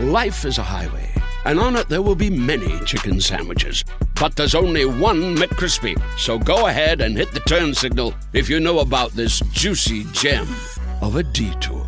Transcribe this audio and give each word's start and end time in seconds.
Life 0.00 0.46
is 0.46 0.56
a 0.56 0.62
highway, 0.62 1.10
and 1.44 1.60
on 1.60 1.76
it 1.76 1.90
there 1.90 2.00
will 2.00 2.14
be 2.14 2.30
many 2.30 2.80
chicken 2.86 3.20
sandwiches. 3.20 3.84
But 4.18 4.34
there's 4.34 4.54
only 4.54 4.86
one 4.86 5.36
McCrispy. 5.36 6.00
So 6.18 6.38
go 6.38 6.68
ahead 6.68 7.02
and 7.02 7.14
hit 7.14 7.32
the 7.32 7.40
turn 7.40 7.74
signal 7.74 8.14
if 8.32 8.48
you 8.48 8.60
know 8.60 8.78
about 8.78 9.10
this 9.10 9.40
juicy 9.52 10.04
gem 10.12 10.48
of 11.02 11.16
a 11.16 11.22
detour. 11.22 11.84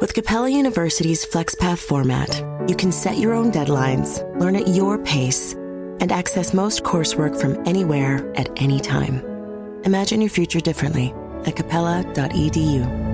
With 0.00 0.14
Capella 0.14 0.48
University's 0.48 1.26
FlexPath 1.26 1.80
format, 1.80 2.42
you 2.66 2.74
can 2.74 2.92
set 2.92 3.18
your 3.18 3.34
own 3.34 3.52
deadlines, 3.52 4.22
learn 4.40 4.56
at 4.56 4.68
your 4.68 4.96
pace, 5.04 5.52
and 6.00 6.10
access 6.10 6.54
most 6.54 6.82
coursework 6.82 7.38
from 7.38 7.62
anywhere 7.68 8.32
at 8.36 8.48
any 8.56 8.80
time. 8.80 9.22
Imagine 9.84 10.22
your 10.22 10.30
future 10.30 10.60
differently 10.60 11.12
at 11.44 11.56
capella.edu. 11.56 13.13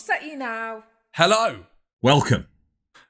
Upset 0.00 0.24
you 0.24 0.34
now? 0.34 0.82
Hello. 1.12 1.66
Welcome. 2.00 2.46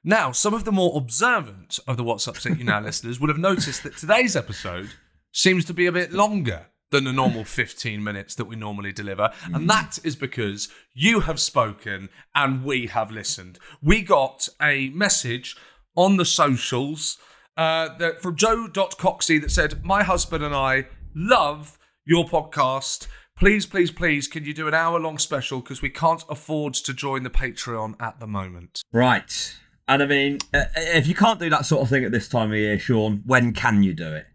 Now, 0.03 0.33
some 0.33 0.53
of 0.53 0.65
the 0.65 0.73
more 0.73 0.97
observant 0.97 1.79
of 1.87 1.95
the 1.95 2.03
What's 2.03 2.27
Upset 2.27 2.57
You 2.57 2.65
Now 2.65 2.81
listeners 2.83 3.17
would 3.17 3.29
have 3.29 3.37
noticed 3.37 3.83
that 3.83 3.95
today's 3.95 4.35
episode 4.35 4.89
seems 5.31 5.63
to 5.65 5.73
be 5.73 5.85
a 5.85 5.91
bit 5.93 6.11
longer 6.11 6.65
than 6.89 7.05
the 7.05 7.13
normal 7.13 7.45
15 7.45 8.03
minutes 8.03 8.35
that 8.35 8.43
we 8.43 8.57
normally 8.57 8.91
deliver. 8.91 9.31
And 9.53 9.69
that 9.69 9.99
is 10.03 10.17
because 10.17 10.67
you 10.93 11.21
have 11.21 11.39
spoken 11.39 12.09
and 12.35 12.65
we 12.65 12.87
have 12.87 13.09
listened. 13.09 13.57
We 13.81 14.01
got 14.01 14.49
a 14.61 14.89
message 14.89 15.55
on 15.95 16.17
the 16.17 16.25
socials 16.25 17.19
uh, 17.55 17.97
that 17.99 18.21
from 18.21 18.35
Joe.coxey 18.35 19.39
that 19.39 19.51
said, 19.51 19.85
My 19.85 20.03
husband 20.03 20.43
and 20.43 20.53
I 20.53 20.87
love 21.15 21.79
your 22.03 22.25
podcast. 22.25 23.07
Please, 23.41 23.65
please, 23.65 23.89
please, 23.89 24.27
can 24.27 24.45
you 24.45 24.53
do 24.53 24.67
an 24.67 24.75
hour 24.75 24.99
long 24.99 25.17
special? 25.17 25.61
Because 25.61 25.81
we 25.81 25.89
can't 25.89 26.23
afford 26.29 26.75
to 26.75 26.93
join 26.93 27.23
the 27.23 27.31
Patreon 27.31 27.95
at 27.99 28.19
the 28.19 28.27
moment. 28.27 28.83
Right. 28.93 29.55
And 29.87 30.03
I 30.03 30.05
mean, 30.05 30.37
uh, 30.53 30.65
if 30.75 31.07
you 31.07 31.15
can't 31.15 31.39
do 31.39 31.49
that 31.49 31.65
sort 31.65 31.81
of 31.81 31.89
thing 31.89 32.05
at 32.05 32.11
this 32.11 32.29
time 32.29 32.51
of 32.51 32.57
year, 32.57 32.77
Sean, 32.77 33.23
when 33.25 33.51
can 33.51 33.81
you 33.81 33.95
do 33.95 34.13
it? 34.13 34.27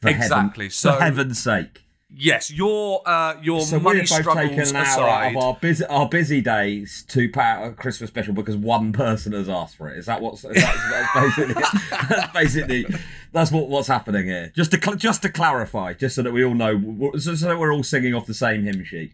For 0.00 0.10
heaven- 0.12 0.22
Exactly, 0.22 0.70
so- 0.70 0.92
for 0.92 1.02
heaven's 1.02 1.42
sake. 1.42 1.85
Yes, 2.14 2.50
your 2.52 3.02
uh, 3.06 3.34
your 3.42 3.60
So 3.62 3.80
money 3.80 4.00
we've 4.00 4.08
both 4.08 4.34
taken 4.34 4.60
an 4.60 4.76
hour 4.76 5.26
of 5.30 5.36
our 5.36 5.54
busy, 5.60 5.84
our 5.86 6.08
busy 6.08 6.40
days 6.40 7.04
to 7.08 7.28
put 7.28 7.42
out 7.42 7.66
a 7.66 7.72
Christmas 7.72 8.08
special 8.10 8.32
because 8.32 8.56
one 8.56 8.92
person 8.92 9.32
has 9.32 9.48
asked 9.48 9.76
for 9.76 9.88
it. 9.88 9.98
Is 9.98 10.06
that 10.06 10.22
what's 10.22 10.44
is 10.44 10.54
that, 10.54 11.10
that's 11.14 11.36
basically 11.36 11.62
that's 12.08 12.32
basically 12.32 12.86
that's 13.32 13.50
what 13.50 13.68
what's 13.68 13.88
happening 13.88 14.26
here? 14.26 14.52
Just 14.54 14.70
to 14.70 14.80
cl- 14.80 14.96
just 14.96 15.22
to 15.22 15.28
clarify, 15.28 15.94
just 15.94 16.14
so 16.14 16.22
that 16.22 16.32
we 16.32 16.44
all 16.44 16.54
know, 16.54 17.10
so, 17.18 17.34
so 17.34 17.48
that 17.48 17.58
we're 17.58 17.72
all 17.74 17.82
singing 17.82 18.14
off 18.14 18.26
the 18.26 18.34
same 18.34 18.62
hymn 18.64 18.84
sheet. 18.84 19.12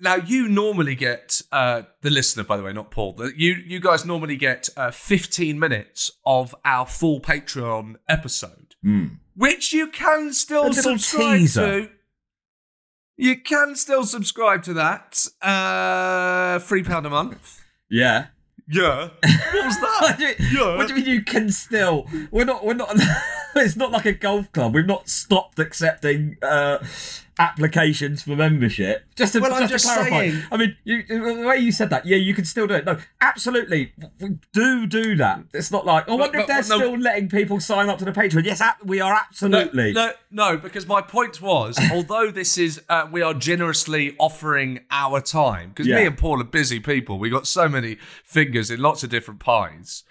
Now, 0.00 0.16
you 0.16 0.48
normally 0.48 0.96
get 0.96 1.42
uh, 1.52 1.82
the 2.00 2.10
listener, 2.10 2.42
by 2.42 2.56
the 2.56 2.64
way, 2.64 2.72
not 2.72 2.90
Paul. 2.90 3.12
the- 3.12 3.34
You 3.36 3.52
you 3.54 3.78
guys 3.78 4.04
normally 4.04 4.36
get 4.36 4.68
uh, 4.76 4.90
15 4.90 5.60
minutes 5.60 6.10
of 6.26 6.56
our 6.64 6.86
full 6.86 7.20
Patreon 7.20 7.96
episode, 8.08 8.74
which 9.36 9.72
you 9.72 9.86
can 9.88 10.32
still 10.32 10.72
subscribe 10.72 11.38
teaser. 11.38 11.82
to. 11.82 11.90
You 13.22 13.36
can 13.36 13.76
still 13.76 14.04
subscribe 14.04 14.64
to 14.64 14.72
that. 14.74 15.26
Uh, 15.40 16.58
three 16.58 16.82
pound 16.82 17.06
a 17.06 17.10
month. 17.10 17.62
Yeah. 17.88 18.26
Yeah. 18.68 19.10
What 19.52 19.64
was 19.66 19.76
What 19.80 20.18
that? 20.18 20.18
do, 20.18 20.24
you, 20.44 20.60
Yeah. 20.60 20.76
what 20.76 20.88
do 20.88 20.94
you 20.94 21.00
mean 21.04 21.14
you 21.14 21.22
can 21.22 21.50
still? 21.52 22.08
We're 22.32 22.44
not. 22.44 22.64
We're 22.64 22.74
not. 22.74 22.96
it's 23.56 23.76
not 23.76 23.90
like 23.90 24.06
a 24.06 24.12
golf 24.12 24.50
club. 24.52 24.74
We've 24.74 24.86
not 24.86 25.08
stopped 25.08 25.58
accepting 25.58 26.36
uh, 26.42 26.78
applications 27.38 28.22
for 28.22 28.36
membership. 28.36 29.04
Just 29.16 29.32
to, 29.34 29.40
Well, 29.40 29.52
I'm 29.54 29.62
just, 29.68 29.84
just 29.84 29.86
to 29.86 29.92
clarify. 29.94 30.30
saying- 30.30 30.42
I 30.52 30.56
mean, 30.56 30.76
you, 30.84 31.02
the 31.08 31.44
way 31.46 31.58
you 31.58 31.72
said 31.72 31.90
that, 31.90 32.06
yeah, 32.06 32.16
you 32.16 32.34
can 32.34 32.44
still 32.44 32.66
do 32.66 32.74
it. 32.74 32.84
No, 32.84 32.98
absolutely, 33.20 33.92
we 34.20 34.38
do 34.52 34.86
do 34.86 35.16
that. 35.16 35.40
It's 35.52 35.70
not 35.70 35.86
like 35.86 36.08
I 36.08 36.14
wonder 36.14 36.38
if 36.38 36.46
but- 36.46 36.52
they're 36.52 36.76
no. 36.78 36.84
still 36.84 36.98
letting 36.98 37.28
people 37.28 37.60
sign 37.60 37.88
up 37.88 37.98
to 37.98 38.04
the 38.04 38.12
Patreon. 38.12 38.44
Yes, 38.44 38.60
ab- 38.60 38.76
we 38.84 39.00
are 39.00 39.14
absolutely. 39.14 39.92
No, 39.92 40.12
no, 40.30 40.52
no, 40.52 40.56
because 40.58 40.86
my 40.86 41.00
point 41.02 41.40
was, 41.40 41.78
although 41.92 42.30
this 42.30 42.58
is, 42.58 42.80
uh, 42.88 43.08
we 43.10 43.22
are 43.22 43.34
generously 43.34 44.14
offering 44.18 44.80
our 44.90 45.20
time, 45.20 45.70
because 45.70 45.86
Yeah. 45.86 45.96
me 45.96 46.06
and 46.06 46.18
Paul 46.18 46.40
are 46.40 46.44
busy 46.44 46.80
people. 46.80 47.18
We 47.18 47.30
got 47.30 47.46
so 47.46 47.68
many 47.68 47.96
fingers 48.24 48.70
in 48.70 48.80
lots 48.80 49.02
of 49.02 49.10
different 49.10 49.40
pies 49.40 50.04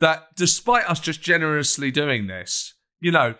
that 0.00 0.28
despite 0.34 0.88
us 0.88 0.98
just 0.98 1.20
generously 1.20 1.90
doing 1.90 2.26
this, 2.26 2.74
you 3.00 3.10
know, 3.10 3.34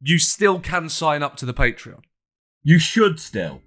you 0.00 0.18
still 0.18 0.60
can 0.60 0.88
sign 0.88 1.22
up 1.22 1.36
to 1.36 1.46
the 1.46 1.54
Patreon. 1.54 2.02
You 2.62 2.78
should 2.78 3.20
still. 3.20 3.62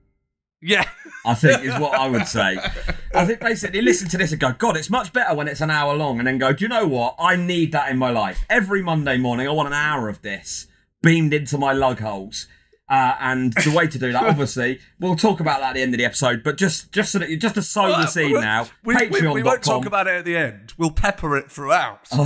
Yeah. 0.62 0.90
I 1.26 1.34
think 1.36 1.64
is 1.64 1.80
what 1.80 1.98
I 1.98 2.08
would 2.10 2.28
say. 2.28 2.58
I 3.16 3.26
think 3.26 3.40
basically 3.40 3.82
listen 3.82 4.10
to 4.10 4.18
this 4.18 4.32
and 4.32 4.40
go, 4.40 4.52
God, 4.52 4.78
it's 4.78 4.90
much 4.90 5.14
better 5.14 5.34
when 5.36 5.48
it's 5.48 5.62
an 5.62 5.70
hour 5.70 5.96
long, 5.96 6.20
and 6.20 6.28
then 6.28 6.38
go, 6.38 6.54
Do 6.54 6.66
you 6.66 6.70
know 6.70 6.88
what? 6.88 7.16
I 7.20 7.36
need 7.36 7.72
that 7.72 7.90
in 7.90 7.98
my 7.98 8.10
life. 8.10 8.46
Every 8.50 8.82
Monday 8.82 9.18
morning, 9.18 9.48
I 9.48 9.52
want 9.52 9.68
an 9.68 9.74
hour 9.74 10.10
of 10.10 10.22
this 10.22 10.68
beamed 11.02 11.34
into 11.34 11.58
my 11.58 11.74
lug 11.74 12.00
holes. 12.00 12.48
Uh, 12.90 13.16
and 13.20 13.54
the 13.54 13.72
way 13.76 13.86
to 13.86 14.00
do 14.00 14.12
that, 14.12 14.24
obviously, 14.24 14.80
we'll 15.00 15.16
talk 15.16 15.40
about 15.40 15.60
that 15.60 15.70
at 15.70 15.74
the 15.76 15.82
end 15.84 15.94
of 15.94 16.00
the 16.00 16.06
episode. 16.06 16.42
But 16.44 16.58
just, 16.58 16.92
just 16.92 17.12
so 17.12 17.20
that 17.20 17.30
you, 17.30 17.38
just 17.38 17.54
to 17.56 17.62
sow 17.62 17.88
the 17.90 18.08
seed 18.08 18.32
now, 18.42 18.68
we, 18.84 18.96
we, 19.10 19.28
we 19.28 19.44
won't 19.44 19.64
talk 19.64 19.86
about 19.86 20.08
it 20.08 20.16
at 20.16 20.26
the 20.26 20.36
end. 20.36 20.74
We'll 20.78 20.90
pepper 20.92 21.38
it 21.38 21.52
throughout. 21.52 22.08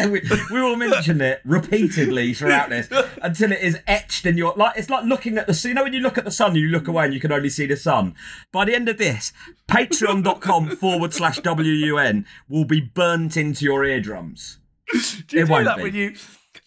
Oh, 0.00 0.10
we, 0.10 0.20
we 0.52 0.60
will 0.62 0.76
mention 0.76 1.20
it 1.20 1.40
repeatedly 1.44 2.32
throughout 2.32 2.68
this 2.70 2.88
until 3.22 3.50
it 3.50 3.60
is 3.60 3.80
etched 3.88 4.26
in 4.26 4.36
your 4.38 4.52
like. 4.56 4.76
It's 4.76 4.88
like 4.88 5.04
looking 5.04 5.38
at 5.38 5.48
the 5.48 5.54
sun. 5.54 5.70
You 5.70 5.74
know 5.74 5.82
when 5.82 5.92
you 5.92 5.98
look 6.00 6.16
at 6.18 6.24
the 6.24 6.30
sun, 6.30 6.54
you 6.54 6.68
look 6.68 6.86
away 6.86 7.06
and 7.06 7.14
you 7.14 7.18
can 7.18 7.32
only 7.32 7.48
see 7.48 7.66
the 7.66 7.76
sun. 7.76 8.14
By 8.52 8.64
the 8.66 8.76
end 8.76 8.88
of 8.88 8.98
this, 8.98 9.32
Patreon.com 9.66 10.76
forward 10.76 11.12
slash 11.14 11.40
WUYN 11.40 12.24
will 12.48 12.64
be 12.64 12.80
burnt 12.80 13.36
into 13.36 13.64
your 13.64 13.84
eardrums. 13.84 14.58
do 14.92 14.98
you 14.98 15.42
It 15.42 15.46
do 15.46 15.52
won't 15.52 15.64
that 15.64 15.76
be. 15.78 15.82
when 15.84 15.94
you 15.94 16.14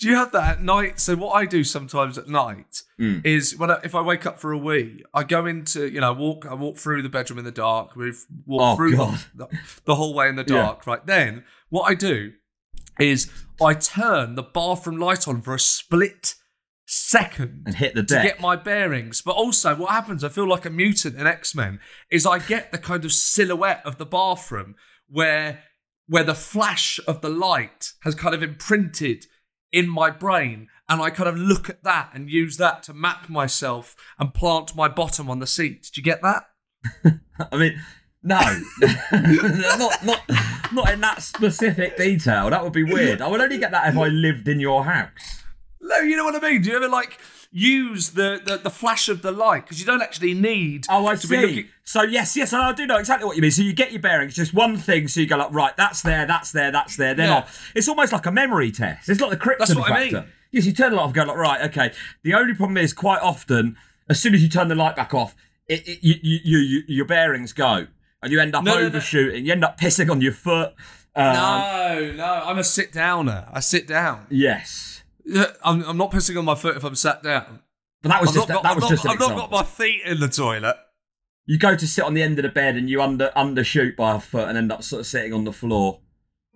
do 0.01 0.09
you 0.09 0.15
have 0.15 0.31
that 0.33 0.57
at 0.57 0.61
night 0.63 0.99
so 0.99 1.15
what 1.15 1.31
i 1.33 1.45
do 1.45 1.63
sometimes 1.63 2.17
at 2.17 2.27
night 2.27 2.81
Mm. 2.99 3.25
is 3.25 3.55
when 3.57 3.71
I, 3.71 3.79
if 3.83 3.95
i 3.95 4.01
wake 4.01 4.25
up 4.25 4.39
for 4.39 4.51
a 4.51 4.57
wee 4.57 5.03
i 5.13 5.23
go 5.23 5.45
into 5.45 5.87
you 5.87 6.01
know 6.01 6.11
walk 6.13 6.45
i 6.45 6.53
walk 6.53 6.77
through 6.77 7.01
the 7.03 7.09
bedroom 7.09 7.39
in 7.39 7.45
the 7.45 7.51
dark 7.51 7.95
move 7.95 8.25
walk 8.45 8.73
Oh, 8.73 8.75
through 8.75 8.91
the, 9.35 9.47
the 9.85 9.95
hallway 9.95 10.27
in 10.29 10.35
the 10.35 10.43
Yeah. 10.47 10.55
dark 10.63 10.85
right 10.85 11.05
then 11.05 11.43
what 11.69 11.83
i 11.83 11.93
do 11.95 12.33
is 12.99 13.31
i 13.63 13.73
turn 13.73 14.35
the 14.35 14.43
bathroom 14.43 14.97
light 14.99 15.27
on 15.27 15.41
for 15.41 15.53
a 15.55 15.59
split 15.59 16.35
second 16.85 17.63
And 17.65 17.75
hit 17.75 17.95
the 17.95 18.03
deck 18.03 18.21
to 18.23 18.27
get 18.29 18.41
my 18.41 18.55
bearings. 18.57 19.21
But 19.21 19.35
also, 19.37 19.73
what 19.75 19.91
happens, 19.91 20.23
I 20.25 20.29
feel 20.29 20.47
like 20.47 20.65
a 20.65 20.69
mutant 20.69 21.15
in 21.15 21.25
X 21.25 21.55
Men, 21.55 21.79
is 22.11 22.25
I 22.25 22.39
get 22.39 22.71
the 22.73 22.77
kind 22.77 23.05
of 23.05 23.13
silhouette 23.13 23.81
of 23.85 23.97
the 23.97 24.05
bathroom 24.05 24.75
where 25.07 25.63
where 26.07 26.25
the 26.25 26.35
flash 26.35 26.99
of 27.07 27.21
the 27.21 27.29
light 27.29 27.93
has 28.03 28.13
kind 28.15 28.35
of 28.35 28.43
imprinted 28.43 29.25
in 29.71 29.89
my 29.89 30.09
brain. 30.09 30.67
And 30.89 31.01
I 31.01 31.09
kind 31.09 31.29
of 31.29 31.37
look 31.37 31.69
at 31.69 31.83
that 31.83 32.11
and 32.13 32.29
use 32.29 32.57
that 32.57 32.83
to 32.83 32.93
map 32.93 33.29
myself 33.29 33.95
and 34.19 34.33
plant 34.33 34.75
my 34.75 34.87
bottom 34.87 35.29
on 35.29 35.39
the 35.39 35.47
seat. 35.47 35.83
Did 35.83 35.97
you 35.97 36.03
get 36.03 36.21
that? 36.21 36.43
I 37.51 37.57
mean, 37.57 37.81
no, 38.23 38.39
not 39.77 40.05
not 40.05 40.21
not 40.71 40.91
in 40.91 41.01
that 41.01 41.21
specific 41.21 41.97
detail. 41.97 42.49
That 42.49 42.63
would 42.63 42.73
be 42.73 42.83
weird. 42.83 43.21
I 43.21 43.27
would 43.27 43.41
only 43.41 43.57
get 43.57 43.71
that 43.71 43.87
if 43.87 43.97
I 43.97 44.07
lived 44.07 44.47
in 44.47 44.59
your 44.59 44.83
house. 44.83 45.43
No, 45.81 45.97
you 45.99 46.15
know 46.15 46.25
what 46.25 46.35
I 46.35 46.51
mean? 46.51 46.61
Do 46.61 46.69
you 46.69 46.75
ever 46.75 46.87
like 46.87 47.19
use 47.51 48.11
the, 48.11 48.41
the, 48.43 48.57
the 48.57 48.69
flash 48.69 49.09
of 49.09 49.21
the 49.21 49.31
light? 49.31 49.63
Because 49.65 49.79
you 49.79 49.85
don't 49.85 50.01
actually 50.01 50.33
need 50.33 50.85
Oh, 50.89 51.05
I 51.07 51.15
to 51.15 51.27
see. 51.27 51.35
be 51.35 51.41
looking. 51.41 51.65
So 51.83 52.01
yes, 52.03 52.35
yes, 52.37 52.53
I 52.53 52.71
do 52.73 52.85
know 52.87 52.97
exactly 52.97 53.25
what 53.27 53.35
you 53.35 53.41
mean. 53.41 53.51
So 53.51 53.61
you 53.61 53.73
get 53.73 53.91
your 53.91 54.01
bearings, 54.01 54.33
just 54.35 54.53
one 54.53 54.77
thing. 54.77 55.07
So 55.07 55.19
you 55.19 55.27
go 55.27 55.37
like, 55.37 55.51
right, 55.53 55.75
that's 55.77 56.01
there, 56.01 56.25
that's 56.25 56.51
there, 56.51 56.71
that's 56.71 56.95
there. 56.95 57.13
Then 57.13 57.29
Yeah. 57.29 57.35
off. 57.39 57.71
It's 57.75 57.87
almost 57.89 58.13
like 58.13 58.25
a 58.25 58.31
memory 58.31 58.71
test. 58.71 59.09
It's 59.09 59.19
like 59.21 59.31
the 59.31 59.37
Krypton 59.37 59.57
That's 59.59 59.75
what 59.75 59.91
I 59.91 60.01
factor. 60.03 60.21
mean. 60.21 60.25
Yes, 60.51 60.65
you 60.65 60.73
turn 60.73 60.93
light 60.93 60.99
off, 61.01 61.05
and 61.07 61.15
go 61.15 61.23
like, 61.23 61.37
right, 61.37 61.61
okay. 61.69 61.91
The 62.23 62.33
only 62.33 62.53
problem 62.53 62.77
is, 62.77 62.91
quite 62.93 63.21
often, 63.21 63.77
as 64.09 64.21
soon 64.21 64.33
as 64.35 64.43
you 64.43 64.49
turn 64.49 64.67
the 64.67 64.75
light 64.75 64.97
back 64.97 65.13
off, 65.13 65.33
it, 65.67 65.87
it, 65.87 65.99
you, 66.01 66.15
you, 66.21 66.39
you, 66.43 66.57
you, 66.59 66.81
your 66.87 67.05
bearings 67.05 67.53
go, 67.53 67.87
and 68.21 68.31
you 68.33 68.39
end 68.41 68.53
up 68.55 68.63
No, 68.65 68.73
no, 68.75 68.79
no. 68.81 68.87
overshooting. 68.87 69.45
You 69.45 69.53
end 69.53 69.63
up 69.63 69.79
pissing 69.79 70.09
on 70.11 70.19
your 70.19 70.33
foot. 70.33 70.73
Um, 71.15 71.33
No, 71.33 72.11
no, 72.17 72.25
I'm 72.45 72.57
a 72.57 72.63
sit 72.65 72.91
downer. 72.91 73.47
I 73.53 73.61
sit 73.61 73.87
down. 73.87 74.27
Yes. 74.29 75.00
Yeah, 75.25 75.45
I'm, 75.63 75.83
I'm 75.83 75.97
not 75.97 76.11
pissing 76.11 76.37
on 76.37 76.45
my 76.45 76.55
foot 76.55 76.77
if 76.77 76.83
I'm 76.83 76.95
sat 76.95 77.23
down. 77.23 77.59
But 78.01 78.09
that 78.09 78.21
was 78.21 78.29
I've 78.29 78.35
just 78.35 78.49
not 78.49 78.55
got, 78.55 78.63
that 78.63 78.69
I've 78.69 78.75
was 78.75 78.81
not- 78.83 78.89
just 78.91 79.07
I've 79.07 79.19
not 79.19 79.37
got 79.37 79.51
my 79.51 79.63
feet 79.63 80.01
in 80.05 80.19
the 80.19 80.27
toilet. 80.27 80.75
You 81.45 81.57
go 81.57 81.75
to 81.75 81.87
sit 81.87 82.03
on 82.05 82.13
the 82.13 82.21
end 82.23 82.39
of 82.39 82.43
the 82.43 82.49
bed 82.49 82.75
and 82.77 82.89
you 82.89 83.01
under 83.01 83.29
undershoot 83.35 83.95
by 83.95 84.15
a 84.15 84.19
foot 84.19 84.47
and 84.47 84.57
end 84.57 84.71
up 84.71 84.83
sort 84.83 85.01
of 85.01 85.07
sitting 85.07 85.33
on 85.33 85.43
the 85.43 85.51
floor. 85.51 85.99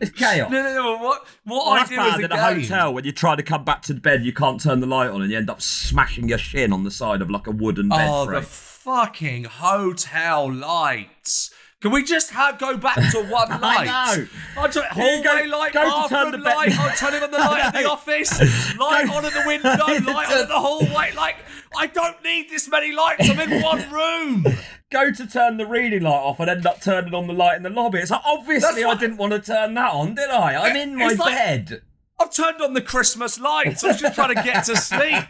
it's 0.00 0.10
chaos. 0.12 0.50
No, 0.50 0.62
no, 0.62 0.74
no. 0.74 0.92
What, 1.02 1.26
what 1.44 1.66
Well, 1.66 1.68
I 1.70 1.84
do 1.86 1.96
bad 1.96 2.08
is 2.08 2.20
a 2.20 2.24
in 2.24 2.32
a 2.32 2.54
hotel 2.54 2.94
when 2.94 3.04
you 3.04 3.12
try 3.12 3.36
to 3.36 3.42
come 3.42 3.64
back 3.64 3.82
to 3.82 3.94
the 3.94 4.00
bed, 4.00 4.24
you 4.24 4.32
can't 4.32 4.60
turn 4.60 4.80
the 4.80 4.86
light 4.86 5.10
on, 5.10 5.22
and 5.22 5.30
you 5.30 5.36
end 5.36 5.50
up 5.50 5.60
smashing 5.60 6.28
your 6.28 6.38
shin 6.38 6.72
on 6.72 6.84
the 6.84 6.90
side 6.90 7.20
of 7.22 7.30
like 7.30 7.46
a 7.46 7.50
wooden 7.50 7.88
bed 7.88 8.08
Oh, 8.08 8.26
frame. 8.26 8.40
the 8.40 8.46
fucking 8.46 9.44
hotel 9.44 10.52
lights. 10.52 11.52
Can 11.80 11.92
we 11.92 12.04
just 12.04 12.30
have, 12.32 12.58
go 12.58 12.76
back 12.76 12.96
to 13.12 13.22
one 13.30 13.50
I 13.50 13.56
light? 13.58 13.86
know. 13.86 14.26
I 14.62 14.68
just, 14.68 14.92
Here 14.92 15.16
you 15.16 15.24
go- 15.24 15.30
hallway 15.30 15.46
light, 15.46 15.72
go 15.72 15.84
to 15.84 15.88
bathroom 15.90 16.32
turn 16.32 16.40
the 16.40 16.46
light, 16.46 16.78
I'm 16.78 16.96
turning 16.96 17.22
on 17.22 17.30
the 17.30 17.38
light 17.38 17.74
in 17.74 17.82
the 17.82 17.88
office, 17.88 18.38
light 18.78 19.06
Go- 19.06 19.14
on 19.14 19.24
at 19.24 19.32
the 19.32 19.42
window, 19.46 19.68
light 19.70 20.30
on 20.30 20.38
at 20.42 20.48
the 20.48 20.58
hallway. 20.60 21.12
Like, 21.16 21.36
I 21.78 21.86
don't 21.86 22.22
need 22.22 22.50
this 22.50 22.68
many 22.68 22.92
lights. 22.92 23.30
I'm 23.30 23.40
in 23.40 23.62
one 23.62 23.90
room. 23.90 24.44
Go 24.90 25.10
to 25.10 25.26
turn 25.26 25.56
the 25.56 25.66
reading 25.66 26.02
light 26.02 26.12
off 26.12 26.38
and 26.40 26.50
end 26.50 26.66
up 26.66 26.82
turning 26.82 27.14
on 27.14 27.26
the 27.28 27.32
light 27.32 27.56
in 27.56 27.62
the 27.62 27.70
lobby. 27.70 27.98
It's 28.00 28.10
like 28.10 28.20
obviously 28.26 28.82
That's 28.82 28.96
I 28.96 29.00
didn't 29.00 29.16
want 29.16 29.32
to 29.32 29.38
turn 29.40 29.72
that 29.74 29.92
on, 29.92 30.16
did 30.16 30.28
I? 30.28 30.56
I'm 30.68 30.76
in 30.76 30.96
my 30.96 31.06
like- 31.14 31.34
bed. 31.34 31.82
I've 32.20 32.30
turned 32.34 32.60
on 32.60 32.74
the 32.74 32.82
Christmas 32.82 33.40
lights. 33.40 33.82
I 33.82 33.88
was 33.88 34.00
just 34.00 34.14
trying 34.14 34.34
to 34.36 34.42
get 34.42 34.64
to 34.64 34.76
sleep. 34.76 35.24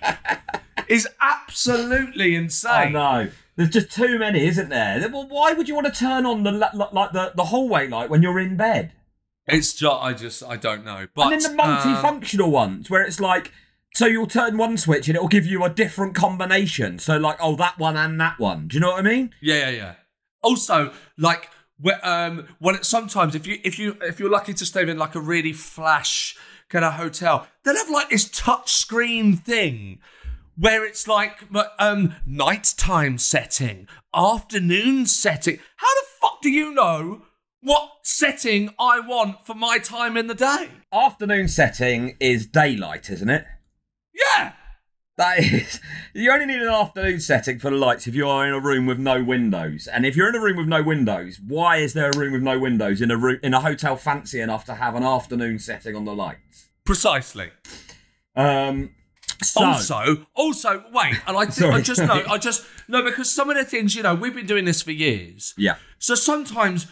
Is 0.88 1.06
absolutely 1.20 2.35
insane. 2.35 2.73
I 2.73 2.88
know. 2.88 3.31
There's 3.56 3.70
just 3.70 3.91
too 3.91 4.19
many, 4.19 4.47
isn't 4.47 4.69
there? 4.69 5.08
Well, 5.12 5.26
why 5.29 5.52
would 5.52 5.69
you 5.69 5.75
want 5.75 5.87
to 5.87 5.93
turn 5.93 6.25
on 6.25 6.43
the 6.44 6.52
like 6.52 7.12
the, 7.12 7.32
the 7.35 7.44
hallway 7.44 7.88
light 7.88 8.08
when 8.08 8.23
you're 8.23 8.38
in 8.38 8.56
bed? 8.56 8.93
It's 9.47 9.75
just, 9.75 9.97
I 10.00 10.12
just, 10.12 10.43
I 10.44 10.56
don't 10.56 10.85
know. 10.85 11.08
But 11.14 11.32
and 11.32 11.43
then 11.43 11.56
the 11.56 11.62
multifunctional 11.62 12.50
ones 12.50 12.88
where 12.88 13.02
it's 13.02 13.20
like, 13.20 13.52
so 13.94 14.06
you'll 14.06 14.26
turn 14.26 14.56
one 14.56 14.76
switch 14.76 15.08
and 15.08 15.17
it'll 15.17 15.29
give 15.29 15.47
you 15.47 15.64
a 15.64 15.69
different 15.69 16.14
combination. 16.14 16.99
So 16.99 17.17
like, 17.17 17.38
oh, 17.41 17.56
that 17.56 17.79
one 17.79 17.97
and 17.97 18.20
that 18.20 18.38
one. 18.38 18.69
Do 18.69 18.76
you 18.76 18.81
know 18.81 18.91
what 18.91 19.00
I 19.00 19.08
mean? 19.08 19.35
Yeah, 19.41 19.69
yeah, 19.69 19.70
yeah. 19.70 19.94
Also, 20.43 20.93
like, 21.19 21.49
um, 22.02 22.47
when 22.58 22.76
it, 22.76 22.85
sometimes 22.85 23.35
if 23.35 23.47
you 23.47 23.58
if 23.64 23.79
you 23.79 23.97
if 24.02 24.20
you're 24.20 24.31
lucky 24.31 24.55
to 24.55 24.67
stay 24.67 24.88
in 24.88 24.99
like 24.99 25.14
a 25.14 25.20
really 25.20 25.52
flash 25.52 26.37
kind 26.69 26.85
of 26.85 26.94
hotel, 26.94 27.47
they'll 27.64 27.76
have 27.76 27.91
like 27.91 28.11
this 28.11 28.29
touch 28.31 28.73
screen 28.73 29.37
thing 29.37 29.99
where 30.61 30.85
it's 30.85 31.09
like 31.09 31.45
um 31.79 32.15
nighttime 32.27 33.17
setting, 33.19 33.89
afternoon 34.15 35.07
setting. 35.07 35.59
How 35.77 35.95
the 35.95 36.07
fuck 36.21 36.43
do 36.43 36.51
you 36.51 36.73
know 36.73 37.23
what 37.62 37.91
setting 38.03 38.71
I 38.79 39.01
want 39.01 39.47
for 39.47 39.55
my 39.55 39.79
time 39.79 40.17
in 40.17 40.27
the 40.27 40.35
day? 40.35 40.69
Afternoon 40.93 41.49
setting 41.49 42.17
is 42.21 42.47
daylight, 42.47 43.11
isn't 43.11 43.31
it? 43.31 43.47
Yeah. 44.15 44.53
That 45.17 45.39
is, 45.41 45.81
you 46.15 46.31
only 46.33 46.47
need 46.47 46.62
an 46.62 46.69
afternoon 46.69 47.21
setting 47.21 47.59
for 47.59 47.71
the 47.71 47.77
lights 47.77 48.07
if 48.07 48.15
you 48.15 48.27
are 48.27 48.47
in 48.47 48.55
a 48.55 48.61
room 48.61 48.87
with 48.87 48.99
no 48.99 49.23
windows. 49.23 49.87
And 49.87 50.07
if 50.07 50.17
you're 50.17 50.31
in 50.31 50.35
a 50.35 50.41
room 50.41 50.57
with 50.57 50.69
no 50.69 50.83
windows, 50.83 51.39
why 51.47 51.77
is 51.77 51.93
there 51.93 52.11
a 52.11 52.17
room 52.17 52.33
with 52.33 52.43
no 52.43 52.59
windows 52.59 53.03
in 53.03 53.11
a 53.11 53.19
room 53.19 53.39
in 53.43 53.53
a 53.53 53.61
hotel 53.61 53.97
fancy 53.97 54.41
enough 54.41 54.65
to 54.67 54.75
have 54.77 54.95
an 54.95 55.03
afternoon 55.03 55.59
setting 55.59 55.95
on 55.95 56.07
the 56.07 56.15
lights? 56.15 56.71
Precisely. 56.87 57.51
Um, 58.35 58.95
so, 59.43 59.65
Also, 59.65 60.27
also, 60.35 60.85
wait, 60.93 61.17
and 61.27 61.37
I, 61.37 61.45
think, 61.47 61.67
I 61.69 61.71
Sorry. 61.71 61.83
just 61.83 62.01
know, 62.03 62.23
I 62.29 62.39
just 62.39 62.65
no, 62.89 63.03
because 63.03 63.31
some 63.31 63.51
of 63.51 63.57
the 63.57 63.65
things, 63.65 63.95
you 63.95 64.03
know, 64.03 64.15
we've 64.15 64.35
been 64.35 64.47
doing 64.47 64.65
this 64.65 64.83
for 64.83 64.93
years. 64.93 65.55
yeah, 65.57 65.77
So 65.99 66.15
sometimes 66.15 66.87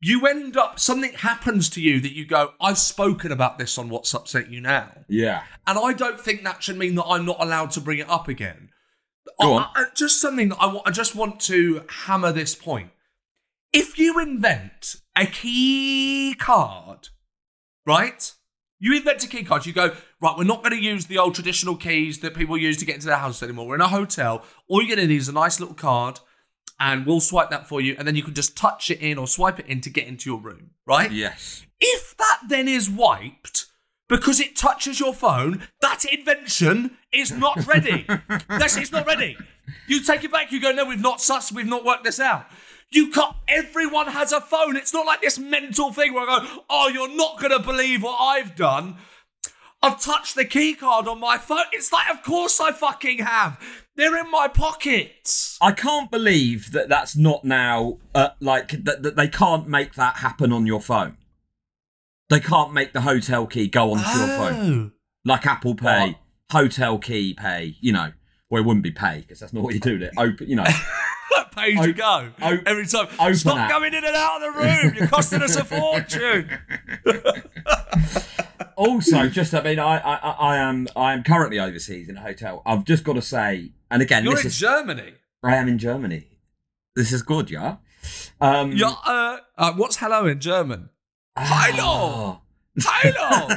you 0.00 0.26
end 0.26 0.56
up, 0.56 0.78
something 0.78 1.12
happens 1.14 1.68
to 1.70 1.80
you 1.80 2.00
that 2.00 2.12
you 2.12 2.26
go, 2.26 2.52
I've 2.60 2.78
spoken 2.78 3.32
about 3.32 3.58
this 3.58 3.78
on 3.78 3.88
What's 3.88 4.14
Upset 4.14 4.50
You 4.50 4.60
Now. 4.60 4.92
yeah, 5.08 5.42
And 5.66 5.78
I 5.78 5.92
don't 5.94 6.20
think 6.20 6.44
that 6.44 6.62
should 6.62 6.76
mean 6.78 6.94
that 6.96 7.04
I'm 7.06 7.24
not 7.24 7.36
allowed 7.40 7.70
to 7.72 7.80
bring 7.80 7.98
it 7.98 8.08
up 8.10 8.28
again. 8.28 8.68
Go 9.40 9.54
I- 9.54 9.56
on. 9.62 9.68
I- 9.74 9.84
just 9.94 10.20
something 10.20 10.50
that 10.50 10.58
I, 10.60 10.78
I 10.86 10.90
just 10.90 11.14
want 11.16 11.40
to 11.40 11.82
hammer 11.88 12.30
this 12.32 12.54
point. 12.54 12.90
If 13.72 13.98
you 13.98 14.18
invent 14.20 14.96
a 15.16 15.26
key 15.26 16.34
card, 16.38 17.08
right? 17.86 18.32
You 18.78 18.94
invent 18.96 19.24
a 19.24 19.28
key 19.28 19.42
card, 19.44 19.64
you 19.66 19.72
go, 19.72 19.94
right, 20.20 20.36
we're 20.36 20.44
not 20.44 20.62
going 20.62 20.76
to 20.76 20.82
use 20.82 21.06
the 21.06 21.18
old 21.18 21.34
traditional 21.34 21.76
keys 21.76 22.20
that 22.20 22.34
people 22.34 22.56
use 22.56 22.76
to 22.78 22.84
get 22.84 22.96
into 22.96 23.06
their 23.06 23.16
house 23.16 23.42
anymore. 23.42 23.66
We're 23.66 23.74
in 23.76 23.80
a 23.80 23.88
hotel. 23.88 24.44
All 24.68 24.82
you're 24.82 24.96
going 24.96 25.06
to 25.06 25.12
need 25.12 25.20
is 25.20 25.28
a 25.28 25.32
nice 25.32 25.60
little 25.60 25.74
card, 25.74 26.20
and 26.78 27.06
we'll 27.06 27.20
swipe 27.20 27.50
that 27.50 27.68
for 27.68 27.80
you, 27.80 27.94
and 27.98 28.06
then 28.06 28.16
you 28.16 28.22
can 28.22 28.34
just 28.34 28.56
touch 28.56 28.90
it 28.90 29.00
in 29.00 29.18
or 29.18 29.26
swipe 29.26 29.58
it 29.58 29.66
in 29.66 29.80
to 29.82 29.90
get 29.90 30.06
into 30.06 30.30
your 30.30 30.40
room, 30.40 30.70
right? 30.86 31.10
yes. 31.10 31.66
If 31.78 32.16
that 32.16 32.40
then 32.48 32.68
is 32.68 32.88
wiped 32.88 33.66
because 34.08 34.40
it 34.40 34.56
touches 34.56 35.00
your 35.00 35.12
phone, 35.12 35.62
that 35.80 36.04
invention 36.10 36.96
is 37.12 37.32
not 37.32 37.66
ready. 37.66 38.06
That's 38.48 38.76
it's 38.76 38.92
not 38.92 39.06
ready. 39.06 39.36
You 39.86 40.02
take 40.02 40.24
it 40.24 40.32
back. 40.32 40.52
You 40.52 40.60
go, 40.60 40.72
no, 40.72 40.84
we've 40.84 41.00
not 41.00 41.20
sus. 41.20 41.52
We've 41.52 41.66
not 41.66 41.84
worked 41.84 42.04
this 42.04 42.20
out. 42.20 42.46
You 42.90 43.10
can't. 43.10 43.34
Everyone 43.48 44.06
has 44.06 44.32
a 44.32 44.40
phone. 44.40 44.76
It's 44.76 44.94
not 44.94 45.06
like 45.06 45.20
this 45.20 45.38
mental 45.38 45.92
thing 45.92 46.14
where 46.14 46.28
I 46.28 46.38
go, 46.38 46.62
oh, 46.70 46.88
you're 46.88 47.14
not 47.14 47.40
gonna 47.40 47.58
believe 47.58 48.02
what 48.02 48.18
I've 48.18 48.54
done. 48.54 48.96
I've 49.82 50.00
touched 50.02 50.34
the 50.34 50.44
key 50.44 50.74
card 50.74 51.06
on 51.06 51.20
my 51.20 51.38
phone. 51.38 51.64
It's 51.72 51.92
like, 51.92 52.10
of 52.10 52.22
course 52.22 52.60
I 52.60 52.72
fucking 52.72 53.18
have. 53.18 53.60
They're 53.94 54.16
in 54.18 54.30
my 54.30 54.48
pockets. 54.48 55.58
I 55.60 55.72
can't 55.72 56.10
believe 56.10 56.72
that 56.72 56.88
that's 56.88 57.16
not 57.16 57.44
now 57.44 57.98
uh, 58.14 58.30
like 58.40 58.84
that, 58.84 59.02
that 59.02 59.16
they 59.16 59.28
can't 59.28 59.68
make 59.68 59.94
that 59.94 60.16
happen 60.16 60.52
on 60.52 60.66
your 60.66 60.80
phone. 60.80 61.16
They 62.28 62.40
can't 62.40 62.72
make 62.72 62.92
the 62.92 63.02
hotel 63.02 63.46
key 63.46 63.68
go 63.68 63.92
onto 63.92 64.18
your 64.18 64.26
phone 64.28 64.92
like 65.24 65.46
Apple 65.46 65.74
Pay, 65.74 66.18
hotel 66.50 66.98
key 66.98 67.34
pay. 67.34 67.76
You 67.80 67.92
know, 67.92 68.12
well, 68.50 68.62
it 68.62 68.66
wouldn't 68.66 68.84
be 68.84 68.90
pay 68.90 69.20
because 69.20 69.40
that's 69.40 69.52
not 69.52 69.62
what 69.62 69.74
you 69.74 69.80
do. 69.80 69.94
With 69.94 70.02
it 70.02 70.14
open, 70.16 70.48
you 70.48 70.56
know. 70.56 70.64
That 71.34 71.54
page 71.54 71.76
you 71.78 71.92
go 71.92 72.30
o- 72.40 72.58
every 72.64 72.86
time. 72.86 73.08
Stop 73.34 73.58
app. 73.58 73.68
going 73.70 73.92
in 73.92 74.04
and 74.04 74.14
out 74.14 74.42
of 74.42 74.54
the 74.54 74.60
room. 74.60 74.94
You're 74.94 75.08
costing 75.08 75.42
us 75.42 75.56
a 75.56 75.64
fortune. 75.64 76.48
also, 78.76 79.28
just 79.28 79.52
I 79.54 79.62
mean, 79.62 79.78
I, 79.78 79.98
I 79.98 80.14
I 80.30 80.56
am 80.58 80.86
I 80.94 81.12
am 81.12 81.22
currently 81.24 81.58
overseas 81.58 82.08
in 82.08 82.16
a 82.16 82.20
hotel. 82.20 82.62
I've 82.64 82.84
just 82.84 83.02
got 83.04 83.14
to 83.14 83.22
say, 83.22 83.72
and 83.90 84.00
again, 84.02 84.22
You're 84.24 84.34
this 84.34 84.44
in 84.44 84.48
is 84.48 84.58
Germany. 84.58 85.14
I 85.42 85.56
am 85.56 85.68
in 85.68 85.78
Germany. 85.78 86.26
This 86.94 87.12
is 87.12 87.22
good, 87.22 87.50
yeah. 87.50 87.76
Um, 88.40 88.72
Yeah. 88.72 88.94
Uh, 89.04 89.38
uh, 89.58 89.72
what's 89.74 89.96
hello 89.96 90.26
in 90.26 90.38
German? 90.40 90.90
ah. 91.36 91.68
Hello. 91.72 92.42
Hello. 92.78 93.48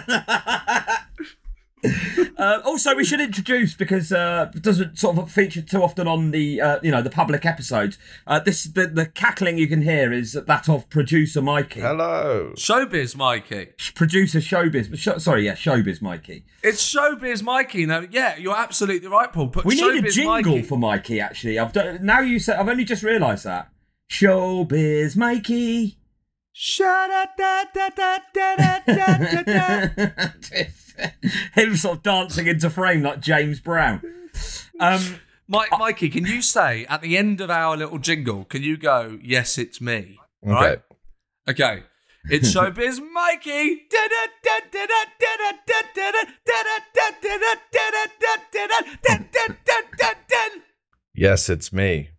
Uh, 2.39 2.61
also, 2.63 2.95
we 2.95 3.03
should 3.03 3.19
introduce 3.19 3.73
because 3.73 4.13
uh, 4.13 4.49
it 4.55 4.63
doesn't 4.63 4.97
sort 4.97 5.17
of 5.17 5.29
feature 5.29 5.61
too 5.61 5.83
often 5.83 6.07
on 6.07 6.31
the 6.31 6.61
uh, 6.61 6.79
you 6.81 6.89
know 6.89 7.01
the 7.01 7.09
public 7.09 7.45
episodes. 7.45 7.97
Uh, 8.25 8.39
this 8.39 8.63
the, 8.63 8.87
the 8.87 9.05
cackling 9.05 9.57
you 9.57 9.67
can 9.67 9.81
hear 9.81 10.13
is 10.13 10.31
that 10.33 10.69
of 10.69 10.89
producer 10.89 11.41
Mikey. 11.41 11.81
Hello, 11.81 12.53
showbiz 12.55 13.13
Mikey. 13.17 13.67
Producer 13.93 14.39
showbiz, 14.39 14.97
sh- 14.97 15.21
sorry, 15.21 15.45
yeah, 15.45 15.53
showbiz 15.53 16.01
Mikey. 16.01 16.45
It's 16.63 16.81
showbiz 16.95 17.43
Mikey. 17.43 17.85
Now, 17.85 18.03
yeah, 18.09 18.37
you're 18.37 18.55
absolutely 18.55 19.09
right, 19.09 19.31
Paul. 19.33 19.47
But 19.47 19.65
we 19.65 19.75
need 19.75 20.05
a 20.05 20.09
jingle 20.09 20.55
Mikey. 20.55 20.61
for 20.61 20.77
Mikey. 20.77 21.19
Actually, 21.19 21.59
I've 21.59 21.73
done, 21.73 21.99
now 22.05 22.21
you 22.21 22.39
said 22.39 22.57
I've 22.57 22.69
only 22.69 22.85
just 22.85 23.03
realised 23.03 23.43
that 23.43 23.69
showbiz 24.09 25.17
Mikey. 25.17 25.97
Shut 26.53 27.11
up, 27.11 27.35
da 27.37 27.65
da 27.73 27.89
da 27.89 28.17
da 28.33 28.79
da 28.85 29.43
da 29.43 29.43
da. 29.43 30.65
Him 31.53 31.75
sort 31.75 31.97
of 31.97 32.03
dancing 32.03 32.47
into 32.47 32.69
frame 32.69 33.01
like 33.03 33.19
James 33.19 33.59
Brown. 33.59 34.01
Um, 34.79 35.19
Mike, 35.47 35.69
Mikey, 35.77 36.09
can 36.09 36.25
you 36.25 36.41
say 36.41 36.85
at 36.85 37.01
the 37.01 37.17
end 37.17 37.41
of 37.41 37.49
our 37.49 37.75
little 37.75 37.97
jingle, 37.97 38.45
can 38.45 38.61
you 38.61 38.77
go, 38.77 39.17
yes, 39.21 39.57
it's 39.57 39.81
me? 39.81 40.19
Okay. 40.45 40.53
Right? 40.53 40.81
Okay. 41.49 41.83
It's 42.29 42.53
Showbiz 42.55 42.99
Mikey. 43.13 43.87
Yes, 51.13 51.49
it's 51.49 51.73
me. 51.73 52.11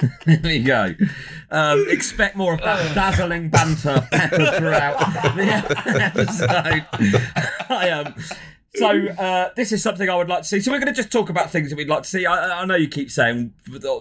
There 0.26 0.52
you 0.52 0.64
go. 0.64 0.94
Um, 1.50 1.86
expect 1.88 2.36
more 2.36 2.54
of 2.54 2.60
that 2.60 2.94
dazzling 2.94 3.48
banter 3.48 4.06
peppered 4.10 4.54
throughout 4.54 4.98
the 5.34 5.42
episode. 6.02 6.86
I, 7.70 7.90
um, 7.90 8.14
so 8.74 8.88
uh, 8.90 9.50
this 9.56 9.72
is 9.72 9.82
something 9.82 10.08
I 10.08 10.14
would 10.14 10.28
like 10.28 10.42
to 10.42 10.48
see. 10.48 10.60
So 10.60 10.70
we're 10.70 10.78
going 10.78 10.92
to 10.92 10.96
just 10.96 11.10
talk 11.10 11.30
about 11.30 11.50
things 11.50 11.70
that 11.70 11.76
we'd 11.76 11.88
like 11.88 12.02
to 12.02 12.08
see. 12.08 12.26
I, 12.26 12.60
I 12.60 12.64
know 12.64 12.76
you 12.76 12.86
keep 12.86 13.10
saying 13.10 13.54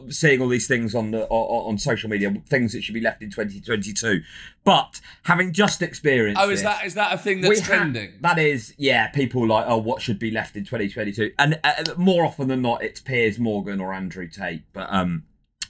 seeing 0.10 0.42
all 0.42 0.50
these 0.50 0.68
things 0.68 0.94
on 0.94 1.12
the 1.12 1.26
on, 1.30 1.72
on 1.72 1.78
social 1.78 2.10
media, 2.10 2.32
things 2.48 2.74
that 2.74 2.84
should 2.84 2.94
be 2.94 3.02
left 3.02 3.24
in 3.24 3.32
2022. 3.32 4.22
But 4.64 5.00
having 5.24 5.54
just 5.54 5.82
experienced, 5.82 6.40
Oh, 6.42 6.50
is 6.50 6.62
this, 6.62 6.64
that 6.64 6.86
is 6.86 6.94
that 6.96 7.14
a 7.14 7.18
thing 7.18 7.42
that's 7.42 7.62
ha- 7.62 7.76
trending? 7.76 8.12
that 8.22 8.38
is, 8.38 8.74
yeah. 8.78 9.08
People 9.08 9.48
like, 9.48 9.66
oh, 9.68 9.78
what 9.78 10.02
should 10.02 10.20
be 10.20 10.30
left 10.32 10.56
in 10.56 10.64
2022? 10.66 11.32
And 11.40 11.60
uh, 11.64 11.84
more 11.98 12.26
often 12.26 12.50
than 12.50 12.62
not, 12.62 12.84
it's 12.84 13.00
Piers 13.00 13.40
Morgan 13.40 13.80
or 13.82 13.94
Andrew 13.94 14.28
Tate. 14.28 14.64
But 14.74 14.88
um, 14.92 15.24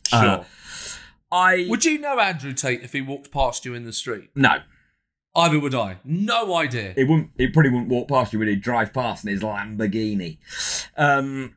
Sure. 0.07 0.19
uh, 0.19 0.43
I 1.31 1.65
Would 1.69 1.83
you 1.85 1.97
know 1.99 2.19
Andrew 2.19 2.53
Tate 2.53 2.81
if 2.83 2.93
he 2.93 3.01
walked 3.01 3.31
past 3.31 3.65
you 3.65 3.73
in 3.73 3.83
the 3.85 3.93
street? 3.93 4.29
no. 4.35 4.59
Either 5.35 5.59
would 5.59 5.75
I. 5.75 5.97
No 6.03 6.55
idea. 6.55 6.95
It 6.97 7.03
wouldn't. 7.07 7.29
It 7.37 7.53
probably 7.53 7.69
wouldn't 7.69 7.89
walk 7.89 8.07
past 8.07 8.33
you. 8.33 8.39
Would 8.39 8.47
he 8.47 8.55
drive 8.55 8.91
past 8.91 9.23
in 9.23 9.29
his 9.29 9.41
Lamborghini? 9.41 10.39
Um, 10.97 11.53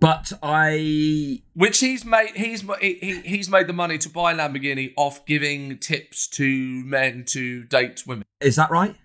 but 0.00 0.32
I 0.42 1.42
Which 1.52 1.80
he's 1.80 2.06
made. 2.06 2.30
He's 2.36 2.62
he, 2.80 2.94
he- 2.94 3.20
he's 3.28 3.50
made 3.50 3.66
the 3.66 3.74
money 3.74 3.98
to 3.98 4.08
buy 4.08 4.32
Lamborghini 4.32 4.94
off 4.96 5.26
giving 5.26 5.76
tips 5.76 6.26
to 6.28 6.46
men 6.86 7.24
to 7.26 7.64
date 7.64 8.04
women. 8.06 8.24
is 8.40 8.56
that 8.56 8.70
right? 8.70 8.96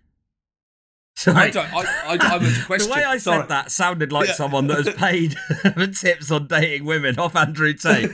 I 1.28 1.50
don't. 1.52 1.74
I, 1.74 1.80
I, 2.20 2.34
I 2.34 2.38
was 2.38 2.58
a 2.62 2.66
question. 2.66 2.90
The 2.90 2.96
way 2.96 3.04
I 3.04 3.18
Sorry. 3.18 3.42
said 3.42 3.50
that 3.50 3.72
sounded 3.72 4.12
like 4.12 4.28
Yeah. 4.28 4.34
someone 4.34 4.68
that 4.68 4.86
has 4.86 4.96
paid 4.98 5.38
for 5.74 5.88
tips 5.88 6.32
on 6.32 6.48
dating 6.48 6.86
women 6.86 7.18
off 7.20 7.36
Andrew 7.36 7.74
Tate. 7.74 8.12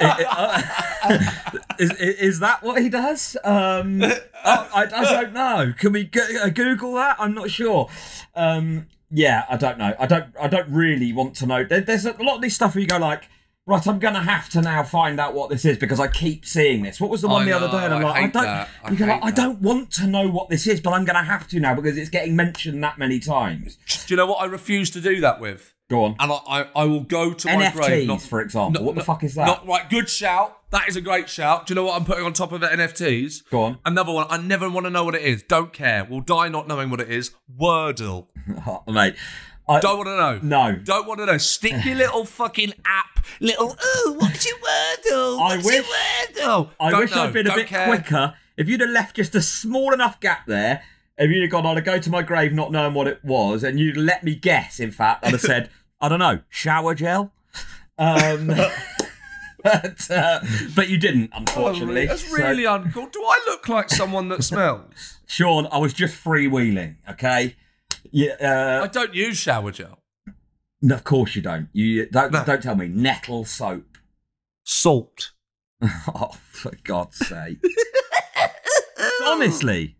I- 0.00 0.24
I- 0.28 0.88
uh, 1.00 1.58
is, 1.78 1.92
is, 1.92 2.14
is 2.16 2.40
that 2.40 2.62
what 2.62 2.82
he 2.82 2.88
does? 2.88 3.36
Um, 3.44 4.02
I, 4.02 4.16
I, 4.44 4.82
I 4.92 5.04
don't 5.22 5.32
know. 5.32 5.72
Can 5.78 5.92
we 5.92 6.04
go- 6.04 6.26
uh, 6.42 6.48
Google 6.48 6.94
that? 6.94 7.16
I'm 7.20 7.34
not 7.34 7.50
sure. 7.50 7.88
Um, 8.34 8.86
yeah, 9.10 9.44
I 9.48 9.56
don't 9.56 9.78
know. 9.78 9.94
I 9.98 10.06
don't. 10.06 10.26
I 10.40 10.48
don't 10.48 10.68
really 10.70 11.12
want 11.12 11.36
to 11.36 11.46
know. 11.46 11.64
There, 11.64 11.80
there's 11.80 12.04
a 12.06 12.12
lot 12.22 12.36
of 12.36 12.40
this 12.42 12.54
stuff 12.54 12.74
where 12.74 12.82
you 12.82 12.88
go 12.88 12.98
like. 12.98 13.28
Right, 13.68 13.86
I'm 13.86 13.98
gonna 13.98 14.22
have 14.22 14.48
to 14.50 14.62
now 14.62 14.82
find 14.82 15.20
out 15.20 15.34
what 15.34 15.50
this 15.50 15.66
is 15.66 15.76
because 15.76 16.00
I 16.00 16.08
keep 16.08 16.46
seeing 16.46 16.82
this. 16.82 16.98
What 17.02 17.10
was 17.10 17.20
the 17.20 17.28
one 17.28 17.42
I 17.42 17.44
the 17.44 17.52
other 17.52 17.68
day? 17.68 17.84
And 17.84 17.92
I'm 17.92 18.00
I 18.00 18.08
like, 18.08 18.16
I, 18.16 18.20
don't. 18.22 18.42
that. 18.44 18.68
I 18.82 18.90
you 18.90 18.96
go 18.96 19.04
like, 19.04 19.22
hate 19.22 19.24
I 19.24 19.30
don't 19.30 19.60
want 19.60 19.90
to 19.92 20.06
know 20.06 20.26
what 20.26 20.48
this 20.48 20.66
is, 20.66 20.80
but 20.80 20.92
I'm 20.94 21.04
gonna 21.04 21.22
have 21.22 21.46
to 21.48 21.60
now 21.60 21.74
because 21.74 21.98
it's 21.98 22.08
getting 22.08 22.34
mentioned 22.34 22.82
that 22.82 22.96
many 22.96 23.20
times. 23.20 23.76
Do 24.06 24.14
you 24.14 24.16
know 24.16 24.24
what 24.24 24.36
I 24.36 24.46
refuse 24.46 24.88
to 24.92 25.02
do 25.02 25.20
that 25.20 25.38
with? 25.38 25.74
Go 25.90 26.04
on. 26.04 26.16
And 26.18 26.32
I, 26.32 26.36
I, 26.48 26.66
I 26.76 26.84
will 26.84 27.00
go 27.00 27.34
to 27.34 27.46
my 27.46 27.70
grave. 27.70 28.04
NFTs, 28.04 28.06
Not, 28.06 28.22
for 28.22 28.40
example. 28.40 28.82
what 28.84 28.94
the 28.94 29.04
fuck 29.04 29.22
is 29.22 29.34
that? 29.34 29.46
Not 29.46 29.66
right. 29.66 29.88
Good 29.90 30.08
shout. 30.08 30.58
That 30.70 30.88
is 30.88 30.96
a 30.96 31.02
great 31.02 31.28
shout. 31.28 31.66
Do 31.66 31.72
you 31.72 31.74
know 31.76 31.84
what 31.84 31.96
I'm 31.98 32.06
putting 32.06 32.24
on 32.24 32.32
top 32.32 32.52
of 32.52 32.62
it? 32.62 32.70
NFTs. 32.70 33.50
Go 33.50 33.62
on. 33.64 33.78
Another 33.84 34.12
one. 34.12 34.26
I 34.30 34.38
never 34.38 34.70
want 34.70 34.84
to 34.86 34.90
know 34.90 35.04
what 35.04 35.14
it 35.14 35.22
is. 35.22 35.42
Don't 35.42 35.72
care. 35.74 36.06
We'll 36.08 36.20
die 36.20 36.48
not 36.48 36.68
knowing 36.68 36.88
what 36.88 37.00
it 37.00 37.10
is. 37.10 37.32
Wordle. 37.58 38.28
Oh, 38.66 38.82
mate. 38.92 39.14
I, 39.68 39.80
Don't 39.80 39.98
want 39.98 40.06
to 40.08 40.16
know. 40.16 40.40
No. 40.72 40.76
Don't 40.76 41.06
want 41.06 41.20
to 41.20 41.26
know. 41.26 41.38
Stick 41.38 41.84
your 41.84 41.94
little 42.04 42.24
fucking 42.24 42.72
app. 42.84 43.24
Little. 43.40 43.76
Oh, 43.82 44.16
what's 44.18 44.46
your 44.46 44.56
Wordle? 44.58 45.40
I 45.40 45.56
wish- 45.56 45.66
your 45.74 45.82
Wordle? 45.84 46.70
I 46.80 46.90
Don't 46.90 47.00
wish 47.00 47.10
know. 47.14 47.22
I'd 47.24 47.32
been 47.32 47.46
a 47.46 47.50
Don't 47.50 47.58
bit 47.58 47.66
care. 47.66 47.86
quicker. 47.86 48.34
If 48.56 48.68
you'd 48.68 48.80
have 48.80 48.90
left 48.90 49.16
just 49.16 49.34
a 49.34 49.42
small 49.42 49.92
enough 49.92 50.18
gap 50.20 50.46
there, 50.46 50.82
if 51.16 51.30
you'd 51.30 51.42
have 51.42 51.50
gone, 51.50 51.66
I'd 51.66 51.76
have 51.76 51.84
go 51.84 51.98
to 51.98 52.10
my 52.10 52.22
grave 52.22 52.52
not 52.52 52.72
knowing 52.72 52.94
what 52.94 53.06
it 53.06 53.22
was, 53.24 53.62
and 53.62 53.78
you'd 53.78 53.96
let 53.96 54.24
me 54.24 54.34
guess, 54.34 54.80
in 54.80 54.90
fact, 54.90 55.24
I'd 55.26 55.32
have 55.32 55.40
said, 55.40 55.70
I 56.00 56.08
don't 56.08 56.18
know, 56.20 56.40
shower 56.48 56.94
gel? 56.94 57.32
Um, 57.98 58.46
but, 59.64 60.10
uh, 60.10 60.40
but 60.74 60.88
you 60.88 60.96
didn't, 60.96 61.30
Oh, 61.34 61.38
unfortunately. 61.38 62.06
That's 62.06 62.24
So- 62.28 62.36
really 62.36 62.62
uncool. 62.64 63.10
Do 63.12 63.20
I 63.22 63.40
look 63.46 63.68
like 63.68 63.90
someone 63.90 64.28
that 64.28 64.42
smells? 64.44 65.18
Sean, 65.26 65.66
I 65.70 65.78
was 65.78 65.92
just 65.92 66.14
freewheeling, 66.22 66.96
okay? 67.10 67.56
Yeah, 68.10 68.34
I 68.40 68.84
uh, 68.84 68.86
don't 68.86 69.14
use 69.14 69.36
shower 69.36 69.70
gel. 69.72 69.98
no, 70.82 70.94
of 70.96 71.04
course 71.04 71.34
you 71.36 71.42
don't. 71.42 71.68
You 71.72 72.06
don't, 72.06 72.32
No. 72.32 72.44
don't 72.44 72.62
tell 72.62 72.76
me. 72.76 72.88
Nettle 72.88 73.44
soap. 73.44 73.98
Salt. 74.64 75.32
Oh, 76.12 76.32
for 76.50 76.72
God's 76.82 77.18
sake. 77.18 77.58
Honestly. 79.24 79.96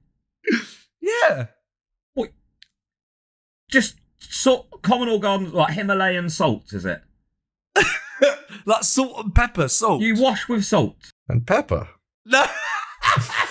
Yeah. 1.01 1.47
What? 2.15 2.31
Just 3.71 3.97
salt, 4.19 4.83
common 4.83 5.09
organ 5.09 5.53
like 5.53 5.75
Himalayan 5.75 6.29
salt, 6.31 6.73
is 6.73 6.85
it? 6.85 7.01
like 8.67 8.83
salt 8.83 9.25
and 9.25 9.35
pepper. 9.35 9.69
Salt. 9.69 10.03
You 10.03 10.21
wash 10.21 10.49
with 10.49 10.65
salt. 10.65 10.97
And 11.29 11.47
pepper. 11.47 11.89
No. 12.27 12.45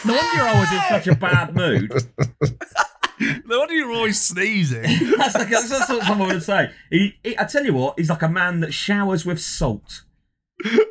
No 0.06 0.14
wonder 0.14 0.44
I 0.44 0.60
was 0.60 0.72
in 0.72 0.82
such 0.90 1.08
a 1.08 1.16
bad 1.16 1.56
mood. 1.56 1.92
no 3.20 3.60
wonder 3.60 3.74
you're 3.74 3.92
always 3.92 4.22
sneezing. 4.22 4.84
That's, 5.18 5.36
like, 5.36 5.50
that's, 5.50 5.70
that's 5.70 5.90
what 5.90 6.04
someone 6.04 6.30
would 6.30 6.44
say. 6.44 6.72
He, 6.90 7.16
he, 7.24 7.38
I 7.38 7.46
tell 7.46 7.66
you 7.66 7.74
what, 7.74 7.98
he's 7.98 8.10
like 8.10 8.22
a 8.22 8.30
man 8.30 8.60
that 8.60 8.74
showers 8.74 9.26
with 9.26 9.42
salt. 9.42 10.04
no, 10.66 10.84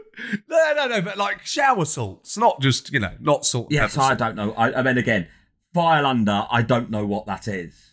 no, 0.49 0.87
no. 0.89 1.01
But 1.03 1.17
like 1.17 1.45
shower 1.45 1.85
salts, 1.85 2.37
not 2.37 2.61
just 2.61 2.93
you 2.93 3.01
know, 3.01 3.15
not 3.21 3.47
salt. 3.47 3.69
Yes, 3.71 3.95
pepper 3.95 4.05
I 4.05 4.09
salt. 4.09 4.19
don't 4.19 4.37
know. 4.37 4.53
I, 4.53 4.81
I 4.81 4.83
mean, 4.83 4.99
again, 4.99 5.29
file 5.73 6.07
under. 6.07 6.47
I 6.51 6.63
don't 6.63 6.91
know 6.91 7.07
what 7.07 7.27
that 7.27 7.47
is. 7.49 7.93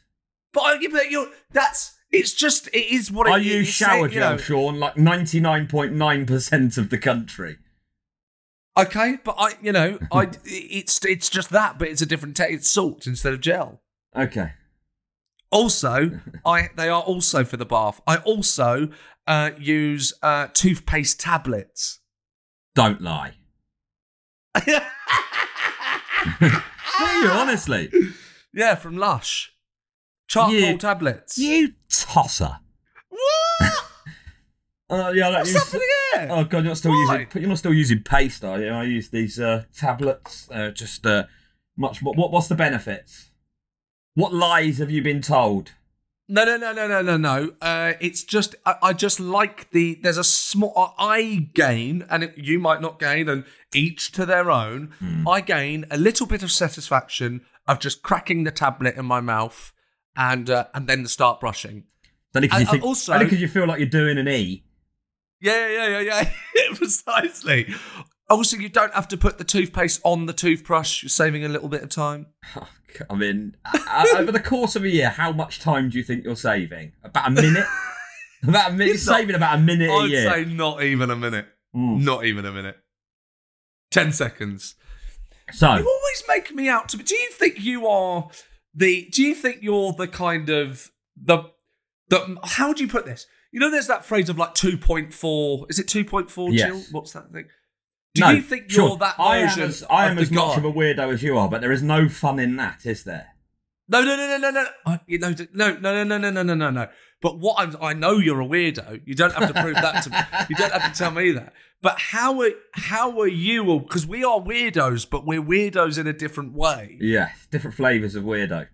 But, 0.53 0.61
I, 0.61 0.87
but 0.91 1.11
you're, 1.11 1.27
that's. 1.51 1.97
It's 2.11 2.33
just. 2.33 2.67
It 2.69 2.93
is 2.93 3.11
what 3.11 3.27
it 3.27 3.31
I 3.33 3.37
is. 3.39 3.45
use 3.45 3.67
shower 3.67 3.91
saying, 3.91 4.03
you 4.05 4.19
gel, 4.19 4.31
know, 4.31 4.37
Sean, 4.37 4.79
like 4.79 4.97
ninety 4.97 5.39
nine 5.39 5.67
point 5.67 5.93
nine 5.93 6.25
percent 6.25 6.77
of 6.77 6.89
the 6.89 6.97
country. 6.97 7.57
Okay, 8.77 9.17
but 9.23 9.35
I, 9.37 9.53
you 9.61 9.71
know, 9.71 9.99
I. 10.11 10.29
It's 10.45 11.03
it's 11.05 11.29
just 11.29 11.49
that, 11.51 11.77
but 11.77 11.87
it's 11.87 12.01
a 12.01 12.05
different. 12.05 12.37
Te- 12.37 12.43
it's 12.53 12.69
salt 12.69 13.05
instead 13.07 13.33
of 13.33 13.41
gel. 13.41 13.81
Okay. 14.15 14.51
Also, 15.51 16.19
I 16.45 16.69
they 16.75 16.89
are 16.89 17.01
also 17.01 17.43
for 17.43 17.57
the 17.57 17.65
bath. 17.65 18.01
I 18.07 18.17
also 18.17 18.89
uh, 19.27 19.51
use 19.59 20.13
uh, 20.21 20.47
toothpaste 20.53 21.19
tablets. 21.19 21.99
Don't 22.75 23.01
lie. 23.01 23.33
Do 24.55 24.65
you 26.99 27.27
honestly? 27.29 27.89
Yeah, 28.53 28.75
from 28.75 28.97
Lush. 28.97 29.53
Charcoal 30.27 30.53
You- 30.53 30.77
tablets. 30.77 31.37
You 31.37 31.73
tosser. 31.89 32.59
What? 33.09 33.73
Uh, 34.89 35.11
yeah, 35.15 35.27
I 35.27 35.31
don't 35.31 35.33
What's 35.39 35.53
use- 35.53 35.63
happening 35.63 35.87
here? 36.13 36.27
Oh 36.31 36.43
god, 36.43 36.57
you're 36.59 36.63
not 36.63 36.77
still 36.77 36.91
Why? 36.91 37.19
using. 37.21 37.41
You're 37.41 37.49
not 37.49 37.57
still 37.57 37.73
using 37.73 37.99
paste, 38.03 38.43
are 38.45 38.59
you? 38.61 38.69
I 38.69 38.83
use 38.83 39.09
these 39.09 39.39
uh, 39.39 39.63
tablets. 39.75 40.47
Uh, 40.51 40.69
just 40.71 41.05
uh, 41.05 41.23
much 41.77 42.01
more. 42.01 42.13
What, 42.13 42.31
what's 42.31 42.47
the 42.47 42.55
benefits? 42.55 43.29
What 44.15 44.33
lies 44.33 44.77
have 44.77 44.91
you 44.91 45.01
been 45.01 45.21
told? 45.21 45.71
No, 46.29 46.45
no, 46.45 46.55
no, 46.55 46.71
no, 46.71 46.87
no, 46.87 47.01
no, 47.01 47.17
no. 47.17 47.53
Uh, 47.61 47.93
it's 47.99 48.23
just 48.23 48.55
I, 48.65 48.75
I 48.81 48.93
just 48.93 49.19
like 49.19 49.69
the. 49.71 49.99
There's 50.01 50.17
a 50.17 50.23
small. 50.23 50.93
I 50.97 51.49
gain, 51.53 52.05
and 52.09 52.23
it, 52.23 52.37
you 52.37 52.59
might 52.59 52.81
not 52.81 52.99
gain, 52.99 53.27
and 53.27 53.43
each 53.73 54.11
to 54.13 54.25
their 54.25 54.49
own. 54.49 54.93
Hmm. 54.99 55.27
I 55.27 55.41
gain 55.41 55.85
a 55.91 55.97
little 55.97 56.25
bit 56.25 56.41
of 56.43 56.51
satisfaction 56.51 57.41
of 57.67 57.79
just 57.79 58.03
cracking 58.03 58.43
the 58.45 58.51
tablet 58.51 58.95
in 58.95 59.05
my 59.05 59.19
mouth, 59.19 59.73
and 60.15 60.49
uh, 60.49 60.67
and 60.73 60.87
then 60.87 61.05
start 61.07 61.39
brushing. 61.41 61.83
Only 62.35 62.47
because 62.47 62.61
you 62.61 62.67
think. 62.67 62.83
also- 62.83 63.13
only 63.13 63.35
you 63.37 63.47
feel 63.47 63.67
like 63.67 63.79
you're 63.79 63.89
doing 63.89 64.17
an 64.17 64.27
E. 64.29 64.63
Yeah, 65.41 65.67
yeah, 65.67 65.99
yeah, 65.99 65.99
yeah. 65.99 66.31
Precisely. 66.75 67.67
Also, 68.33 68.57
you 68.57 68.69
don't 68.69 68.93
have 68.93 69.07
to 69.09 69.17
put 69.17 69.37
the 69.37 69.43
toothpaste 69.43 70.01
on 70.03 70.25
the 70.25 70.33
toothbrush. 70.33 71.03
You're 71.03 71.09
saving 71.09 71.45
a 71.45 71.49
little 71.49 71.69
bit 71.69 71.83
of 71.83 71.89
time. 71.89 72.27
I 73.09 73.15
mean, 73.15 73.55
over 74.15 74.31
the 74.31 74.39
course 74.39 74.75
of 74.75 74.83
a 74.83 74.89
year, 74.89 75.09
how 75.09 75.31
much 75.31 75.59
time 75.59 75.89
do 75.89 75.97
you 75.97 76.03
think 76.03 76.23
you're 76.23 76.35
saving? 76.35 76.93
About 77.03 77.27
a 77.27 77.31
minute. 77.31 77.65
about 78.47 78.71
a 78.71 78.73
minute. 78.73 78.93
Not- 78.93 78.99
saving 79.17 79.35
about 79.35 79.57
a 79.59 79.61
minute 79.61 79.89
a 79.89 79.93
I'd 79.93 80.09
year. 80.09 80.29
I'd 80.29 80.45
say 80.47 80.53
not 80.53 80.83
even 80.83 81.09
a 81.09 81.15
minute. 81.15 81.45
Mm. 81.75 82.03
Not 82.03 82.25
even 82.25 82.45
a 82.45 82.51
minute. 82.51 82.77
Ten 83.91 84.11
seconds. 84.11 84.75
So 85.51 85.67
You 85.67 85.87
always 85.87 86.23
make 86.27 86.53
me 86.53 86.69
out 86.69 86.89
to 86.89 86.97
be. 86.97 87.03
Do 87.03 87.15
you 87.15 87.29
think 87.31 87.63
you 87.63 87.87
are 87.87 88.29
the? 88.73 89.07
Do 89.11 89.23
you 89.23 89.35
think 89.35 89.59
you're 89.61 89.93
the 89.93 90.07
kind 90.07 90.49
of 90.49 90.91
the 91.15 91.43
the? 92.09 92.37
How 92.43 92.73
do 92.73 92.83
you 92.83 92.89
put 92.89 93.05
this? 93.05 93.27
You 93.51 93.59
know, 93.59 93.69
there's 93.69 93.87
that 93.87 94.05
phrase 94.05 94.29
of 94.29 94.37
like 94.37 94.55
two 94.55 94.77
point 94.77 95.13
four. 95.13 95.65
Is 95.69 95.77
it 95.79 95.87
two 95.87 96.03
point 96.05 96.31
four? 96.31 96.51
Yes. 96.51 96.67
Jill? 96.67 96.81
What's 96.91 97.13
that 97.13 97.31
thing? 97.31 97.45
Do 98.15 98.21
no, 98.21 98.29
you 98.29 98.41
think 98.41 98.71
you're 98.71 98.95
that 98.97 99.15
I 99.17 99.37
am 99.37 99.59
as, 99.59 99.83
I 99.89 100.07
am 100.07 100.19
as 100.19 100.29
the 100.29 100.35
much 100.35 100.55
guy? 100.55 100.57
of 100.57 100.65
a 100.65 100.71
weirdo 100.71 101.13
as 101.13 101.23
you 101.23 101.35
are, 101.37 101.49
but 101.49 101.61
there 101.61 101.71
is 101.71 101.81
no 101.81 102.07
fun 102.07 102.37
in 102.37 102.55
that, 102.57 102.85
is 102.85 103.03
there? 103.03 103.29
No, 103.89 104.03
no, 104.03 104.15
no, 104.15 104.37
no, 104.37 104.37
no, 104.37 104.51
no. 104.51 104.65
I, 104.85 104.99
no, 105.07 105.33
no, 105.53 105.77
no, 105.79 106.03
no, 106.03 106.03
no, 106.03 106.29
no, 106.29 106.43
no, 106.43 106.53
no, 106.53 106.69
no. 106.69 106.87
But 107.21 107.39
what 107.39 107.59
I'm, 107.59 107.75
I 107.81 107.93
know 107.93 108.17
you're 108.17 108.41
a 108.41 108.45
weirdo. 108.45 109.01
You 109.05 109.15
don't 109.15 109.33
have 109.33 109.51
to 109.51 109.61
prove 109.61 109.75
that 109.75 110.03
to 110.03 110.09
me. 110.09 110.17
You 110.49 110.55
don't 110.55 110.71
have 110.73 110.91
to 110.91 110.97
tell 110.97 111.11
me 111.11 111.31
that. 111.31 111.53
But 111.81 111.99
how 111.99 112.39
are 112.41 112.51
how 112.73 113.19
are 113.19 113.27
you? 113.27 113.79
Because 113.79 114.05
we 114.05 114.23
are 114.23 114.39
weirdos, 114.39 115.09
but 115.09 115.25
we're 115.25 115.41
weirdos 115.41 115.97
in 115.97 116.05
a 116.05 116.13
different 116.13 116.53
way. 116.53 116.97
Yes, 117.01 117.47
different 117.49 117.75
flavours 117.75 118.15
of 118.15 118.23
weirdo. 118.23 118.67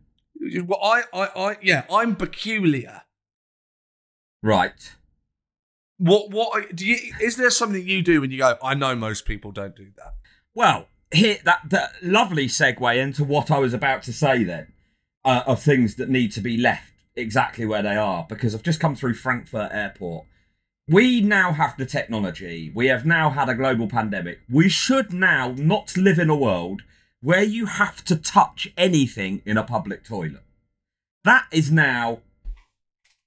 Well, 0.65 0.79
I, 0.81 1.03
I, 1.13 1.25
I, 1.36 1.58
yeah, 1.62 1.86
I'm 1.91 2.15
peculiar. 2.15 3.01
Right. 4.41 4.96
What, 6.00 6.32
what 6.32 6.75
do 6.75 6.86
you? 6.86 7.13
Is 7.22 7.36
there 7.36 7.50
something 7.50 7.86
you 7.86 8.01
do 8.01 8.22
when 8.22 8.32
you 8.32 8.38
go? 8.38 8.58
I 8.63 8.74
know 8.74 8.96
most 8.96 9.25
people 9.25 9.51
don't 9.51 9.75
do 9.75 9.91
that. 9.98 10.15
Well, 10.56 10.88
here 11.12 11.38
that 11.44 11.70
that 11.70 11.91
lovely 12.01 12.48
segue 12.48 12.98
into 12.98 13.24
what 13.24 13.51
I 13.51 13.60
was 13.60 13.74
about 13.74 14.03
to 14.03 14.13
say 14.13 14.44
then, 14.44 14.72
uh, 15.25 15.44
of 15.46 15.62
things 15.62 15.96
that 15.96 16.10
need 16.10 16.32
to 16.32 16.41
be 16.41 16.56
left 16.56 16.94
exactly 17.15 17.65
where 17.65 17.84
they 17.84 17.98
are, 17.98 18.25
because 18.29 18.56
I've 18.56 18.63
just 18.63 18.79
come 18.79 18.96
through 18.96 19.15
Frankfurt 19.15 19.72
Airport. 19.74 20.25
We 20.88 21.22
now 21.22 21.51
have 21.51 21.75
the 21.77 21.86
technology. 21.86 22.72
We 22.74 22.88
have 22.88 23.06
now 23.06 23.29
had 23.29 23.50
a 23.50 23.53
global 23.53 23.88
pandemic. 23.88 24.39
We 24.50 24.70
should 24.70 25.13
now 25.13 25.53
not 25.58 25.98
live 25.98 26.18
in 26.18 26.29
a 26.29 26.36
world 26.36 26.82
where 27.22 27.44
you 27.44 27.65
have 27.65 28.03
to 28.06 28.15
touch 28.15 28.70
anything 28.77 29.41
in 29.46 29.58
a 29.58 29.63
public 29.63 30.06
toilet. 30.06 30.44
That 31.25 31.46
is 31.51 31.72
now 31.72 32.22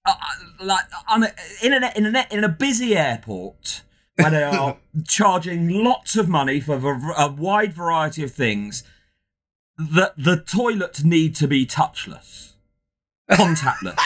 uh, 0.05 0.11
uh, 0.11 0.65
like 0.65 0.85
on 1.09 1.25
a, 1.25 1.33
in 1.63 1.73
a 1.73 1.93
in 1.97 2.17
a 2.17 2.27
in 2.31 2.45
a 2.45 2.49
busy 2.49 2.97
airport 2.97 3.83
where 4.17 4.31
they 4.31 4.43
are 4.43 4.77
charging 5.07 5.69
lots 5.69 6.17
of 6.17 6.29
money 6.29 6.61
for 6.61 6.75
a, 6.75 7.23
a 7.23 7.33
wide 7.33 7.73
variety 7.73 8.23
of 8.23 8.33
things. 8.33 8.85
the 9.77 10.13
the 10.17 10.37
toilets 10.37 11.03
need 11.05 11.35
to 11.37 11.49
be 11.49 11.67
touchless, 11.67 12.53
contactless. 13.31 13.99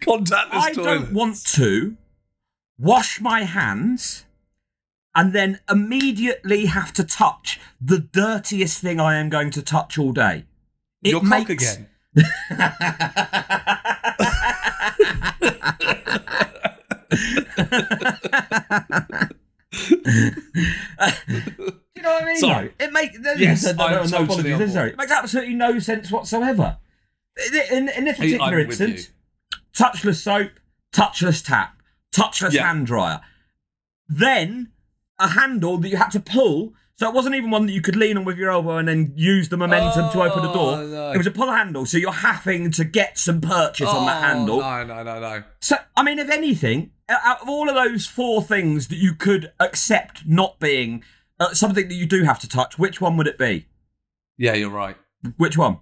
Contactless 0.00 0.52
I 0.52 0.72
toilet. 0.72 0.86
don't 0.86 1.12
want 1.12 1.44
to 1.54 1.96
wash 2.78 3.20
my 3.20 3.42
hands 3.42 4.26
and 5.12 5.32
then 5.32 5.58
immediately 5.68 6.66
have 6.66 6.92
to 6.92 7.02
touch 7.02 7.58
the 7.80 7.98
dirtiest 7.98 8.80
thing 8.80 9.00
I 9.00 9.16
am 9.16 9.28
going 9.28 9.50
to 9.50 9.62
touch 9.62 9.98
all 9.98 10.12
day. 10.12 10.44
It 11.02 11.10
Your 11.10 11.20
cock 11.20 11.48
again. 11.48 11.88
Do 20.08 21.82
you 21.96 22.02
know 22.02 22.12
what 22.12 22.22
I 22.22 22.26
mean? 22.26 22.36
Sorry. 22.38 22.72
It 22.78 22.92
makes 22.92 23.18
Yes, 23.38 23.64
no, 23.64 23.72
no, 23.72 23.88
no, 23.88 24.06
totally 24.06 24.52
apologies 24.52 24.74
board. 24.74 24.88
It 24.90 24.96
makes 24.96 25.10
absolutely 25.12 25.54
no 25.54 25.78
sense 25.78 26.10
whatsoever. 26.10 26.78
In, 27.72 27.88
in 27.88 28.04
this 28.04 28.16
particular 28.16 28.44
I'm 28.60 28.60
instance, 28.60 29.10
touchless 29.76 30.22
soap, 30.22 30.50
touchless 30.92 31.44
tap, 31.44 31.76
touchless 32.14 32.52
Yeah. 32.52 32.66
hand 32.66 32.86
dryer. 32.86 33.20
Then 34.08 34.72
a 35.18 35.28
handle 35.28 35.78
that 35.78 35.88
you 35.88 35.96
had 35.96 36.10
to 36.10 36.20
pull. 36.20 36.74
So 36.98 37.08
it 37.08 37.14
wasn't 37.14 37.36
even 37.36 37.52
one 37.52 37.66
that 37.66 37.72
you 37.72 37.80
could 37.80 37.94
lean 37.94 38.18
on 38.18 38.24
with 38.24 38.38
your 38.38 38.50
elbow 38.50 38.76
and 38.78 38.88
then 38.88 39.12
use 39.14 39.50
the 39.50 39.56
momentum 39.56 40.10
to 40.10 40.20
open 40.20 40.42
the 40.42 40.52
door. 40.52 40.74
Oh, 40.74 40.86
no. 40.86 41.12
It 41.12 41.16
was 41.16 41.28
a 41.28 41.30
pull 41.30 41.48
handle, 41.48 41.86
so 41.86 41.96
you're 41.96 42.10
having 42.10 42.72
to 42.72 42.84
get 42.84 43.18
some 43.18 43.40
purchase 43.40 43.86
on 43.88 44.04
that 44.06 44.18
Oh, 44.18 44.26
handle. 44.26 44.60
No, 44.60 44.82
no, 44.84 45.02
no, 45.04 45.20
no. 45.20 45.44
So, 45.60 45.76
I 45.96 46.02
mean, 46.02 46.18
if 46.18 46.28
anything, 46.28 46.90
out 47.08 47.40
of 47.40 47.48
all 47.48 47.68
of 47.68 47.76
those 47.76 48.06
four 48.06 48.42
things 48.42 48.88
that 48.88 48.96
you 48.96 49.14
could 49.14 49.52
accept 49.60 50.26
not 50.26 50.58
being 50.58 51.04
uh, 51.38 51.54
something 51.54 51.86
that 51.86 51.94
you 51.94 52.04
do 52.04 52.24
have 52.24 52.40
to 52.40 52.48
touch, 52.48 52.80
which 52.80 53.00
one 53.00 53.16
would 53.16 53.28
it 53.28 53.38
be? 53.38 53.68
Yeah, 54.36 54.54
you're 54.54 54.68
right. 54.68 54.96
Which 55.36 55.56
one? 55.56 55.78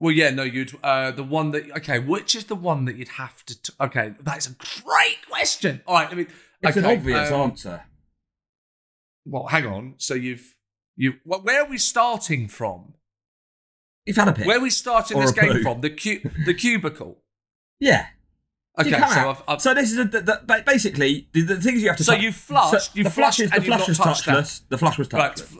Well, 0.00 0.10
yeah, 0.12 0.30
no, 0.30 0.42
you'd 0.42 0.72
uh, 0.82 1.12
the 1.12 1.22
one 1.22 1.52
that 1.52 1.70
okay, 1.78 2.00
which 2.00 2.34
is 2.34 2.46
the 2.46 2.56
one 2.56 2.84
that 2.86 2.96
you'd 2.96 3.08
have 3.10 3.44
to? 3.46 3.62
T- 3.62 3.72
okay, 3.80 4.14
that's 4.20 4.48
a 4.48 4.54
great 4.82 5.18
question. 5.30 5.82
All 5.86 5.94
right, 5.94 6.08
I 6.10 6.14
mean, 6.14 6.26
It's 6.62 6.76
okay, 6.76 6.84
an 6.92 6.98
obvious 6.98 7.30
um, 7.30 7.40
answer. 7.42 7.82
Well, 9.26 9.46
hang 9.46 9.66
on. 9.66 9.94
So 9.98 10.14
you've 10.14 10.54
you 10.96 11.14
well, 11.24 11.40
where 11.42 11.62
are 11.62 11.68
we 11.68 11.78
starting 11.78 12.48
from? 12.48 12.94
You've 14.06 14.16
had 14.16 14.28
a 14.28 14.32
pick. 14.32 14.46
Where 14.46 14.58
are 14.58 14.62
we 14.62 14.70
starting 14.70 15.16
Or 15.16 15.22
this 15.22 15.32
game 15.32 15.52
poo. 15.52 15.62
from? 15.62 15.80
The 15.80 15.90
cu- 15.90 16.20
the 16.44 16.54
cubicle. 16.54 17.18
yeah. 17.80 18.06
Okay, 18.76 18.90
so. 18.90 18.96
I've, 19.30 19.42
I've 19.46 19.62
so 19.62 19.72
this 19.72 19.92
is 19.92 19.98
a, 19.98 20.04
the, 20.04 20.20
the, 20.20 20.62
basically 20.66 21.28
the, 21.32 21.42
the 21.42 21.60
things 21.60 21.80
you 21.80 21.86
have 21.88 21.96
to. 21.98 22.02
So 22.04 22.14
touch- 22.14 22.22
you 22.22 22.32
flushed- 22.32 22.96
you 22.96 23.04
the 23.04 23.10
flush 23.10 23.36
flushed 23.36 23.40
is 23.40 23.50
the 23.52 23.60
flush 23.62 23.88
is 23.88 23.98
touched 23.98 24.26
that. 24.26 24.34
touchless. 24.44 24.60
The 24.68 24.78
flush 24.78 24.98
was 24.98 25.08
touchless. 25.08 25.40
fl- 25.42 25.58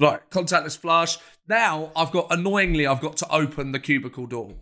right, 0.00 0.30
contactless 0.30 0.76
flush. 0.76 1.18
Now 1.48 1.92
I've 1.94 2.10
got 2.10 2.26
annoyingly, 2.32 2.88
I've 2.88 3.00
got 3.00 3.16
to 3.18 3.28
open 3.32 3.70
the 3.70 3.78
cubicle 3.78 4.26
door. 4.26 4.54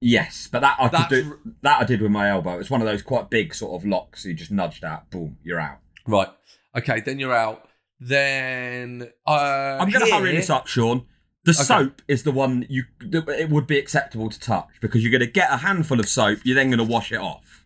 Yes, 0.00 0.48
but 0.50 0.60
that 0.60 0.76
I 0.78 0.88
could 0.88 1.08
do. 1.08 1.38
That 1.62 1.80
I 1.82 1.84
did 1.84 2.00
with 2.00 2.10
my 2.12 2.30
elbow. 2.30 2.58
It's 2.58 2.70
one 2.70 2.80
of 2.80 2.86
those 2.86 3.02
quite 3.02 3.28
big 3.30 3.52
sort 3.54 3.74
of 3.80 3.86
locks. 3.86 4.24
You 4.24 4.32
just 4.32 4.50
nudged 4.52 4.84
out. 4.84 5.10
Boom, 5.10 5.36
you're 5.42 5.60
out. 5.60 5.78
Right. 6.06 6.28
Okay, 6.76 7.00
then 7.00 7.18
you're 7.18 7.34
out. 7.34 7.68
Then 7.98 9.10
uh, 9.26 9.78
I'm 9.80 9.90
going 9.90 10.04
to 10.06 10.12
hurry 10.12 10.34
this 10.34 10.50
up, 10.50 10.66
Sean. 10.66 11.06
The 11.44 11.54
soap 11.54 12.02
is 12.06 12.22
the 12.22 12.30
one 12.32 12.66
you 12.68 12.84
it 13.00 13.48
would 13.50 13.66
be 13.66 13.78
acceptable 13.78 14.28
to 14.28 14.38
touch 14.38 14.68
because 14.80 15.02
you're 15.02 15.10
going 15.10 15.20
to 15.20 15.26
get 15.26 15.50
a 15.52 15.58
handful 15.58 15.98
of 15.98 16.08
soap. 16.08 16.40
You're 16.44 16.54
then 16.54 16.68
going 16.70 16.78
to 16.78 16.84
wash 16.84 17.12
it 17.12 17.18
off. 17.18 17.64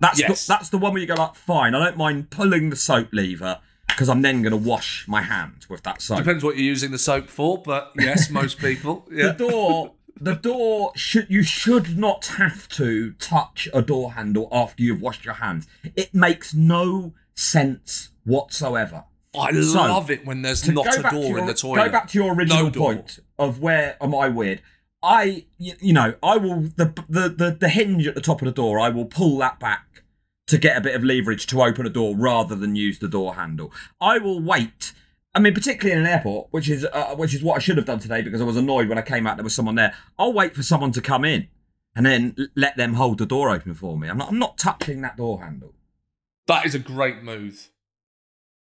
That's 0.00 0.18
Yes. 0.18 0.46
the, 0.46 0.52
that's 0.52 0.68
the 0.70 0.78
one 0.78 0.92
where 0.92 1.00
you 1.00 1.06
go 1.06 1.14
like, 1.14 1.36
fine. 1.36 1.74
I 1.74 1.84
don't 1.84 1.96
mind 1.96 2.30
pulling 2.30 2.70
the 2.70 2.76
soap 2.76 3.08
lever 3.12 3.60
because 3.86 4.08
I'm 4.08 4.22
then 4.22 4.42
going 4.42 4.50
to 4.50 4.56
wash 4.56 5.06
my 5.06 5.22
hands 5.22 5.68
with 5.70 5.82
that 5.84 6.02
soap. 6.02 6.18
Depends 6.18 6.42
what 6.42 6.56
you're 6.56 6.64
using 6.64 6.90
the 6.90 6.98
soap 6.98 7.28
for, 7.28 7.62
but 7.62 7.92
yes, 7.96 8.30
most 8.30 8.58
people. 8.58 9.06
Yeah. 9.10 9.28
The 9.28 9.32
door, 9.34 9.94
the 10.20 10.34
door 10.34 10.92
should 10.96 11.28
you 11.30 11.44
should 11.44 11.96
not 11.96 12.26
have 12.26 12.68
to 12.70 13.12
touch 13.14 13.68
a 13.72 13.80
door 13.80 14.12
handle 14.14 14.48
after 14.50 14.82
you've 14.82 15.00
washed 15.00 15.24
your 15.24 15.34
hands. 15.34 15.68
It 15.94 16.12
makes 16.12 16.52
no 16.52 17.14
sense 17.38 18.10
whatsoever. 18.24 19.04
I 19.38 19.52
So, 19.52 19.78
love 19.78 20.10
it 20.10 20.26
when 20.26 20.42
there's 20.42 20.68
not 20.68 20.86
a 20.98 21.02
door 21.02 21.24
your- 21.24 21.38
in 21.38 21.46
the 21.46 21.54
toilet. 21.54 21.84
Go 21.86 21.90
back 21.90 22.08
to 22.08 22.18
your 22.18 22.34
original 22.34 22.64
No 22.64 22.70
point 22.70 23.20
of 23.38 23.60
where 23.60 23.96
am 24.02 24.14
I 24.14 24.28
weird? 24.28 24.60
I, 25.02 25.44
you 25.58 25.92
know, 25.92 26.14
I 26.22 26.38
will 26.38 26.62
the, 26.62 26.92
the 27.08 27.28
the 27.28 27.56
the 27.60 27.68
hinge 27.68 28.06
at 28.08 28.16
the 28.16 28.20
top 28.20 28.42
of 28.42 28.46
the 28.46 28.52
door. 28.52 28.80
I 28.80 28.88
will 28.88 29.04
pull 29.04 29.38
that 29.38 29.60
back 29.60 30.02
to 30.48 30.58
get 30.58 30.76
a 30.76 30.80
bit 30.80 30.96
of 30.96 31.04
leverage 31.04 31.46
to 31.48 31.62
open 31.62 31.86
a 31.86 31.90
door 31.90 32.16
rather 32.16 32.56
than 32.56 32.74
use 32.74 32.98
the 32.98 33.06
door 33.06 33.36
handle. 33.36 33.72
I 34.00 34.18
will 34.18 34.40
wait. 34.42 34.92
I 35.34 35.40
mean, 35.40 35.54
particularly 35.54 35.92
in 36.00 36.04
an 36.04 36.10
airport, 36.12 36.48
which 36.50 36.68
is 36.68 36.84
uh, 36.84 37.14
which 37.14 37.32
is 37.32 37.42
what 37.44 37.54
I 37.56 37.58
should 37.60 37.76
have 37.76 37.86
done 37.86 38.00
today 38.00 38.22
because 38.22 38.40
I 38.40 38.44
was 38.44 38.56
annoyed 38.56 38.88
when 38.88 38.98
I 38.98 39.02
came 39.02 39.24
out 39.26 39.36
there 39.36 39.44
was 39.44 39.54
someone 39.54 39.76
there. 39.76 39.94
I'll 40.18 40.32
wait 40.32 40.56
for 40.56 40.64
someone 40.64 40.90
to 40.92 41.00
come 41.00 41.24
in 41.24 41.46
and 41.94 42.04
then 42.04 42.34
let 42.56 42.76
them 42.76 42.94
hold 42.94 43.18
the 43.18 43.26
door 43.26 43.50
open 43.50 43.74
for 43.74 43.96
me. 43.96 44.08
I'm 44.08 44.18
not. 44.18 44.30
I'm 44.30 44.38
not 44.40 44.58
touching 44.58 45.00
that 45.02 45.16
door 45.16 45.44
handle. 45.44 45.74
That 46.48 46.66
is 46.66 46.74
a 46.74 46.78
great 46.78 47.22
move. 47.22 47.70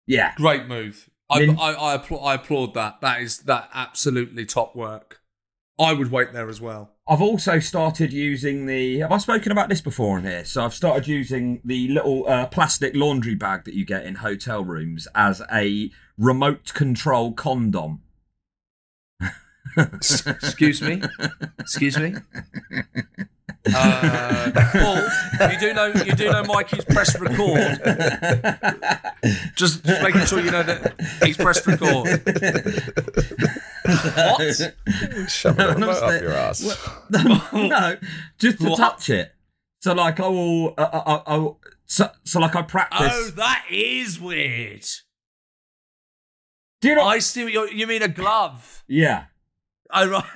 Yeah. 0.06 0.34
Great 0.36 0.68
move. 0.68 1.10
I, 1.30 1.46
Then- 1.46 1.58
I, 1.60 1.74
I, 1.74 1.94
applaud, 1.96 2.24
I 2.26 2.34
applaud 2.36 2.74
that. 2.76 3.02
That 3.02 3.22
is 3.22 3.40
that 3.40 3.70
absolutely 3.74 4.46
top 4.46 4.76
work. 4.76 5.22
I 5.80 5.94
would 5.94 6.12
wait 6.12 6.34
there 6.34 6.50
as 6.50 6.60
well. 6.60 6.92
I've 7.08 7.22
also 7.22 7.60
started 7.60 8.12
using 8.12 8.66
the. 8.66 9.00
Have 9.00 9.14
I 9.14 9.18
spoken 9.18 9.52
about 9.52 9.70
this 9.70 9.80
before 9.82 10.20
in 10.20 10.26
here? 10.26 10.44
So 10.44 10.64
I've 10.64 10.74
started 10.74 11.08
using 11.08 11.62
the 11.64 11.88
little 11.88 12.28
uh, 12.28 12.48
plastic 12.48 12.96
laundry 12.96 13.34
bag 13.36 13.64
that 13.64 13.74
you 13.74 13.86
get 13.86 14.06
in 14.06 14.16
hotel 14.16 14.64
rooms 14.64 15.08
as 15.16 15.42
a 15.52 15.90
remote 16.18 16.74
control 16.74 17.32
condom. 17.32 18.02
Excuse 19.78 20.82
me. 20.82 21.02
Excuse 21.60 21.98
me. 21.98 22.16
Uh, 23.76 24.52
Paul, 24.72 25.50
you 25.52 25.60
do 25.60 25.74
know 25.74 25.88
you 26.06 26.14
do 26.14 26.32
know 26.32 26.44
Mikey's 26.44 26.86
pressed 26.86 27.20
record. 27.20 27.80
Just, 29.56 29.84
just 29.86 30.02
making 30.02 30.22
sure 30.26 30.40
you 30.40 30.50
know 30.50 30.64
that 30.64 30.96
he's 31.24 31.36
pressed 31.38 31.68
record. 31.68 32.08
what? 34.16 35.30
Shove 35.30 35.58
No, 35.58 35.70
remote 35.74 35.90
up 35.90 36.10
saying- 36.10 36.24
your 36.24 36.34
ass. 36.34 36.62
no, 37.54 37.98
just 38.38 38.60
to 38.62 38.70
What? 38.70 38.78
touch 38.78 39.10
it. 39.10 39.34
So 39.82 39.94
like 39.94 40.20
I 40.20 40.28
will. 40.28 40.74
Uh, 40.78 40.82
uh, 40.82 41.04
uh, 41.06 41.22
I 41.28 41.52
so, 41.86 42.10
so 42.24 42.40
like 42.40 42.56
I 42.56 42.62
practice. 42.64 43.12
Oh, 43.12 43.30
that 43.36 43.66
is 43.70 44.20
weird. 44.20 44.86
Do 46.82 46.88
you 46.90 46.96
know? 46.96 47.04
I 47.04 47.20
see. 47.20 47.44
What 47.44 47.54
you're, 47.54 47.72
you 47.72 47.88
mean 47.88 48.02
a 48.02 48.08
glove? 48.08 48.84
yeah. 48.88 49.26
I 49.90 50.06
right. 50.06 50.24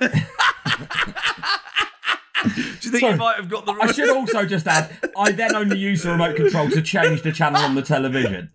Do 2.44 2.60
you 2.82 2.90
think 2.90 3.02
you 3.02 3.16
might 3.16 3.36
have 3.36 3.48
got 3.48 3.64
the? 3.64 3.72
I 3.72 3.90
should 3.92 4.10
also 4.10 4.44
just 4.44 4.66
add, 4.66 4.90
I 5.16 5.32
then 5.32 5.54
only 5.54 5.78
use 5.78 6.02
the 6.02 6.10
remote 6.10 6.36
control 6.36 6.68
to 6.70 6.82
change 6.82 7.22
the 7.22 7.32
channel 7.32 7.62
on 7.62 7.74
the 7.74 7.82
television. 7.82 8.50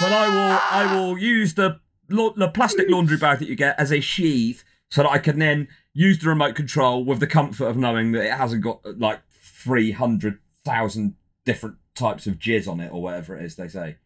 But 0.00 0.12
I 0.12 0.28
will, 0.28 0.58
I 0.70 0.94
will 0.94 1.18
use 1.18 1.54
the 1.54 1.80
the 2.08 2.50
plastic 2.52 2.88
laundry 2.88 3.16
bag 3.16 3.38
that 3.38 3.48
you 3.48 3.56
get 3.56 3.78
as 3.78 3.92
a 3.92 4.00
sheath, 4.00 4.64
so 4.90 5.02
that 5.02 5.10
I 5.10 5.18
can 5.18 5.38
then 5.38 5.68
use 5.92 6.18
the 6.18 6.28
remote 6.28 6.54
control 6.54 7.04
with 7.04 7.20
the 7.20 7.26
comfort 7.26 7.66
of 7.66 7.76
knowing 7.76 8.12
that 8.12 8.24
it 8.24 8.32
hasn't 8.32 8.62
got 8.62 8.80
like 8.98 9.20
three 9.30 9.92
hundred 9.92 10.38
thousand 10.64 11.14
different 11.44 11.76
types 11.94 12.26
of 12.26 12.38
jizz 12.38 12.66
on 12.66 12.80
it 12.80 12.92
or 12.92 13.02
whatever 13.02 13.36
it 13.36 13.44
is 13.44 13.56
they 13.56 13.68
say. 13.68 13.96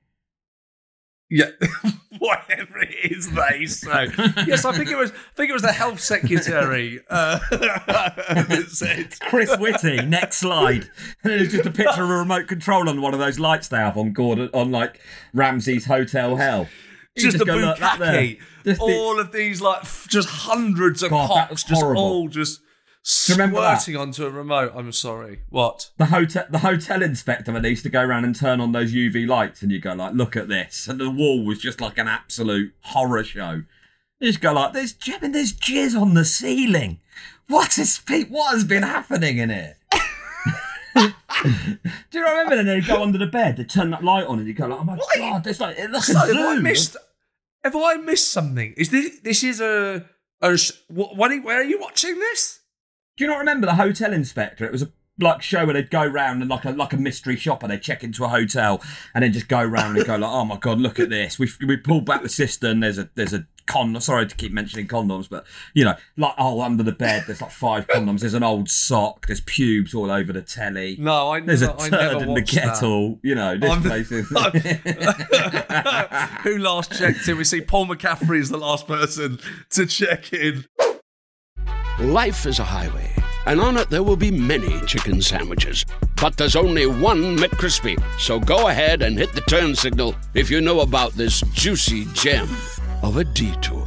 Yeah, 1.30 1.50
whatever 2.18 2.78
it 2.78 3.12
is 3.12 3.30
they 3.32 3.66
say. 3.66 4.08
yes, 4.46 4.64
I 4.64 4.72
think 4.72 4.90
it 4.90 4.96
was. 4.96 5.10
I 5.12 5.14
think 5.36 5.50
it 5.50 5.52
was 5.52 5.62
the 5.62 5.72
health 5.72 6.00
secretary 6.00 7.00
uh, 7.10 7.38
that 7.50 8.66
said. 8.70 9.14
Chris 9.20 9.54
Whitty, 9.58 10.00
next 10.06 10.38
slide. 10.38 10.88
And 11.24 11.32
it's 11.34 11.52
just 11.52 11.66
a 11.66 11.70
picture 11.70 12.02
of 12.02 12.10
a 12.10 12.16
remote 12.16 12.48
control 12.48 12.88
on 12.88 13.02
one 13.02 13.12
of 13.12 13.20
those 13.20 13.38
lights 13.38 13.68
they 13.68 13.76
have 13.76 13.98
on 13.98 14.12
Gordon 14.14 14.48
on 14.54 14.70
like 14.70 15.00
Ramsey's 15.34 15.84
Hotel 15.84 16.36
Hell. 16.36 16.66
Just, 17.16 17.38
the 17.38 17.44
go, 17.44 17.56
"Look, 17.56 17.78
that 17.78 17.98
there." 17.98 18.12
bukkake. 18.12 18.40
Just 18.64 18.80
the- 18.80 18.84
All 18.86 19.18
of 19.20 19.32
these, 19.32 19.60
like, 19.60 19.82
just 20.08 20.28
hundreds 20.28 21.02
of 21.02 21.10
God, 21.10 21.26
cocks, 21.28 21.64
just 21.64 21.82
horrible. 21.82 22.02
all 22.02 22.28
just 22.28 22.60
you 22.60 22.64
remember 22.64 22.64
that? 22.64 22.67
Squirting 23.08 23.96
onto 23.96 24.26
a 24.26 24.30
remote. 24.30 24.72
I'm 24.74 24.92
sorry. 24.92 25.40
What? 25.48 25.90
the 25.96 26.06
hotel 26.06 26.44
the 26.50 26.58
hotel 26.58 27.02
inspector 27.02 27.52
that 27.52 27.68
used 27.68 27.82
to 27.84 27.88
go 27.88 28.02
around 28.02 28.24
and 28.24 28.36
turn 28.36 28.60
on 28.60 28.72
those 28.72 28.92
UV 28.92 29.26
lights 29.26 29.62
and 29.62 29.72
you 29.72 29.80
go 29.80 29.94
like 29.94 30.14
look 30.14 30.36
at 30.36 30.48
this 30.48 30.86
and 30.88 31.00
the 31.00 31.08
wall 31.10 31.44
was 31.44 31.58
just 31.58 31.80
like 31.80 31.96
an 31.98 32.06
absolute 32.08 32.72
horror 32.82 33.24
show 33.24 33.62
you 34.20 34.28
just 34.28 34.40
go 34.40 34.52
like 34.52 34.72
there's 34.74 34.94
I 35.06 35.18
mean, 35.20 35.32
there's 35.32 35.52
jizz 35.52 35.98
on 36.00 36.14
the 36.14 36.24
ceiling 36.24 37.00
what 37.46 37.78
is 37.78 38.00
what 38.28 38.52
has 38.52 38.64
been 38.64 38.82
happening 38.82 39.38
in 39.38 39.50
it 39.50 39.76
do 40.94 42.18
you 42.18 42.24
remember 42.26 42.56
then 42.56 42.66
they 42.66 42.80
go 42.80 43.02
under 43.02 43.18
the 43.18 43.26
bed 43.26 43.56
they 43.56 43.64
turn 43.64 43.90
that 43.90 44.04
light 44.04 44.26
on 44.26 44.38
and 44.38 44.46
you 44.48 44.54
go 44.54 44.66
like 44.66 44.80
oh 44.80 44.84
my 44.84 44.98
god 45.16 45.44
there's 45.44 45.60
like 45.60 45.78
it 45.78 45.90
looks 45.90 46.08
So, 46.08 46.14
like 46.14 46.28
have 46.28 46.36
I 46.36 46.56
missed? 46.60 46.96
Have 47.64 47.76
I 47.76 47.94
missed 47.96 48.30
something? 48.32 48.74
Is 48.76 48.90
this 48.90 49.20
this 49.20 49.42
is 49.42 49.60
a 49.60 50.04
a 50.40 50.58
what? 50.88 51.16
What? 51.16 51.32
are- 51.32 51.40
Where 51.42 51.60
are 51.60 51.64
you 51.64 51.80
watching 51.80 52.18
this? 52.18 52.57
Do 53.18 53.24
you 53.24 53.28
not 53.28 53.38
remember 53.38 53.66
the 53.66 53.74
hotel 53.74 54.12
inspector 54.12 54.64
it 54.64 54.72
was 54.72 54.82
a 54.82 54.90
like 55.20 55.42
show 55.42 55.64
where 55.64 55.74
they'd 55.74 55.90
go 55.90 56.06
round 56.06 56.40
and 56.42 56.50
like 56.50 56.64
a 56.64 56.70
like 56.70 56.92
a 56.92 56.96
mystery 56.96 57.34
shopper, 57.36 57.66
they'd 57.66 57.82
check 57.82 58.04
into 58.04 58.24
a 58.24 58.28
hotel 58.28 58.80
and 59.14 59.24
then 59.24 59.32
just 59.32 59.48
go 59.48 59.60
round 59.62 59.96
and 59.96 60.06
go 60.06 60.16
like, 60.16 60.30
oh 60.30 60.44
my 60.44 60.56
god, 60.56 60.78
look 60.78 61.00
at 61.00 61.10
this. 61.10 61.38
We 61.38 61.50
we 61.66 61.76
pulled 61.76 62.04
back 62.04 62.22
the 62.22 62.28
cistern. 62.28 62.78
There's 62.78 62.98
a 62.98 63.08
there's 63.16 63.34
a 63.34 63.44
con. 63.66 64.00
Sorry 64.00 64.28
to 64.28 64.36
keep 64.36 64.52
mentioning 64.52 64.86
condoms, 64.86 65.28
but 65.28 65.44
you 65.74 65.84
know, 65.84 65.94
like 66.16 66.34
oh 66.38 66.60
under 66.60 66.84
the 66.84 66.92
bed, 66.92 67.24
there's 67.26 67.42
like 67.42 67.50
five 67.50 67.88
condoms. 67.88 68.20
There's 68.20 68.34
an 68.34 68.44
old 68.44 68.70
sock. 68.70 69.26
There's 69.26 69.40
pubes 69.40 69.92
all 69.92 70.12
over 70.12 70.32
the 70.32 70.42
telly. 70.42 70.96
No, 71.00 71.30
I 71.30 71.40
There's 71.40 71.62
never, 71.62 71.74
a 71.74 71.78
turd 71.78 71.90
never 71.90 72.12
in 72.20 72.26
the 72.26 72.32
watched 72.34 72.54
that. 72.54 72.74
kettle. 72.74 73.18
You 73.24 73.34
know, 73.34 73.58
this 73.58 73.70
I'm- 73.70 73.82
place 73.82 74.12
is. 74.12 74.28
Who 76.44 76.58
last 76.58 76.96
checked 76.96 77.26
in? 77.26 77.36
We 77.36 77.42
see 77.42 77.60
Paul 77.60 77.86
McCaffrey 77.86 78.38
is 78.38 78.50
the 78.50 78.58
last 78.58 78.86
person 78.86 79.40
to 79.70 79.84
check 79.84 80.32
in. 80.32 80.64
Life 82.00 82.46
is 82.46 82.60
a 82.60 82.64
highway, 82.64 83.10
and 83.46 83.60
on 83.60 83.76
it 83.76 83.90
there 83.90 84.04
will 84.04 84.14
be 84.14 84.30
many 84.30 84.80
chicken 84.86 85.20
sandwiches. 85.20 85.84
But 86.20 86.36
there's 86.36 86.54
only 86.54 86.86
one 86.86 87.36
McCrispy. 87.36 88.00
So 88.20 88.38
go 88.38 88.68
ahead 88.68 89.02
and 89.02 89.18
hit 89.18 89.32
the 89.32 89.40
turn 89.40 89.74
signal 89.74 90.14
if 90.32 90.48
you 90.48 90.60
know 90.60 90.78
about 90.82 91.14
this 91.14 91.40
juicy 91.54 92.04
gem 92.12 92.48
of 93.02 93.16
a 93.16 93.24
detour. 93.24 93.84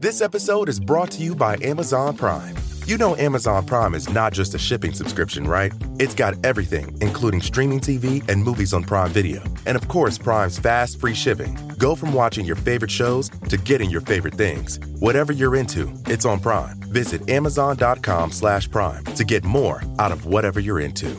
This 0.00 0.22
episode 0.22 0.70
is 0.70 0.80
brought 0.80 1.10
to 1.10 1.22
you 1.22 1.34
by 1.34 1.58
Amazon 1.60 2.16
Prime. 2.16 2.56
You 2.86 2.98
know 2.98 3.16
Amazon 3.16 3.64
Prime 3.64 3.94
is 3.94 4.10
not 4.10 4.34
just 4.34 4.54
a 4.54 4.58
shipping 4.58 4.92
subscription, 4.92 5.46
right? 5.46 5.72
It's 5.98 6.14
got 6.14 6.34
everything, 6.44 6.94
including 7.00 7.40
streaming 7.40 7.80
TV 7.80 8.22
and 8.28 8.44
movies 8.44 8.74
on 8.74 8.84
Prime 8.84 9.10
Video. 9.10 9.42
And 9.64 9.74
of 9.74 9.88
course, 9.88 10.18
Prime's 10.18 10.58
fast, 10.58 11.00
free 11.00 11.14
shipping. 11.14 11.58
Go 11.78 11.94
from 11.94 12.12
watching 12.12 12.44
your 12.44 12.56
favorite 12.56 12.90
shows 12.90 13.30
to 13.48 13.56
getting 13.56 13.88
your 13.88 14.02
favorite 14.02 14.34
things. 14.34 14.78
Whatever 14.98 15.32
you're 15.32 15.56
into, 15.56 15.90
it's 16.08 16.26
on 16.26 16.40
Prime. 16.40 16.78
Visit 16.92 17.26
amazon.com 17.30 18.30
slash 18.30 18.70
prime 18.70 19.02
to 19.16 19.24
get 19.24 19.44
more 19.44 19.82
out 19.98 20.12
of 20.12 20.26
whatever 20.26 20.60
you're 20.60 20.80
into. 20.80 21.16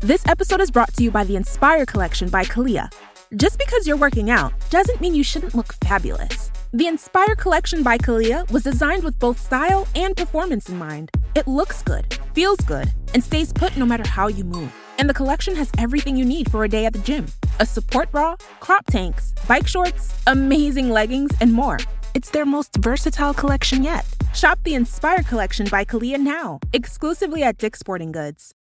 This 0.00 0.26
episode 0.26 0.60
is 0.60 0.72
brought 0.72 0.92
to 0.94 1.04
you 1.04 1.12
by 1.12 1.22
the 1.22 1.36
Inspire 1.36 1.86
Collection 1.86 2.28
by 2.28 2.42
Calia. 2.42 2.92
Just 3.36 3.56
because 3.56 3.86
you're 3.86 3.96
working 3.96 4.30
out 4.30 4.52
doesn't 4.68 5.00
mean 5.00 5.14
you 5.14 5.22
shouldn't 5.22 5.54
look 5.54 5.74
fabulous. 5.74 6.49
The 6.72 6.86
Inspire 6.86 7.34
Collection 7.34 7.82
by 7.82 7.98
Calia 7.98 8.48
was 8.52 8.62
designed 8.62 9.02
with 9.02 9.18
both 9.18 9.40
style 9.40 9.88
and 9.96 10.16
performance 10.16 10.68
in 10.68 10.78
mind. 10.78 11.10
It 11.34 11.48
looks 11.48 11.82
good, 11.82 12.16
feels 12.32 12.60
good, 12.60 12.92
and 13.12 13.24
stays 13.24 13.52
put 13.52 13.76
no 13.76 13.84
matter 13.84 14.08
how 14.08 14.28
you 14.28 14.44
move. 14.44 14.72
And 14.96 15.10
the 15.10 15.14
collection 15.14 15.56
has 15.56 15.72
everything 15.78 16.16
you 16.16 16.24
need 16.24 16.48
for 16.48 16.62
a 16.62 16.68
day 16.68 16.86
at 16.86 16.92
the 16.92 17.00
gym 17.00 17.26
a 17.58 17.66
support 17.66 18.12
bra, 18.12 18.36
crop 18.60 18.86
tanks, 18.86 19.34
bike 19.48 19.66
shorts, 19.66 20.14
amazing 20.28 20.90
leggings, 20.90 21.32
and 21.40 21.52
more. 21.52 21.80
It's 22.14 22.30
their 22.30 22.46
most 22.46 22.76
versatile 22.76 23.34
collection 23.34 23.82
yet. 23.82 24.06
Shop 24.32 24.60
the 24.62 24.76
Inspire 24.76 25.24
Collection 25.24 25.66
by 25.68 25.84
Calia 25.84 26.18
now, 26.18 26.60
exclusively 26.72 27.42
at 27.42 27.58
Dick's 27.58 27.80
Sporting 27.80 28.12
Goods. 28.12 28.54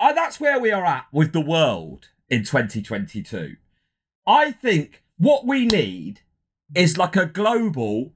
Uh, 0.00 0.12
that's 0.12 0.40
where 0.40 0.58
we 0.58 0.72
are 0.72 0.84
at 0.84 1.06
with 1.12 1.32
the 1.32 1.40
world 1.40 2.08
in 2.28 2.40
2022. 2.42 3.54
I 4.26 4.50
think 4.50 5.04
what 5.18 5.46
we 5.46 5.66
need 5.66 6.20
is 6.74 6.96
like 6.98 7.16
a 7.16 7.26
global 7.26 8.12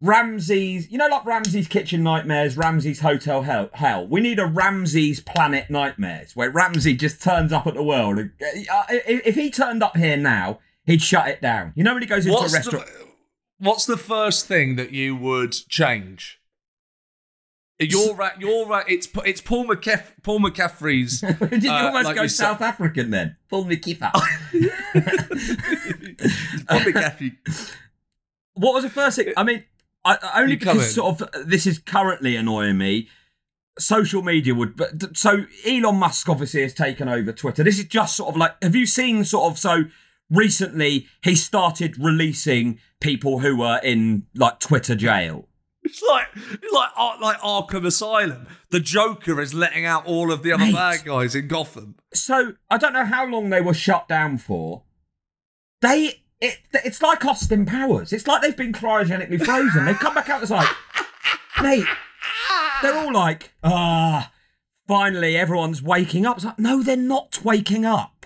Ramsey's, 0.00 0.90
you 0.92 0.98
know, 0.98 1.08
like 1.08 1.24
Ramsey's 1.26 1.66
Kitchen 1.66 2.02
Nightmares, 2.04 2.56
Ramsey's 2.56 3.00
Hotel 3.00 3.42
Hell. 3.42 3.68
Hell. 3.74 4.06
We 4.06 4.20
need 4.20 4.38
a 4.38 4.46
Ramsey's 4.46 5.20
Planet 5.20 5.68
Nightmares 5.70 6.36
where 6.36 6.50
Ramsey 6.50 6.94
just 6.94 7.20
turns 7.20 7.52
up 7.52 7.66
at 7.66 7.74
the 7.74 7.82
world. 7.82 8.18
and- 8.18 8.30
uh, 8.40 8.84
If 8.90 9.26
if 9.26 9.34
he 9.34 9.50
turned 9.50 9.82
up 9.82 9.96
here 9.96 10.16
now, 10.16 10.60
he'd 10.84 11.02
shut 11.02 11.26
it 11.28 11.40
down. 11.42 11.72
You 11.74 11.82
know 11.82 11.94
when 11.94 12.02
he 12.02 12.08
goes 12.08 12.26
into 12.26 12.38
What's 12.38 12.52
a 12.52 12.56
restaurant? 12.56 12.86
the, 12.86 13.06
what's 13.58 13.86
the 13.86 13.96
first 13.96 14.46
thing 14.46 14.76
that 14.76 14.92
you 14.92 15.16
would 15.16 15.52
change? 15.68 16.37
You're 17.80 18.14
right. 18.14 18.32
You're 18.40 18.66
right. 18.66 18.84
It's 18.88 19.08
it's 19.24 19.40
Paul 19.40 19.66
McCaff- 19.66 20.22
Paul 20.22 20.40
McCaffrey's. 20.40 21.20
Did 21.50 21.62
you 21.62 21.70
uh, 21.70 21.84
almost 21.86 22.04
like 22.06 22.16
go 22.16 22.22
you 22.22 22.28
said- 22.28 22.44
South 22.44 22.60
African 22.60 23.10
then? 23.10 23.36
Me 23.52 23.76
kiffer. 23.76 24.10
Paul 26.68 26.80
McCaffrey. 26.80 27.36
What 28.54 28.74
was 28.74 28.84
the 28.84 28.90
first 28.90 29.16
thing? 29.16 29.32
I 29.36 29.44
mean, 29.44 29.64
I, 30.04 30.18
I- 30.22 30.40
only 30.40 30.52
You 30.54 30.58
because 30.58 30.94
sort 30.94 31.20
of 31.22 31.48
this 31.48 31.66
is 31.66 31.78
currently 31.78 32.36
annoying 32.36 32.78
me. 32.78 33.08
Social 33.78 34.22
media 34.22 34.56
would, 34.56 34.76
but 34.76 35.16
so 35.16 35.44
Elon 35.64 35.94
Musk 35.96 36.28
obviously 36.28 36.62
has 36.62 36.74
taken 36.74 37.08
over 37.08 37.30
Twitter. 37.30 37.62
This 37.62 37.78
is 37.78 37.84
just 37.84 38.16
sort 38.16 38.30
of 38.30 38.36
like, 38.36 38.60
have 38.60 38.74
you 38.74 38.86
seen 38.86 39.22
sort 39.22 39.52
of 39.52 39.56
so 39.56 39.84
recently 40.30 41.06
he 41.22 41.36
started 41.36 41.96
releasing 41.98 42.78
people 43.00 43.38
who 43.38 43.56
were 43.56 43.80
in 43.82 44.26
like 44.34 44.60
Twitter 44.60 44.94
jail. 44.94 45.47
It's 45.88 46.02
like 46.02 46.26
it's 46.34 46.72
like 46.72 47.20
like 47.20 47.38
Arkham 47.38 47.86
Asylum. 47.86 48.46
The 48.70 48.80
Joker 48.80 49.40
is 49.40 49.54
letting 49.54 49.86
out 49.86 50.06
all 50.06 50.30
of 50.30 50.42
the 50.42 50.52
other 50.52 50.66
Mate. 50.66 50.74
bad 50.74 51.04
guys 51.04 51.34
in 51.34 51.48
Gotham. 51.48 51.94
So 52.12 52.52
I 52.70 52.76
don't 52.76 52.92
know 52.92 53.06
how 53.06 53.26
long 53.26 53.48
they 53.48 53.62
were 53.62 53.74
shut 53.74 54.06
down 54.06 54.36
for. 54.38 54.82
They, 55.80 56.22
it, 56.40 56.58
it's 56.72 57.00
like 57.00 57.24
Austin 57.24 57.64
Powers. 57.64 58.12
It's 58.12 58.26
like 58.26 58.42
they've 58.42 58.56
been 58.56 58.72
cryogenically 58.72 59.42
frozen. 59.42 59.86
They've 59.86 59.98
come 59.98 60.14
back 60.14 60.28
out. 60.28 60.42
It's 60.42 60.50
like, 60.50 60.68
mate, 61.62 61.86
they're 62.82 62.96
all 62.96 63.12
like, 63.12 63.52
ah, 63.62 64.30
finally 64.86 65.36
everyone's 65.36 65.82
waking 65.82 66.26
up. 66.26 66.36
It's 66.36 66.44
like, 66.44 66.58
no, 66.58 66.82
they're 66.82 66.96
not 66.96 67.42
waking 67.44 67.84
up. 67.84 68.17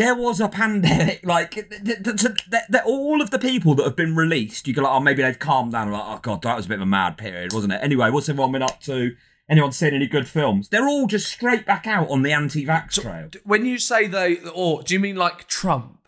There 0.00 0.14
was 0.14 0.40
a 0.40 0.48
pandemic. 0.48 1.20
Like, 1.26 1.50
th- 1.50 1.68
th- 1.68 2.04
th- 2.06 2.82
all 2.86 3.20
of 3.20 3.30
the 3.30 3.38
people 3.38 3.74
that 3.74 3.84
have 3.84 3.96
been 3.96 4.16
released, 4.16 4.66
you 4.66 4.72
go 4.72 4.80
like, 4.80 4.92
oh, 4.94 5.00
maybe 5.00 5.20
they've 5.20 5.38
calmed 5.38 5.72
down. 5.72 5.92
Like, 5.92 6.02
oh 6.06 6.18
god, 6.22 6.40
that 6.40 6.56
was 6.56 6.64
a 6.64 6.68
bit 6.70 6.76
of 6.76 6.80
a 6.80 6.86
mad 6.86 7.18
period, 7.18 7.52
wasn't 7.52 7.74
it? 7.74 7.80
Anyway, 7.82 8.08
what's 8.08 8.26
everyone 8.30 8.52
been 8.52 8.62
up 8.62 8.80
to? 8.84 9.14
Anyone 9.50 9.72
seen 9.72 9.92
any 9.92 10.06
good 10.06 10.26
films? 10.26 10.70
They're 10.70 10.88
all 10.88 11.06
just 11.06 11.30
straight 11.30 11.66
back 11.66 11.86
out 11.86 12.08
on 12.08 12.22
the 12.22 12.32
anti-vax 12.32 13.02
trail. 13.02 13.28
When 13.44 13.66
you 13.66 13.76
say 13.76 14.06
they, 14.06 14.38
or 14.54 14.82
do 14.82 14.94
you 14.94 15.00
mean 15.00 15.16
like 15.16 15.46
Trump? 15.48 15.98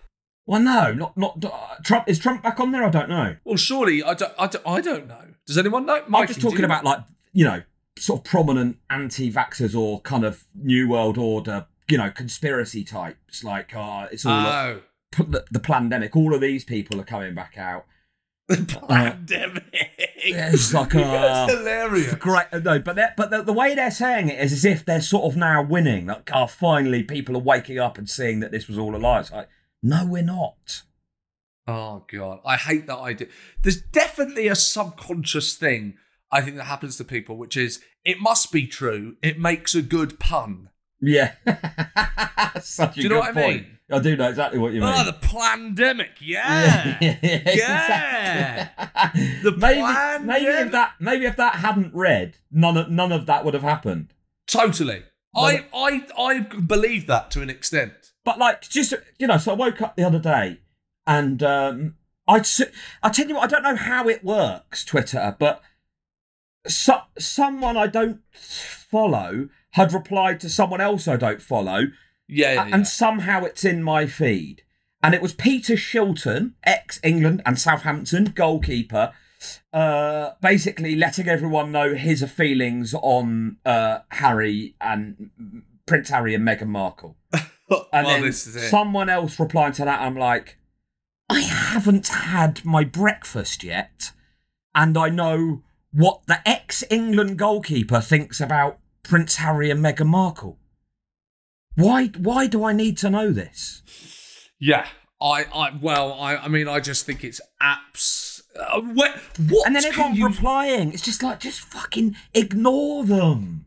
Well, 0.46 0.62
no, 0.62 0.94
not 0.94 1.18
not 1.18 1.44
uh, 1.44 1.50
Trump. 1.84 2.08
Is 2.08 2.18
Trump 2.18 2.42
back 2.42 2.60
on 2.60 2.72
there? 2.72 2.84
I 2.84 2.88
don't 2.88 3.10
know. 3.10 3.36
Well, 3.44 3.58
surely 3.58 4.02
I 4.02 4.14
don't. 4.14 4.32
I 4.38 4.46
don't, 4.46 4.66
I 4.66 4.80
don't 4.80 5.06
know. 5.06 5.24
Does 5.46 5.58
anyone 5.58 5.84
know? 5.84 6.02
I'm 6.14 6.26
just 6.26 6.40
talking 6.40 6.64
about 6.64 6.82
like 6.82 7.00
you 7.34 7.44
know, 7.44 7.62
sort 7.98 8.20
of 8.20 8.24
prominent 8.24 8.78
anti-vaxxers 8.88 9.78
or 9.78 10.00
kind 10.00 10.24
of 10.24 10.46
New 10.54 10.88
World 10.88 11.18
Order, 11.18 11.66
you 11.92 11.98
know, 11.98 12.10
conspiracy 12.10 12.84
types. 12.84 13.44
Like, 13.44 13.74
uh, 13.76 14.08
it's 14.10 14.24
all 14.24 14.32
Oh, 14.32 14.80
p- 15.12 15.24
the, 15.24 15.44
the 15.50 15.60
pandemic. 15.60 16.16
All 16.16 16.34
of 16.34 16.40
these 16.40 16.64
people 16.64 16.98
are 16.98 17.04
coming 17.04 17.34
back 17.34 17.58
out. 17.58 17.84
the 18.48 18.56
pandemic. 18.88 19.64
Yeah, 20.24 20.50
it's 20.52 20.72
like, 20.72 20.90
That's 20.92 21.52
uh, 21.52 21.56
hilarious. 21.58 22.14
Great, 22.14 22.46
no, 22.64 22.78
but 22.78 22.98
but 23.16 23.30
the, 23.30 23.42
the 23.42 23.52
way 23.52 23.74
they're 23.74 23.90
saying 23.90 24.30
it 24.30 24.40
is 24.40 24.52
as 24.54 24.64
if 24.64 24.84
they're 24.86 25.02
sort 25.02 25.24
of 25.30 25.36
now 25.36 25.62
winning. 25.62 26.06
Like, 26.06 26.30
oh, 26.32 26.46
finally, 26.46 27.02
people 27.02 27.36
are 27.36 27.40
waking 27.40 27.78
up 27.78 27.98
and 27.98 28.08
seeing 28.08 28.40
that 28.40 28.50
this 28.52 28.68
was 28.68 28.78
all 28.78 28.96
a 28.96 28.98
lie. 28.98 29.20
It's 29.20 29.30
like, 29.32 29.48
no, 29.82 30.06
we're 30.06 30.22
not. 30.22 30.82
Oh 31.66 32.04
god, 32.10 32.40
I 32.46 32.56
hate 32.56 32.86
that 32.86 32.98
idea. 32.98 33.28
There's 33.62 33.82
definitely 33.82 34.48
a 34.48 34.54
subconscious 34.54 35.56
thing 35.56 35.94
I 36.30 36.40
think 36.40 36.56
that 36.56 36.64
happens 36.64 36.96
to 36.96 37.04
people, 37.04 37.36
which 37.36 37.56
is 37.56 37.80
it 38.04 38.18
must 38.20 38.50
be 38.50 38.66
true. 38.66 39.16
It 39.22 39.38
makes 39.38 39.74
a 39.74 39.82
good 39.82 40.18
pun. 40.18 40.70
Yeah, 41.04 41.32
such 42.60 42.92
a 42.92 43.00
Do 43.00 43.02
you 43.02 43.08
know 43.08 43.16
good 43.16 43.20
what 43.20 43.36
I 43.36 43.42
point. 43.42 43.62
mean? 43.62 43.78
I 43.90 43.98
do 43.98 44.16
know 44.16 44.28
exactly 44.28 44.58
what 44.58 44.72
you 44.72 44.80
mean. 44.80 44.94
Oh, 44.96 45.04
the 45.04 45.12
pandemic, 45.12 46.12
yeah. 46.20 46.96
yeah. 47.02 47.18
exactly. 49.04 49.28
The 49.42 49.56
maybe, 49.56 49.80
plan, 49.80 50.26
maybe 50.26 50.44
yeah. 50.44 50.64
if 50.64 50.72
that 50.72 50.94
maybe 51.00 51.26
if 51.26 51.36
that 51.36 51.56
hadn't 51.56 51.92
read, 51.94 52.38
none 52.50 52.76
of 52.76 52.88
none 52.90 53.12
of 53.12 53.26
that 53.26 53.44
would 53.44 53.54
have 53.54 53.62
happened. 53.64 54.14
Totally. 54.46 55.02
I, 55.34 55.66
I 55.74 56.06
I 56.16 56.38
believe 56.40 57.06
that 57.08 57.30
to 57.32 57.42
an 57.42 57.50
extent. 57.50 58.12
But 58.24 58.38
like, 58.38 58.62
just 58.62 58.94
you 59.18 59.26
know, 59.26 59.38
so 59.38 59.52
I 59.52 59.54
woke 59.56 59.82
up 59.82 59.96
the 59.96 60.04
other 60.04 60.20
day, 60.20 60.60
and 61.06 61.42
um, 61.42 61.96
s- 62.28 62.60
I 63.02 63.08
tell 63.10 63.26
you 63.26 63.34
what, 63.34 63.44
I 63.44 63.46
don't 63.48 63.62
know 63.64 63.76
how 63.76 64.08
it 64.08 64.22
works, 64.22 64.84
Twitter, 64.84 65.34
but 65.38 65.62
so, 66.68 67.00
someone 67.18 67.76
I 67.76 67.88
don't 67.88 68.20
follow 68.30 69.48
had 69.72 69.92
replied 69.92 70.40
to 70.40 70.48
someone 70.48 70.80
else 70.80 71.06
I 71.08 71.16
don't 71.16 71.42
follow, 71.42 71.86
Yeah, 72.28 72.52
yeah, 72.54 72.66
yeah. 72.66 72.74
and 72.74 72.86
somehow 72.86 73.44
it's 73.44 73.64
in 73.64 73.82
my 73.82 74.06
feed. 74.06 74.62
And 75.02 75.14
it 75.14 75.22
was 75.22 75.32
Peter 75.34 75.74
Shilton, 75.74 76.52
ex 76.62 77.00
England 77.02 77.42
and 77.44 77.58
Southampton 77.58 78.32
goalkeeper, 78.36 79.12
uh, 79.72 80.30
basically 80.40 80.94
letting 80.94 81.26
everyone 81.28 81.72
know 81.72 81.94
his 81.94 82.22
feelings 82.30 82.94
on 82.94 83.56
uh, 83.66 83.98
Harry 84.10 84.76
and 84.80 85.30
Prince 85.86 86.10
Harry 86.10 86.34
and 86.34 86.46
Meghan 86.46 86.68
Markle. 86.68 87.16
And 87.90 88.06
well, 88.06 88.16
then 88.16 88.22
this 88.22 88.46
is 88.46 88.56
it. 88.56 88.68
someone 88.68 89.08
else 89.08 89.40
replying 89.40 89.72
to 89.74 89.84
that, 89.86 90.02
I'm 90.02 90.14
like, 90.16 90.58
I 91.30 91.40
haven't 91.40 92.08
had 92.08 92.62
my 92.66 92.84
breakfast 92.84 93.64
yet, 93.64 94.12
and 94.74 94.98
I 94.98 95.08
know 95.08 95.62
what 95.90 96.20
the 96.26 96.46
ex 96.46 96.84
England 96.90 97.38
goalkeeper 97.38 98.00
thinks 98.02 98.42
about 98.42 98.78
Prince 99.04 99.36
Harry 99.36 99.70
and 99.70 99.80
Meghan 99.84 100.06
Markle. 100.06 100.58
Why? 101.74 102.06
Why 102.08 102.46
do 102.46 102.64
I 102.64 102.72
need 102.72 102.98
to 102.98 103.10
know 103.10 103.30
this? 103.32 103.82
Yeah, 104.60 104.86
I, 105.20 105.44
I, 105.54 105.78
well, 105.80 106.12
I, 106.14 106.36
I 106.36 106.48
mean, 106.48 106.68
I 106.68 106.80
just 106.80 107.04
think 107.06 107.24
it's 107.24 107.40
apps. 107.62 108.42
Uh, 108.58 108.80
what? 108.80 109.16
what 109.48 109.66
and 109.66 109.74
then 109.74 109.82
can 109.82 109.92
everyone's 109.92 110.18
you- 110.18 110.26
replying. 110.26 110.92
It's 110.92 111.02
just 111.02 111.22
like, 111.22 111.40
just 111.40 111.60
fucking 111.60 112.14
ignore 112.34 113.04
them. 113.04 113.64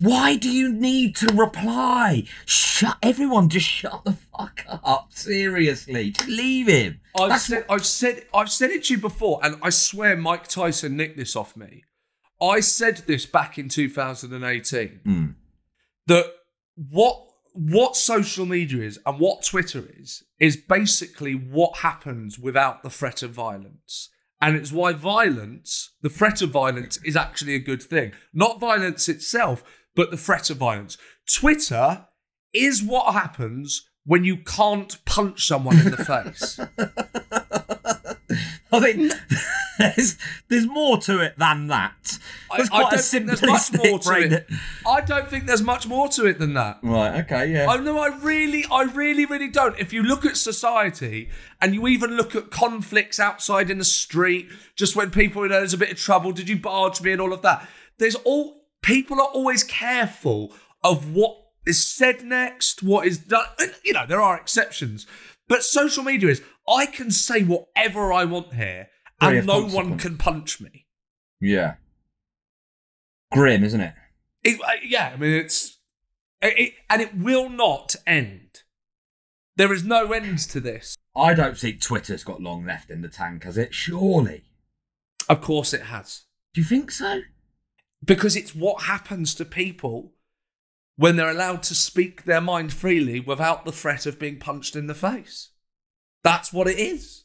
Why 0.00 0.36
do 0.36 0.48
you 0.48 0.72
need 0.72 1.16
to 1.16 1.26
reply? 1.34 2.24
Shut 2.46 2.98
everyone. 3.02 3.48
Just 3.48 3.66
shut 3.66 4.04
the 4.04 4.12
fuck 4.12 4.64
up. 4.68 5.08
Seriously, 5.12 6.10
just 6.12 6.28
leave 6.28 6.68
him. 6.68 7.00
I've 7.18 7.30
That's 7.30 7.46
said, 7.46 7.64
I've 7.68 7.84
said, 7.84 8.22
I've 8.32 8.50
said 8.50 8.70
it 8.70 8.84
to 8.84 8.94
you 8.94 9.00
before, 9.00 9.40
and 9.42 9.56
I 9.60 9.70
swear 9.70 10.16
Mike 10.16 10.46
Tyson 10.46 10.96
nicked 10.96 11.16
this 11.16 11.34
off 11.34 11.56
me. 11.56 11.82
I 12.40 12.60
said 12.60 12.98
this 13.06 13.26
back 13.26 13.58
in 13.58 13.68
2018 13.68 15.00
Hmm. 15.04 15.26
that 16.06 16.26
what 16.76 17.24
what 17.54 17.96
social 17.96 18.46
media 18.46 18.82
is 18.84 19.00
and 19.04 19.18
what 19.18 19.42
Twitter 19.44 19.84
is 19.98 20.22
is 20.38 20.56
basically 20.56 21.32
what 21.34 21.78
happens 21.78 22.38
without 22.38 22.82
the 22.82 22.90
threat 22.90 23.22
of 23.22 23.30
violence. 23.32 24.10
And 24.40 24.54
it's 24.54 24.70
why 24.70 24.92
violence, 24.92 25.90
the 26.00 26.08
threat 26.08 26.40
of 26.42 26.50
violence, 26.50 26.98
is 27.04 27.16
actually 27.16 27.54
a 27.56 27.58
good 27.58 27.82
thing. 27.82 28.12
Not 28.32 28.60
violence 28.60 29.08
itself, 29.08 29.64
but 29.96 30.12
the 30.12 30.16
threat 30.16 30.48
of 30.50 30.58
violence. 30.58 30.96
Twitter 31.28 32.06
is 32.52 32.80
what 32.80 33.12
happens 33.12 33.88
when 34.04 34.22
you 34.24 34.36
can't 34.36 35.04
punch 35.04 35.44
someone 35.48 35.80
in 35.80 35.90
the 35.90 35.96
face. 36.04 36.60
I 38.72 38.78
mean, 38.80 39.10
there's 39.78 40.18
there's 40.48 40.66
more 40.66 40.98
to 40.98 41.20
it 41.20 41.38
than 41.38 41.68
that. 41.68 42.18
There's 42.56 42.70
I, 42.70 42.76
I 42.76 42.80
quite 42.82 42.92
a 42.92 42.96
don't 42.96 43.04
think 43.04 43.26
there's 43.26 43.42
much 43.42 43.60
simplistic 43.60 43.90
more 43.90 43.98
to 43.98 44.08
brain. 44.08 44.32
it. 44.32 44.46
I 44.86 45.00
don't 45.00 45.28
think 45.28 45.46
there's 45.46 45.62
much 45.62 45.86
more 45.86 46.08
to 46.08 46.26
it 46.26 46.38
than 46.38 46.54
that. 46.54 46.78
Right. 46.82 47.20
Okay. 47.24 47.52
Yeah. 47.52 47.68
I 47.68 47.76
know. 47.78 47.98
I 47.98 48.08
really, 48.18 48.64
I 48.70 48.82
really, 48.82 49.24
really 49.24 49.48
don't. 49.48 49.78
If 49.78 49.92
you 49.92 50.02
look 50.02 50.26
at 50.26 50.36
society 50.36 51.30
and 51.60 51.74
you 51.74 51.86
even 51.88 52.16
look 52.16 52.34
at 52.34 52.50
conflicts 52.50 53.20
outside 53.20 53.70
in 53.70 53.78
the 53.78 53.84
street, 53.84 54.48
just 54.76 54.96
when 54.96 55.10
people, 55.10 55.42
you 55.42 55.48
know, 55.48 55.58
there's 55.58 55.74
a 55.74 55.78
bit 55.78 55.90
of 55.90 55.98
trouble, 55.98 56.32
did 56.32 56.48
you 56.48 56.56
barge 56.56 57.00
me 57.00 57.12
and 57.12 57.20
all 57.20 57.32
of 57.32 57.42
that? 57.42 57.68
There's 57.98 58.14
all 58.16 58.64
people 58.82 59.20
are 59.20 59.28
always 59.28 59.64
careful 59.64 60.52
of 60.82 61.12
what 61.14 61.36
is 61.66 61.84
said 61.84 62.24
next, 62.24 62.82
what 62.82 63.06
is 63.06 63.18
done. 63.18 63.46
You 63.84 63.92
know, 63.92 64.06
there 64.06 64.22
are 64.22 64.36
exceptions, 64.36 65.06
but 65.48 65.62
social 65.62 66.02
media 66.02 66.30
is 66.30 66.42
I 66.68 66.86
can 66.86 67.10
say 67.10 67.42
whatever 67.42 68.12
I 68.12 68.24
want 68.24 68.54
here, 68.54 68.88
and 69.20 69.46
no 69.46 69.64
one 69.66 69.98
can 69.98 70.16
punch 70.18 70.60
me. 70.60 70.86
yeah. 71.40 71.74
Grim, 73.30 73.62
isn't 73.62 73.80
it? 73.80 73.94
It, 74.42 74.60
uh, 74.62 74.68
yeah, 74.82 75.10
I 75.12 75.16
mean 75.16 75.32
it's 75.34 75.78
it, 76.40 76.58
it- 76.58 76.74
and 76.88 77.02
it 77.02 77.14
will 77.16 77.48
not 77.50 77.94
end. 78.06 78.62
There 79.56 79.72
is 79.72 79.84
no 79.84 80.12
end 80.12 80.38
to 80.50 80.60
this. 80.60 80.96
I 81.16 81.34
don't 81.34 81.58
think 81.58 81.82
Twitter's 81.82 82.22
got 82.24 82.40
long 82.40 82.64
left 82.64 82.90
in 82.90 83.02
the 83.02 83.08
tank, 83.08 83.42
has 83.44 83.58
it? 83.58 83.74
Surely. 83.74 84.44
Of 85.28 85.40
course, 85.42 85.74
it 85.74 85.82
has 85.82 86.24
Do 86.54 86.60
you 86.60 86.66
think 86.66 86.90
so? 86.90 87.20
because 88.04 88.36
it's 88.36 88.54
what 88.54 88.84
happens 88.84 89.34
to 89.34 89.44
people 89.44 90.12
when 90.96 91.16
they're 91.16 91.30
allowed 91.30 91.62
to 91.64 91.74
speak 91.74 92.24
their 92.24 92.40
mind 92.40 92.72
freely 92.72 93.18
without 93.20 93.64
the 93.64 93.72
threat 93.72 94.06
of 94.06 94.18
being 94.18 94.38
punched 94.38 94.76
in 94.76 94.86
the 94.86 94.94
face. 94.94 95.50
That's 96.22 96.52
what 96.52 96.68
it 96.68 96.78
is. 96.78 97.24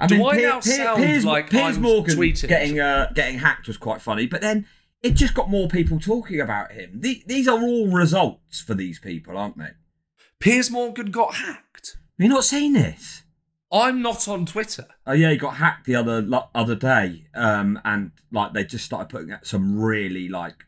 I 0.00 0.06
Do 0.06 0.16
mean, 0.18 0.26
I 0.26 0.34
Pier- 0.36 0.48
now 0.48 0.60
sound 0.60 1.02
Piers, 1.02 1.24
like 1.24 1.50
Piers 1.50 1.76
I'm 1.76 1.82
Morgan 1.82 2.16
tweeting? 2.16 2.48
getting 2.48 2.80
uh, 2.80 3.10
getting 3.14 3.38
hacked 3.38 3.66
was 3.66 3.76
quite 3.76 4.00
funny, 4.02 4.26
but 4.26 4.40
then 4.40 4.66
it 5.02 5.14
just 5.14 5.34
got 5.34 5.48
more 5.50 5.68
people 5.68 5.98
talking 6.00 6.40
about 6.40 6.72
him. 6.72 7.00
The, 7.00 7.22
these 7.26 7.46
are 7.48 7.58
all 7.60 7.88
results 7.88 8.60
for 8.60 8.74
these 8.74 8.98
people, 8.98 9.36
aren't 9.38 9.56
they? 9.58 9.70
Piers 10.40 10.70
Morgan 10.70 11.10
got 11.10 11.36
hacked. 11.36 11.96
Have 12.18 12.24
you 12.24 12.28
not 12.28 12.44
seen 12.44 12.72
this? 12.74 13.22
I'm 13.72 14.00
not 14.02 14.28
on 14.28 14.46
Twitter. 14.46 14.86
Oh 15.06 15.12
yeah, 15.12 15.30
he 15.30 15.36
got 15.36 15.56
hacked 15.56 15.86
the 15.86 15.96
other 15.96 16.20
lo- 16.22 16.48
other 16.54 16.74
day, 16.74 17.26
um, 17.34 17.80
and 17.84 18.12
like 18.30 18.52
they 18.52 18.64
just 18.64 18.84
started 18.84 19.08
putting 19.08 19.32
out 19.32 19.46
some 19.46 19.80
really 19.80 20.28
like 20.28 20.64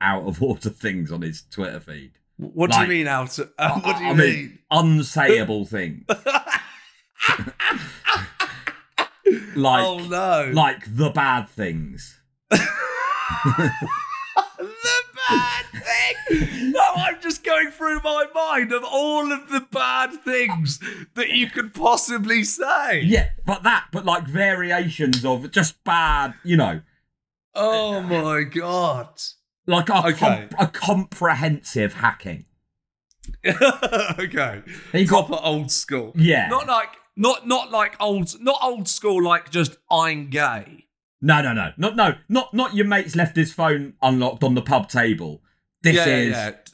out 0.00 0.24
of 0.24 0.42
order 0.42 0.68
things 0.70 1.10
on 1.12 1.22
his 1.22 1.42
Twitter 1.50 1.80
feed. 1.80 2.12
What 2.36 2.70
Like- 2.70 2.88
do 2.88 2.92
you 2.92 2.98
mean 2.98 3.06
out? 3.08 3.38
of- 3.38 3.52
uh, 3.58 3.78
what 3.80 3.96
do 3.98 4.04
you 4.04 4.10
I 4.10 4.14
mean? 4.14 4.58
unsayable 4.72 5.68
things. 5.68 6.04
like, 9.56 9.84
oh 9.84 9.98
no! 9.98 10.50
like 10.52 10.84
the 10.96 11.10
bad 11.10 11.48
things. 11.48 12.18
the 12.50 12.60
bad 15.28 15.64
thing. 15.72 16.72
No, 16.72 16.80
I'm 16.96 17.20
just 17.20 17.44
going 17.44 17.70
through 17.70 18.00
my 18.02 18.26
mind 18.34 18.72
of 18.72 18.82
all 18.84 19.32
of 19.32 19.48
the 19.50 19.60
bad 19.70 20.12
things 20.24 20.80
that 21.14 21.30
you 21.30 21.48
could 21.50 21.74
possibly 21.74 22.44
say. 22.44 23.00
Yeah, 23.02 23.28
but 23.46 23.62
that, 23.62 23.86
but 23.92 24.04
like 24.04 24.26
variations 24.26 25.24
of 25.24 25.50
just 25.50 25.82
bad, 25.84 26.34
you 26.44 26.56
know, 26.56 26.80
Oh 27.54 28.00
my 28.00 28.42
god. 28.42 29.08
like 29.66 29.88
a, 29.88 30.06
Okay. 30.08 30.48
comp- 30.50 30.54
a 30.58 30.66
comprehensive 30.66 31.94
hacking. 31.94 32.46
okay. 33.46 34.62
You 34.92 35.06
got- 35.06 35.28
Proper 35.28 35.42
old 35.44 35.70
school. 35.70 36.12
Yeah. 36.16 36.48
Not 36.48 36.66
like 36.66 36.88
not 37.16 37.46
not 37.46 37.70
like 37.70 37.96
old 38.00 38.40
not 38.40 38.58
old 38.62 38.88
school 38.88 39.22
like 39.22 39.50
just 39.50 39.76
I'm 39.90 40.30
gay. 40.30 40.86
No, 41.20 41.40
no, 41.42 41.52
no, 41.52 41.72
not 41.76 41.96
no, 41.96 42.14
not 42.28 42.52
not 42.54 42.74
your 42.74 42.86
mate's 42.86 43.16
left 43.16 43.36
his 43.36 43.52
phone 43.52 43.94
unlocked 44.02 44.42
on 44.44 44.54
the 44.54 44.62
pub 44.62 44.88
table. 44.88 45.42
This 45.82 45.96
Yeah, 45.96 46.06
yeah, 46.06 46.16
is 46.16 46.30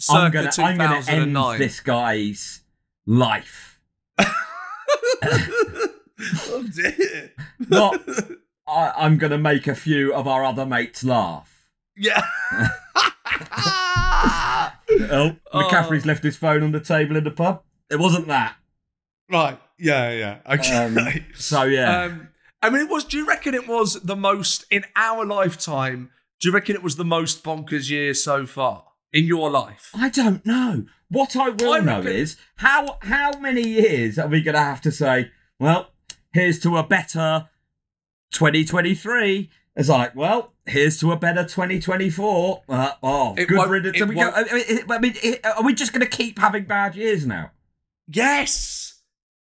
yeah. 0.08 0.14
I'm 0.16 0.30
gonna 0.30 0.50
I'm 0.58 0.78
gonna 0.78 1.04
end 1.06 1.36
this 1.60 1.80
guy's 1.80 2.60
life. 3.06 3.80
oh 4.18 4.28
dear. 6.74 7.32
Not 7.68 8.00
I, 8.66 8.92
I'm 8.96 9.18
gonna 9.18 9.38
make 9.38 9.66
a 9.66 9.74
few 9.74 10.12
of 10.14 10.26
our 10.26 10.44
other 10.44 10.66
mates 10.66 11.04
laugh. 11.04 11.66
Yeah. 11.96 12.22
Oh, 14.92 15.36
oh, 15.52 15.58
McCaffrey's 15.60 16.04
left 16.04 16.24
his 16.24 16.36
phone 16.36 16.62
on 16.62 16.72
the 16.72 16.80
table 16.80 17.16
in 17.16 17.24
the 17.24 17.30
pub. 17.30 17.62
It 17.90 17.98
wasn't 17.98 18.26
that. 18.28 18.56
right. 19.30 19.58
Yeah, 19.80 20.10
yeah. 20.12 20.38
Okay. 20.54 20.76
Um, 20.76 21.24
so 21.34 21.62
yeah. 21.64 22.02
Um, 22.04 22.28
I 22.62 22.68
mean, 22.70 22.82
it 22.82 22.90
was. 22.90 23.04
Do 23.04 23.16
you 23.16 23.26
reckon 23.26 23.54
it 23.54 23.66
was 23.66 23.94
the 24.02 24.16
most 24.16 24.64
in 24.70 24.84
our 24.96 25.24
lifetime? 25.24 26.10
Do 26.40 26.48
you 26.48 26.54
reckon 26.54 26.74
it 26.76 26.82
was 26.82 26.96
the 26.96 27.04
most 27.04 27.42
bonkers 27.44 27.90
year 27.90 28.12
so 28.14 28.46
far 28.46 28.84
in 29.12 29.24
your 29.24 29.50
life? 29.50 29.90
I 29.94 30.08
don't 30.10 30.44
know. 30.46 30.84
What 31.08 31.34
I 31.36 31.48
will 31.48 31.72
I 31.72 31.80
know 31.80 31.96
reckon- 31.98 32.12
is 32.12 32.36
how 32.56 32.98
how 33.02 33.38
many 33.38 33.62
years 33.66 34.18
are 34.18 34.28
we 34.28 34.42
going 34.42 34.54
to 34.54 34.60
have 34.60 34.80
to 34.82 34.92
say? 34.92 35.30
Well, 35.58 35.90
here's 36.32 36.58
to 36.60 36.76
a 36.76 36.82
better 36.82 37.48
2023. 38.32 39.50
It's 39.76 39.88
like, 39.88 40.14
well, 40.14 40.52
here's 40.66 40.98
to 41.00 41.12
a 41.12 41.16
better 41.16 41.42
2024. 41.42 42.62
Uh, 42.68 42.92
oh, 43.02 43.34
It 43.36 43.46
good 43.48 43.68
riddance. 43.70 44.00
I 44.00 44.04
mean, 44.04 44.18
I 44.18 44.98
mean, 44.98 45.14
it- 45.22 45.44
are 45.46 45.62
we 45.62 45.74
just 45.74 45.92
going 45.92 46.06
to 46.08 46.16
keep 46.16 46.38
having 46.38 46.64
bad 46.64 46.94
years 46.96 47.26
now? 47.26 47.52
Yes. 48.08 48.89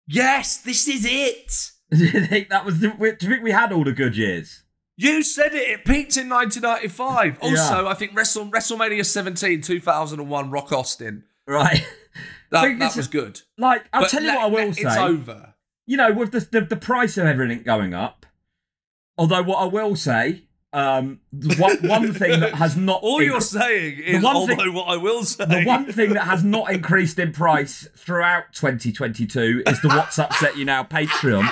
Yes. 0.09 0.57
This 0.57 0.87
is 0.87 1.05
it. 1.07 1.71
Do 1.91 2.03
you 2.05 2.25
think 2.25 2.49
that 2.49 2.65
was? 2.65 2.79
The, 2.79 2.89
do 2.89 3.05
you 3.25 3.31
think 3.31 3.43
we 3.43 3.51
had 3.51 3.71
all 3.71 3.83
the 3.83 3.93
good 3.93 4.17
years? 4.17 4.63
You 4.97 5.23
said 5.23 5.53
it. 5.53 5.69
It 5.69 5.85
peaked 5.85 6.17
in 6.17 6.27
1995. 6.27 7.37
Yeah. 7.41 7.49
Also, 7.49 7.87
I 7.87 7.93
think 7.93 8.13
Wrestle, 8.15 8.47
WrestleMania 8.47 9.05
17, 9.05 9.61
2001, 9.61 10.51
Rock 10.51 10.71
Austin. 10.73 11.23
Right. 11.47 11.85
That, 12.51 12.63
that 12.63 12.79
this 12.79 12.95
was 12.95 13.05
is- 13.05 13.11
good. 13.11 13.41
Like, 13.59 13.85
I'll 13.93 14.01
But 14.01 14.09
tell 14.09 14.21
you 14.23 14.27
let- 14.29 14.37
what 14.37 14.43
I 14.43 14.47
will 14.47 14.65
let- 14.69 14.75
say. 14.75 14.81
It's 14.81 14.97
over. 14.97 15.53
you 15.85 15.97
know, 15.97 16.11
with 16.11 16.31
the, 16.31 16.39
the 16.39 16.61
the 16.61 16.75
price 16.77 17.15
of 17.17 17.27
everything 17.27 17.61
going 17.61 17.93
up. 17.93 18.25
Although 19.19 19.43
what 19.43 19.57
I 19.57 19.65
will 19.65 19.95
say, 19.95 20.45
um, 20.71 21.19
the 21.33 21.55
one 21.55 21.77
one 21.87 22.13
thing 22.13 22.39
that 22.41 22.53
has 22.55 22.77
not 22.77 22.99
All 23.03 23.19
inc- 23.19 23.25
you're 23.25 23.41
saying 23.41 23.99
is, 23.99 24.23
one 24.23 24.35
although 24.35 24.55
thing- 24.55 24.73
what 24.73 24.87
I 24.87 24.97
will 24.97 25.23
say, 25.23 25.45
the 25.45 25.63
one 25.65 25.91
thing 25.91 26.13
that 26.13 26.25
has 26.25 26.43
not 26.43 26.71
increased 26.71 27.17
in 27.17 27.31
price 27.31 27.87
throughout 27.95 28.53
2022 28.53 29.63
is 29.65 29.81
the 29.81 29.87
What's 29.87 30.19
Upset 30.19 30.57
You 30.57 30.65
Now 30.65 30.83
Patreon, 30.83 31.51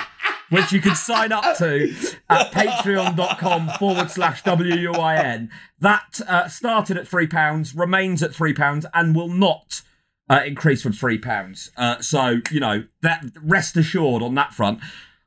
which 0.50 0.70
you 0.72 0.80
can 0.80 0.94
sign 0.94 1.32
up 1.32 1.56
to 1.58 1.92
at 2.30 2.52
patreon.com 2.52 3.70
forward 3.78 4.10
slash 4.10 4.42
WUYN. 4.44 5.48
That 5.80 6.20
uh, 6.26 6.48
started 6.48 6.96
at 6.96 7.06
£3, 7.08 7.76
remains 7.78 8.22
at 8.22 8.30
£3, 8.32 8.84
and 8.94 9.14
will 9.16 9.28
not 9.28 9.82
uh, 10.30 10.42
increase 10.46 10.82
from 10.82 10.92
£3. 10.92 11.70
Uh, 11.76 12.00
so, 12.00 12.40
you 12.50 12.60
know, 12.60 12.84
that 13.02 13.24
rest 13.42 13.76
assured 13.76 14.22
on 14.22 14.34
that 14.36 14.54
front. 14.54 14.80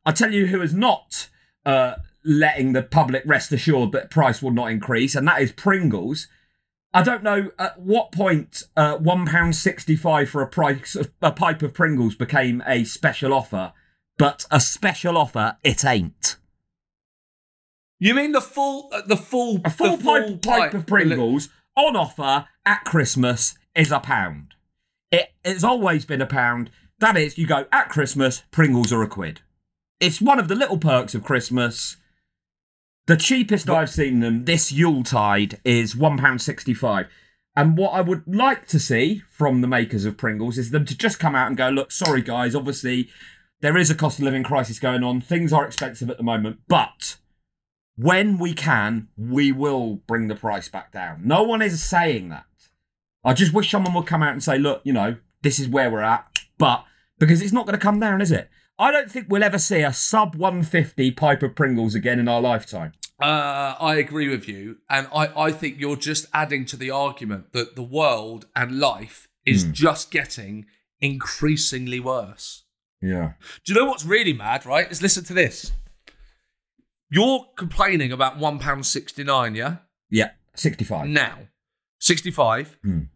I 0.06 0.12
tell 0.12 0.34
you 0.34 0.48
who 0.48 0.62
is 0.62 0.74
not 0.74 1.28
uh, 1.66 1.96
letting 2.24 2.74
the 2.74 2.84
public 2.84 3.24
rest 3.26 3.52
assured 3.52 3.92
that 3.92 4.10
price 4.12 4.42
will 4.42 4.52
not 4.52 4.72
increase, 4.72 5.16
and 5.16 5.28
that 5.28 5.42
is 5.42 5.52
Pringles. 5.52 6.28
I 6.94 7.04
don't 7.04 7.24
know 7.24 7.52
at 7.58 7.80
what 7.80 8.12
point 8.12 8.64
uh, 8.76 8.98
one 8.98 9.26
pound 9.26 9.56
sixty-five 9.56 10.30
for 10.30 10.42
a 10.42 10.48
price 10.48 10.96
of, 10.96 11.12
a 11.22 11.32
pipe 11.32 11.62
of 11.62 11.74
Pringles 11.74 12.16
became 12.16 12.62
a 12.68 12.84
special 12.84 13.34
offer, 13.34 13.74
but 14.18 14.46
a 14.52 14.60
special 14.60 15.18
offer 15.18 15.58
it 15.64 15.86
ain't. 15.86 16.36
You 18.00 18.14
mean 18.14 18.32
the 18.32 18.42
full, 18.42 18.90
uh, 18.92 19.04
the 19.06 19.16
full, 19.16 19.62
A 19.64 19.70
full, 19.70 19.96
the 19.96 20.04
pipe, 20.04 20.42
pipe 20.42 20.74
of 20.74 20.86
Pringles 20.86 21.50
on 21.78 21.96
offer 21.96 22.48
at 22.66 22.84
Christmas 22.84 23.56
is 23.76 23.92
a 23.92 24.00
pound. 24.00 24.56
It, 25.12 25.30
it's 25.46 25.64
always 25.64 26.04
been 26.06 26.22
a 26.22 26.26
pound. 26.26 26.72
That 27.00 27.16
is, 27.16 27.38
you 27.38 27.48
go 27.48 27.68
at 27.72 27.90
Christmas, 27.90 28.44
Pringles 28.52 28.92
are 28.92 29.02
a 29.02 29.08
quid. 29.08 29.42
it's 30.02 30.20
one 30.20 30.40
of 30.40 30.48
the 30.50 30.56
little 30.56 30.80
perks 30.80 31.16
of 31.16 31.24
Christmas. 31.24 31.96
The 33.08 33.18
cheapest 33.18 33.70
I've 33.70 33.90
seen 33.90 34.20
them 34.20 34.46
this 34.46 34.72
Yuletide 34.72 35.60
is 35.66 35.96
£1.65. 35.96 37.08
And 37.56 37.78
what 37.78 37.92
I 37.92 38.02
would 38.02 38.24
like 38.28 38.68
to 38.68 38.80
see 38.80 39.24
from 39.30 39.62
the 39.62 39.68
makers 39.68 40.06
of 40.06 40.18
Pringles 40.18 40.58
is 40.58 40.72
them 40.72 40.86
to 40.86 40.98
just 40.98 41.20
come 41.20 41.36
out 41.36 41.48
and 41.48 41.58
go, 41.58 41.70
look, 41.70 41.92
sorry 41.92 42.22
guys, 42.22 42.56
obviously 42.56 43.10
there 43.60 43.78
is 43.78 43.90
a 43.90 43.96
cost 43.96 44.20
of 44.20 44.26
living 44.26 44.44
crisis 44.44 44.80
going 44.80 45.04
on. 45.04 45.20
Things 45.20 45.52
are 45.52 45.66
expensive 45.66 46.10
at 46.10 46.18
the 46.18 46.24
moment, 46.24 46.60
but 46.68 47.18
when 47.96 48.38
we 48.38 48.54
can, 48.54 49.10
we 49.18 49.52
will 49.52 49.96
bring 50.08 50.28
the 50.28 50.36
price 50.36 50.70
back 50.70 50.92
down. 50.92 51.22
No 51.26 51.44
one 51.44 51.62
is 51.62 51.84
saying 51.84 52.30
that. 52.30 52.46
I 53.24 53.34
just 53.34 53.54
wish 53.54 53.70
someone 53.70 53.94
would 53.94 54.08
come 54.08 54.24
out 54.24 54.34
and 54.34 54.44
say, 54.44 54.58
look, 54.58 54.82
you 54.84 54.94
know, 54.94 55.18
this 55.42 55.60
is 55.60 55.68
where 55.68 55.92
we're 55.92 56.02
at, 56.02 56.40
but 56.58 56.86
because 57.20 57.42
it's 57.42 57.54
not 57.54 57.66
going 57.66 57.78
to 57.78 57.84
come 57.84 58.00
down, 58.00 58.22
is 58.22 58.32
it? 58.32 58.50
I 58.82 58.92
don't 58.92 59.12
think 59.12 59.28
we'll 59.30 59.44
ever 59.44 59.60
see 59.60 59.82
a 59.82 59.94
sub 59.94 60.34
150 60.36 61.12
pipe 61.12 61.44
of 61.44 61.56
Pringles 61.56 61.94
again 61.94 62.20
in 62.20 62.28
our 62.28 62.42
lifetime. 62.42 62.94
Uh, 63.22 63.76
I 63.80 63.96
agree 63.98 64.28
with 64.28 64.48
you, 64.48 64.78
and 64.90 65.08
I, 65.14 65.28
I 65.40 65.52
think 65.52 65.80
you're 65.80 65.96
just 65.96 66.26
adding 66.34 66.66
to 66.66 66.76
the 66.76 66.90
argument 66.90 67.54
that 67.54 67.76
the 67.76 67.84
world 67.84 68.48
and 68.56 68.80
life 68.80 69.28
is 69.46 69.66
just 69.66 70.10
getting 70.10 70.66
increasingly 71.00 72.00
worse. 72.00 72.64
Yeah. 73.00 73.34
Do 73.64 73.74
you 73.74 73.80
know 73.80 73.86
what's 73.86 74.04
really 74.06 74.34
mad, 74.34 74.66
right? 74.66 74.90
Is 74.92 75.04
listen 75.04 75.24
to 75.26 75.34
this. 75.34 75.72
You're 77.12 77.46
complaining 77.58 78.12
about 78.12 78.40
£1.69, 78.40 79.56
yeah? 79.56 79.76
Yeah. 80.10 80.32
65. 80.56 81.08
Now, 81.08 81.38
65. 82.00 82.78
Mm. 82.84 83.10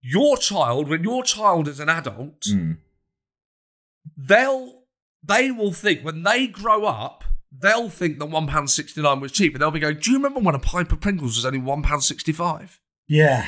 Your 0.00 0.36
child, 0.36 0.88
when 0.88 1.04
your 1.04 1.22
child 1.22 1.68
is 1.68 1.78
an 1.78 1.88
adult, 1.88 2.40
Mm. 2.42 2.78
they'll 4.16 4.81
they 5.22 5.50
will 5.50 5.72
think 5.72 6.04
when 6.04 6.22
they 6.22 6.46
grow 6.46 6.84
up, 6.84 7.24
they'll 7.50 7.88
think 7.88 8.18
that 8.18 8.26
one 8.26 8.46
pound 8.46 8.70
sixty 8.70 9.00
nine 9.02 9.20
was 9.20 9.32
cheap, 9.32 9.54
and 9.54 9.62
they'll 9.62 9.70
be 9.70 9.80
going, 9.80 9.98
"Do 9.98 10.10
you 10.10 10.16
remember 10.16 10.40
when 10.40 10.54
a 10.54 10.58
pipe 10.60 10.92
of 10.92 11.00
Pringles 11.00 11.36
was 11.36 11.46
only 11.46 11.58
one 11.58 11.82
pound 11.82 12.02
sixty 12.04 12.32
five? 12.32 12.80
Yeah. 13.08 13.46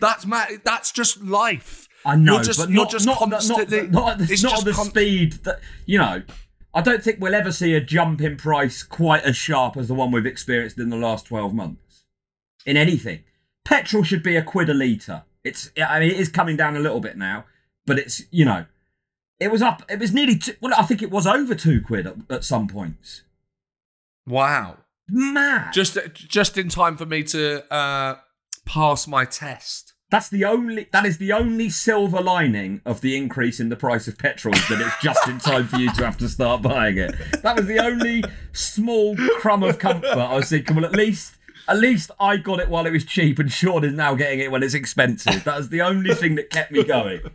That's 0.00 0.26
mad. 0.26 0.60
That's 0.64 0.92
just 0.92 1.22
life. 1.22 1.88
I 2.04 2.16
know, 2.16 2.34
You're 2.34 2.42
just, 2.42 2.58
but 2.60 2.68
you're 2.68 2.82
not, 2.84 2.90
just 2.90 3.06
not, 3.06 3.18
constantly. 3.18 3.82
not, 3.82 3.90
not, 3.90 4.18
not, 4.20 4.30
it's 4.30 4.42
not 4.42 4.64
the 4.64 4.72
con- 4.72 4.86
speed 4.86 5.32
that, 5.44 5.58
you 5.86 5.98
know, 5.98 6.22
I 6.72 6.80
don't 6.80 7.02
think 7.02 7.18
we'll 7.20 7.34
ever 7.34 7.50
see 7.50 7.74
a 7.74 7.80
jump 7.80 8.20
in 8.20 8.36
price 8.36 8.84
quite 8.84 9.24
as 9.24 9.36
sharp 9.36 9.76
as 9.76 9.88
the 9.88 9.94
one 9.94 10.12
we've 10.12 10.26
experienced 10.26 10.78
in 10.78 10.90
the 10.90 10.96
last 10.96 11.26
12 11.26 11.52
months. 11.52 12.04
In 12.64 12.76
anything. 12.76 13.24
Petrol 13.64 14.04
should 14.04 14.22
be 14.22 14.36
a 14.36 14.42
quid 14.42 14.68
a 14.68 14.74
litre. 14.74 15.24
It's, 15.42 15.70
I 15.82 15.98
mean, 15.98 16.10
it 16.10 16.20
is 16.20 16.28
coming 16.28 16.56
down 16.56 16.76
a 16.76 16.80
little 16.80 17.00
bit 17.00 17.16
now, 17.16 17.46
but 17.86 17.98
it's, 17.98 18.22
you 18.30 18.44
know, 18.44 18.66
it 19.38 19.50
was 19.50 19.62
up, 19.62 19.82
it 19.88 19.98
was 19.98 20.12
nearly, 20.12 20.38
two, 20.38 20.54
well, 20.60 20.72
I 20.76 20.82
think 20.84 21.02
it 21.02 21.10
was 21.10 21.26
over 21.26 21.54
two 21.54 21.80
quid 21.80 22.06
at, 22.06 22.16
at 22.30 22.44
some 22.44 22.68
points. 22.68 23.22
Wow. 24.26 24.78
Mad. 25.08 25.72
Just 25.72 25.96
just 26.14 26.58
in 26.58 26.68
time 26.68 26.96
for 26.96 27.06
me 27.06 27.22
to 27.24 27.72
uh, 27.72 28.16
pass 28.64 29.06
my 29.06 29.24
test. 29.24 29.92
That's 30.10 30.28
the 30.28 30.44
only. 30.44 30.88
That 30.92 31.04
is 31.04 31.18
the 31.18 31.32
only 31.32 31.68
silver 31.68 32.20
lining 32.20 32.80
of 32.84 33.00
the 33.00 33.16
increase 33.16 33.60
in 33.60 33.68
the 33.68 33.76
price 33.76 34.08
of 34.08 34.18
petrol. 34.18 34.54
that 34.54 34.80
it's 34.80 35.02
just 35.02 35.28
in 35.28 35.38
time 35.38 35.66
for 35.68 35.76
you 35.78 35.92
to 35.92 36.04
have 36.04 36.16
to 36.18 36.28
start 36.28 36.62
buying 36.62 36.98
it. 36.98 37.14
That 37.42 37.56
was 37.56 37.66
the 37.66 37.78
only 37.78 38.24
small 38.52 39.16
crumb 39.16 39.62
of 39.62 39.78
comfort. 39.78 40.08
I 40.16 40.36
was 40.36 40.48
thinking, 40.48 40.76
well, 40.76 40.84
at 40.84 40.92
least, 40.92 41.35
at 41.68 41.78
least 41.78 42.10
I 42.20 42.36
got 42.36 42.60
it 42.60 42.68
while 42.68 42.86
it 42.86 42.92
was 42.92 43.04
cheap, 43.04 43.38
and 43.38 43.50
Sean 43.50 43.84
is 43.84 43.92
now 43.92 44.14
getting 44.14 44.40
it 44.40 44.50
when 44.50 44.62
it's 44.62 44.74
expensive. 44.74 45.44
That 45.44 45.56
was 45.56 45.68
the 45.68 45.82
only 45.82 46.14
thing 46.14 46.34
that 46.36 46.50
kept 46.50 46.72
me 46.72 46.84
going. 46.84 47.20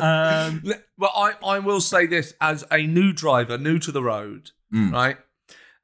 Um, 0.00 0.62
But 0.96 1.10
I, 1.16 1.32
I 1.44 1.58
will 1.58 1.80
say 1.80 2.06
this 2.06 2.32
as 2.40 2.64
a 2.70 2.86
new 2.86 3.12
driver, 3.12 3.58
new 3.58 3.80
to 3.80 3.90
the 3.90 4.02
road, 4.02 4.50
Mm. 4.72 4.92
right? 4.92 5.16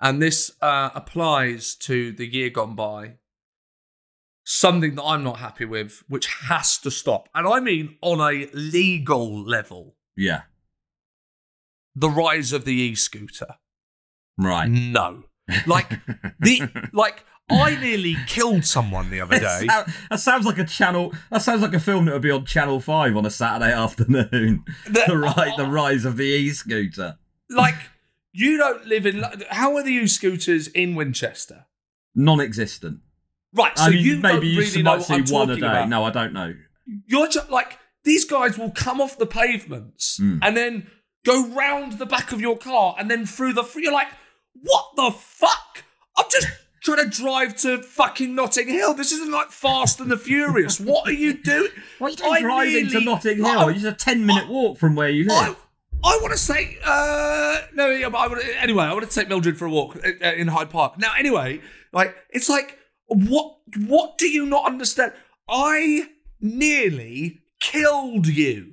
And 0.01 0.23
this 0.23 0.53
uh, 0.63 0.91
applies 0.95 1.75
to 1.77 2.13
the 2.13 2.27
year 2.33 2.49
gone 2.51 2.77
by. 2.77 3.15
Something 4.45 4.95
that 4.97 5.03
I'm 5.03 5.25
not 5.25 5.39
happy 5.39 5.65
with, 5.65 6.05
which 6.07 6.27
has 6.49 6.79
to 6.79 6.91
stop. 6.93 7.29
And 7.35 7.49
I 7.49 7.59
mean 7.61 7.97
on 8.03 8.21
a 8.21 8.47
legal 8.53 9.43
level, 9.43 9.97
yeah. 10.17 10.43
the 11.97 12.11
rise 12.11 12.53
of 12.53 12.65
the 12.67 12.75
e 12.75 12.95
scooter. 12.95 13.57
Right. 14.39 14.69
No. 14.71 15.25
Like, 15.67 15.89
the 16.39 16.69
like, 16.93 17.25
I 17.51 17.77
nearly 17.81 18.17
killed 18.27 18.65
someone 18.65 19.11
the 19.11 19.21
other 19.21 19.39
day. 19.39 19.67
That, 19.67 19.89
that 20.11 20.21
sounds 20.21 20.47
like 20.47 20.59
a 20.59 20.65
channel. 20.65 21.13
That 21.31 21.43
sounds 21.43 21.61
like 21.63 21.75
a 21.75 21.81
film 21.81 22.07
that 22.07 22.13
would 22.13 22.23
be 22.23 22.31
on 22.31 22.47
Channel 22.47 22.81
Five 22.81 23.17
on 23.17 23.27
a 23.27 23.31
Saturday 23.31 23.73
afternoon. 23.85 24.65
The- 24.87 25.05
the 25.07 25.19
rise, 25.19 25.57
the 25.57 25.67
rise 25.67 26.05
of 26.05 26.17
the 26.17 26.25
e-scooter. 26.25 27.19
Like, 27.51 27.75
you 28.33 28.57
don't 28.57 28.87
live 28.87 29.05
in. 29.07 29.23
How 29.51 29.77
are 29.77 29.83
the 29.83 29.91
e 29.93 30.07
scooters 30.07 30.69
in 30.69 30.95
Winchester? 30.95 31.67
Non-existent. 32.15 33.01
Right, 33.53 33.77
so 33.79 33.85
I 33.85 33.91
mean, 33.91 34.05
you 34.05 34.17
maybe 34.19 34.49
you 34.49 34.61
really 34.61 34.83
might 34.83 35.03
see 35.03 35.21
one 35.33 35.51
a 35.51 35.55
day. 35.57 35.61
about. 35.67 35.89
No, 35.89 36.03
I 36.05 36.11
don't 36.11 36.33
know. 36.33 36.55
You're 37.07 37.29
just 37.29 37.51
like 37.51 37.79
these 38.05 38.25
guys 38.25 38.59
will 38.59 38.71
come 38.73 39.01
off 39.01 39.17
the 39.19 39.27
pavements 39.27 40.19
Mm. 40.21 40.39
and 40.43 40.57
then 40.57 40.87
go 41.25 41.47
round 41.49 41.95
the 41.99 42.07
back 42.07 42.33
of 42.33 42.41
your 42.41 42.57
car 42.59 42.97
and 42.99 43.11
then 43.11 43.27
through 43.27 43.53
the. 43.53 43.65
You're 43.77 43.93
like, 43.93 44.09
what 44.55 44.87
the 44.97 45.11
fuck? 45.17 45.85
I'm 46.17 46.25
just 46.31 46.49
trying 46.85 46.99
to 46.99 47.23
drive 47.23 47.57
to 47.57 47.83
fucking 47.83 48.35
Notting 48.35 48.69
Hill. 48.69 48.95
This 48.95 49.11
isn't 49.13 49.31
like 49.33 49.51
Fast 49.51 49.99
and 50.01 50.11
the 50.11 50.17
Furious. 50.19 50.79
What 50.79 51.09
are 51.09 51.13
you 51.13 51.35
doing? 51.35 51.71
Why 51.99 52.09
are 52.09 52.11
you 52.11 52.17
I 52.31 52.41
driving 52.41 52.89
to 52.91 53.01
Notting 53.01 53.37
Hill? 53.39 53.47
I- 53.47 53.73
it's 53.73 53.85
a 53.85 53.93
ten-minute 53.93 54.49
walk 54.49 54.79
from 54.79 54.95
where 54.95 55.09
you 55.09 55.25
live. 55.25 55.57
I 56.05 56.19
want 56.21 56.33
to 56.33 56.39
say, 56.39 56.77
uh, 56.85 57.63
no, 57.73 57.89
yeah, 57.89 58.11
but 58.11 58.19
I 58.19 58.41
anyway, 58.61 58.85
I 58.85 58.93
want 58.93 59.09
to 59.09 59.15
take 59.15 59.27
Mildred 59.29 59.57
for 59.57 59.65
a 59.65 59.71
walk 59.71 59.97
uh, 59.97 60.33
in 60.33 60.49
Hyde 60.49 60.69
Park. 60.69 60.99
Now, 60.99 61.15
anyway, 61.19 61.63
like, 61.95 62.15
it's 62.29 62.51
like, 62.51 62.79
what, 63.07 63.57
what 63.87 64.19
do 64.19 64.29
you 64.29 64.45
not 64.45 64.67
understand? 64.67 65.15
I 65.49 66.09
nearly 66.43 67.41
killed 67.59 68.27
you. 68.27 68.73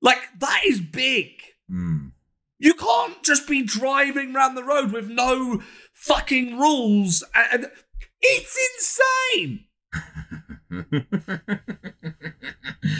Like, 0.00 0.20
that 0.38 0.62
is 0.64 0.80
big. 0.80 1.32
Hmm. 1.68 2.06
You 2.58 2.72
can't 2.72 3.22
just 3.22 3.46
be 3.46 3.62
driving 3.62 4.34
around 4.34 4.54
the 4.54 4.64
road 4.64 4.92
with 4.92 5.10
no 5.10 5.60
fucking 5.96 6.58
rules. 6.58 7.24
And, 7.34 7.70
it's 8.20 8.56
insane. 8.74 9.64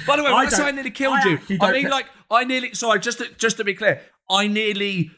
By 0.06 0.16
the 0.16 0.22
way, 0.22 0.30
I 0.30 0.35
when 0.35 0.46
I 0.46 0.48
say 0.48 0.64
I 0.64 0.70
nearly 0.70 0.90
killed 0.90 1.18
I 1.22 1.28
you, 1.28 1.59
I 1.61 1.72
mean 1.72 1.88
like 1.88 2.06
I 2.30 2.44
nearly. 2.44 2.74
Sorry, 2.74 3.00
just 3.00 3.18
to, 3.18 3.28
just 3.37 3.56
to 3.59 3.64
be 3.64 3.74
clear, 3.74 4.02
I 4.30 4.46
nearly, 4.46 5.11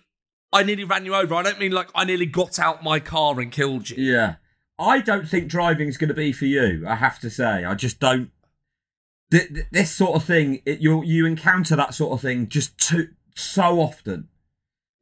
I 0.53 0.63
nearly 0.63 0.85
ran 0.85 1.05
you 1.05 1.15
over. 1.15 1.35
I 1.35 1.43
don't 1.43 1.59
mean 1.59 1.73
like 1.73 1.89
I 1.95 2.05
nearly 2.05 2.27
got 2.27 2.59
out 2.59 2.83
my 2.83 3.01
car 3.01 3.41
and 3.41 3.53
killed 3.53 3.91
you. 3.91 4.03
Yeah. 4.03 4.37
I 4.79 5.01
don't 5.01 5.29
think 5.29 5.49
driving 5.49 5.89
is 5.89 5.99
going 5.99 6.09
to 6.09 6.15
be 6.15 6.33
for 6.33 6.45
you. 6.47 6.85
I 6.87 6.95
have 6.95 7.19
to 7.21 7.31
say, 7.31 7.65
I 7.65 7.75
just 7.75 7.99
don't. 7.99 8.31
Th- 9.31 9.49
th- 9.49 9.67
this 9.73 9.91
sort 9.91 10.15
of 10.15 10.25
thing, 10.25 10.63
it, 10.65 10.79
you 10.81 11.03
you 11.03 11.27
encounter 11.27 11.75
that 11.77 11.95
sort 11.95 12.13
of 12.13 12.21
thing 12.21 12.49
just 12.49 12.79
too 12.79 13.09
so 13.35 13.81
often. 13.81 14.29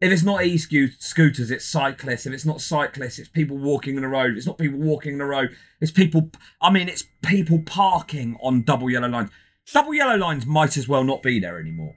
If 0.00 0.12
it's 0.12 0.22
not 0.22 0.44
e-scooters, 0.44 1.50
it's 1.50 1.64
cyclists. 1.64 2.26
If 2.26 2.35
it's 2.35 2.44
not 2.44 2.61
cyclists, 2.61 3.18
it's 3.18 3.30
people 3.30 3.56
walking 3.56 3.96
on 3.96 4.02
the 4.02 4.09
road. 4.09 4.32
If 4.32 4.37
it's 4.38 4.46
not 4.46 4.59
people 4.59 4.78
walking 4.78 5.12
on 5.14 5.18
the 5.18 5.24
road. 5.24 5.56
It's 5.80 5.90
people. 5.90 6.30
I 6.61 6.70
mean, 6.70 6.88
it's 6.90 7.04
people 7.22 7.61
parking 7.64 8.37
on 8.42 8.62
double 8.62 8.90
yellow 8.90 9.09
lines. 9.09 9.30
Double 9.72 9.94
yellow 9.94 10.16
lines 10.16 10.44
might 10.44 10.76
as 10.76 10.87
well 10.87 11.02
not 11.02 11.22
be 11.22 11.40
there 11.40 11.59
anymore. 11.59 11.96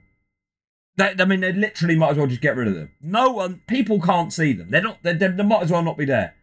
They, 0.96 1.14
I 1.18 1.24
mean, 1.26 1.40
they 1.40 1.52
literally 1.52 1.94
might 1.94 2.12
as 2.12 2.16
well 2.16 2.26
just 2.26 2.40
get 2.40 2.56
rid 2.56 2.68
of 2.68 2.74
them. 2.74 2.90
No 3.02 3.30
one, 3.30 3.60
people 3.68 4.00
can't 4.00 4.32
see 4.32 4.54
them. 4.54 4.70
They're 4.70 4.82
not. 4.82 5.02
They, 5.02 5.12
they, 5.12 5.28
they 5.28 5.42
might 5.42 5.62
as 5.62 5.70
well 5.70 5.82
not 5.82 5.98
be 5.98 6.06
there. 6.06 6.34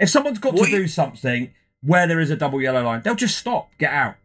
If 0.00 0.10
someone's 0.10 0.40
got 0.40 0.54
What 0.54 0.64
to 0.66 0.70
you- 0.70 0.78
do 0.78 0.88
something 0.88 1.52
where 1.80 2.08
there 2.08 2.20
is 2.20 2.30
a 2.30 2.36
double 2.36 2.60
yellow 2.60 2.82
line, 2.84 3.02
they'll 3.04 3.14
just 3.14 3.38
stop, 3.38 3.70
get 3.78 3.92
out, 3.92 4.16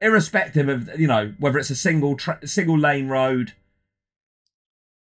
irrespective 0.00 0.68
of 0.68 0.98
you 1.00 1.06
know 1.06 1.34
whether 1.38 1.58
it's 1.58 1.70
a 1.70 1.76
single 1.76 2.16
tra- 2.16 2.46
single 2.46 2.78
lane 2.78 3.06
road. 3.08 3.52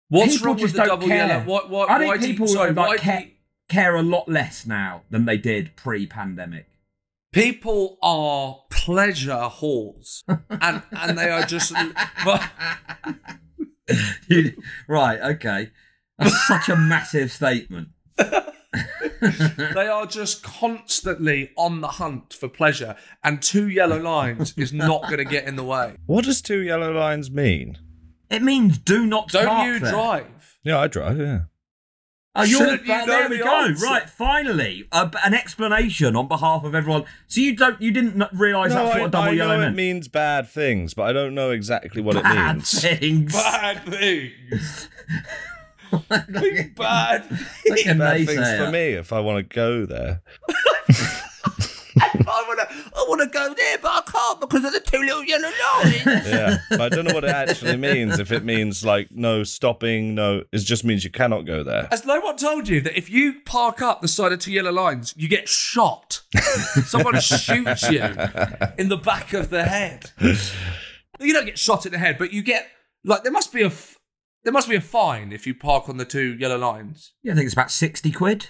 What's 0.08 0.34
People 0.34 0.46
wrong 0.46 0.54
with 0.56 0.62
just 0.64 0.74
the 0.74 0.78
don't 0.80 0.88
double 0.88 1.06
care. 1.08 1.26
yellow? 1.26 1.44
What, 1.44 1.70
what, 1.70 1.90
I 1.90 1.98
think 1.98 2.10
why 2.10 2.18
do 2.18 2.26
people 2.26 2.46
you, 2.46 2.52
sorry, 2.52 2.72
like, 2.72 3.00
care, 3.00 3.20
do 3.20 3.24
you, 3.26 3.30
care 3.68 3.96
a 3.96 4.02
lot 4.02 4.28
less 4.28 4.66
now 4.66 5.02
than 5.10 5.24
they 5.24 5.38
did 5.38 5.74
pre-pandemic. 5.76 6.66
people 7.32 7.98
are 8.02 8.60
pleasure 8.70 9.48
whores, 9.50 10.22
and 10.50 10.82
and 10.92 11.18
they 11.18 11.30
are 11.30 11.44
just. 11.44 11.72
You- 14.28 14.52
right? 14.88 15.20
Okay, 15.20 15.70
that's 16.18 16.46
such 16.46 16.68
a 16.68 16.76
massive 16.76 17.30
statement. 17.32 17.88
they 18.16 19.86
are 19.88 20.06
just 20.06 20.42
constantly 20.42 21.50
on 21.56 21.80
the 21.80 21.88
hunt 21.88 22.32
for 22.34 22.48
pleasure, 22.48 22.96
and 23.22 23.42
two 23.42 23.68
yellow 23.68 23.98
lines 24.00 24.54
is 24.56 24.72
not 24.72 25.02
going 25.04 25.18
to 25.18 25.24
get 25.24 25.44
in 25.46 25.56
the 25.56 25.64
way. 25.64 25.96
What 26.06 26.24
does 26.24 26.40
two 26.42 26.60
yellow 26.62 26.92
lines 26.92 27.30
mean? 27.30 27.78
It 28.30 28.42
means 28.42 28.78
do 28.78 29.06
not 29.06 29.28
Don't 29.28 29.46
park 29.46 29.66
you 29.66 29.78
there. 29.78 29.90
drive? 29.90 30.58
Yeah, 30.64 30.78
I 30.80 30.86
drive, 30.88 31.18
yeah. 31.18 31.40
Oh, 32.36 32.42
you're, 32.42 32.58
Shouldn't 32.58 32.82
you 32.82 32.88
know 32.88 33.06
there 33.06 33.28
we 33.28 33.36
the 33.38 33.44
go. 33.44 33.50
answer? 33.60 33.84
Right, 33.86 34.10
finally, 34.10 34.88
a, 34.90 35.08
an 35.24 35.34
explanation 35.34 36.16
on 36.16 36.26
behalf 36.26 36.64
of 36.64 36.74
everyone. 36.74 37.04
So 37.28 37.40
you 37.40 37.54
don't, 37.54 37.80
you 37.80 37.92
didn't 37.92 38.24
realise 38.32 38.70
No, 38.72 38.84
that's 38.86 38.96
I, 38.96 39.00
what 39.00 39.06
a 39.06 39.10
double 39.10 39.28
I 39.28 39.32
yellow 39.32 39.54
know 39.54 39.60
it 39.60 39.64
meant. 39.66 39.76
means 39.76 40.08
bad 40.08 40.48
things, 40.48 40.94
but 40.94 41.04
I 41.04 41.12
don't 41.12 41.34
know 41.36 41.52
exactly 41.52 42.02
what 42.02 42.16
it 42.16 42.24
means. 42.24 42.34
Bad 42.34 42.56
means. 42.56 42.80
things. 42.80 43.32
Bad 43.32 43.84
things. 43.84 44.88
Big 46.32 46.74
bad. 46.76 47.30
Like 47.68 47.86
a 47.86 47.94
Bad 47.94 48.16
things 48.26 48.30
naysayer. 48.40 48.64
for 48.66 48.70
me 48.72 48.94
if 48.94 49.12
I 49.12 49.20
want 49.20 49.48
to 49.48 49.54
go 49.54 49.86
there. 49.86 50.22
I 53.04 53.08
want 53.08 53.32
to, 53.32 53.38
I 53.38 53.46
want 53.46 53.54
to 53.54 53.54
go 53.54 53.54
there, 53.54 53.78
but 53.78 53.88
I 53.88 54.10
can't 54.10 54.40
because 54.40 54.64
of 54.64 54.72
the 54.72 54.80
two 54.80 54.98
little 55.00 55.24
yellow 55.24 55.50
lines. 55.74 56.04
Yeah, 56.34 56.58
but 56.70 56.80
I 56.80 56.88
don't 56.88 57.04
know 57.04 57.14
what 57.14 57.24
it 57.24 57.30
actually 57.30 57.76
means. 57.76 58.18
If 58.18 58.32
it 58.32 58.44
means 58.44 58.84
like 58.84 59.08
no 59.10 59.44
stopping, 59.44 60.14
no, 60.14 60.42
it 60.52 60.58
just 60.58 60.84
means 60.84 61.04
you 61.04 61.10
cannot 61.10 61.42
go 61.42 61.62
there. 61.62 61.88
Has 61.90 62.04
no 62.04 62.20
one 62.20 62.36
told 62.36 62.68
you 62.68 62.80
that 62.82 62.96
if 62.96 63.10
you 63.10 63.40
park 63.44 63.82
up 63.82 64.00
the 64.00 64.08
side 64.08 64.32
of 64.32 64.38
two 64.40 64.52
yellow 64.52 64.72
lines, 64.72 65.14
you 65.16 65.28
get 65.28 65.48
shot? 65.48 66.22
Someone 66.86 67.20
shoots 67.20 67.90
you 67.90 68.02
in 68.78 68.88
the 68.88 69.00
back 69.02 69.32
of 69.32 69.50
the 69.50 69.64
head. 69.64 70.10
You 70.20 71.32
don't 71.32 71.46
get 71.46 71.58
shot 71.58 71.86
in 71.86 71.92
the 71.92 71.98
head, 71.98 72.16
but 72.18 72.32
you 72.32 72.42
get 72.42 72.68
like 73.04 73.22
there 73.22 73.32
must 73.32 73.52
be 73.52 73.62
a 73.62 73.66
f- 73.66 73.98
there 74.44 74.52
must 74.52 74.68
be 74.68 74.76
a 74.76 74.80
fine 74.80 75.32
if 75.32 75.46
you 75.46 75.54
park 75.54 75.88
on 75.88 75.96
the 75.96 76.04
two 76.04 76.34
yellow 76.38 76.58
lines. 76.58 77.12
Yeah, 77.22 77.32
I 77.32 77.34
think 77.36 77.46
it's 77.46 77.54
about 77.54 77.70
60 77.70 78.10
quid. 78.12 78.48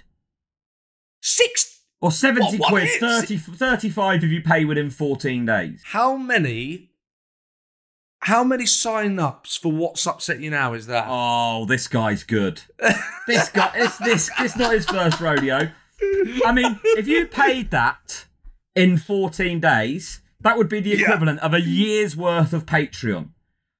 Six. 1.22 1.73
Or 2.04 2.10
70 2.10 2.58
What, 2.58 2.60
one 2.60 2.70
quid, 2.70 2.88
hit? 2.88 3.00
30, 3.00 3.36
35 3.38 4.24
if 4.24 4.30
you 4.30 4.42
pay 4.42 4.66
within 4.66 4.90
14 4.90 5.46
days. 5.46 5.80
How 5.86 6.18
many? 6.18 6.90
How 8.20 8.44
many 8.44 8.66
sign-ups 8.66 9.56
for 9.56 9.72
What's 9.72 10.06
Upset 10.06 10.38
You 10.38 10.50
Now 10.50 10.74
is 10.74 10.86
that? 10.86 11.06
Oh, 11.08 11.64
this 11.64 11.88
guy's 11.88 12.22
good. 12.22 12.60
this 13.26 13.48
guy, 13.48 13.72
it's 13.74 13.96
this, 13.96 14.30
it's 14.38 14.54
not 14.54 14.74
his 14.74 14.84
first 14.84 15.18
rodeo. 15.18 15.70
I 16.44 16.52
mean, 16.52 16.78
if 16.84 17.08
you 17.08 17.24
paid 17.26 17.70
that 17.70 18.26
in 18.76 18.98
14 18.98 19.58
days, 19.60 20.20
that 20.40 20.58
would 20.58 20.68
be 20.68 20.80
the 20.80 20.90
Yeah. 20.90 21.04
equivalent 21.04 21.40
of 21.40 21.54
a 21.54 21.60
year's 21.62 22.14
worth 22.14 22.52
of 22.52 22.66
Patreon. 22.66 23.30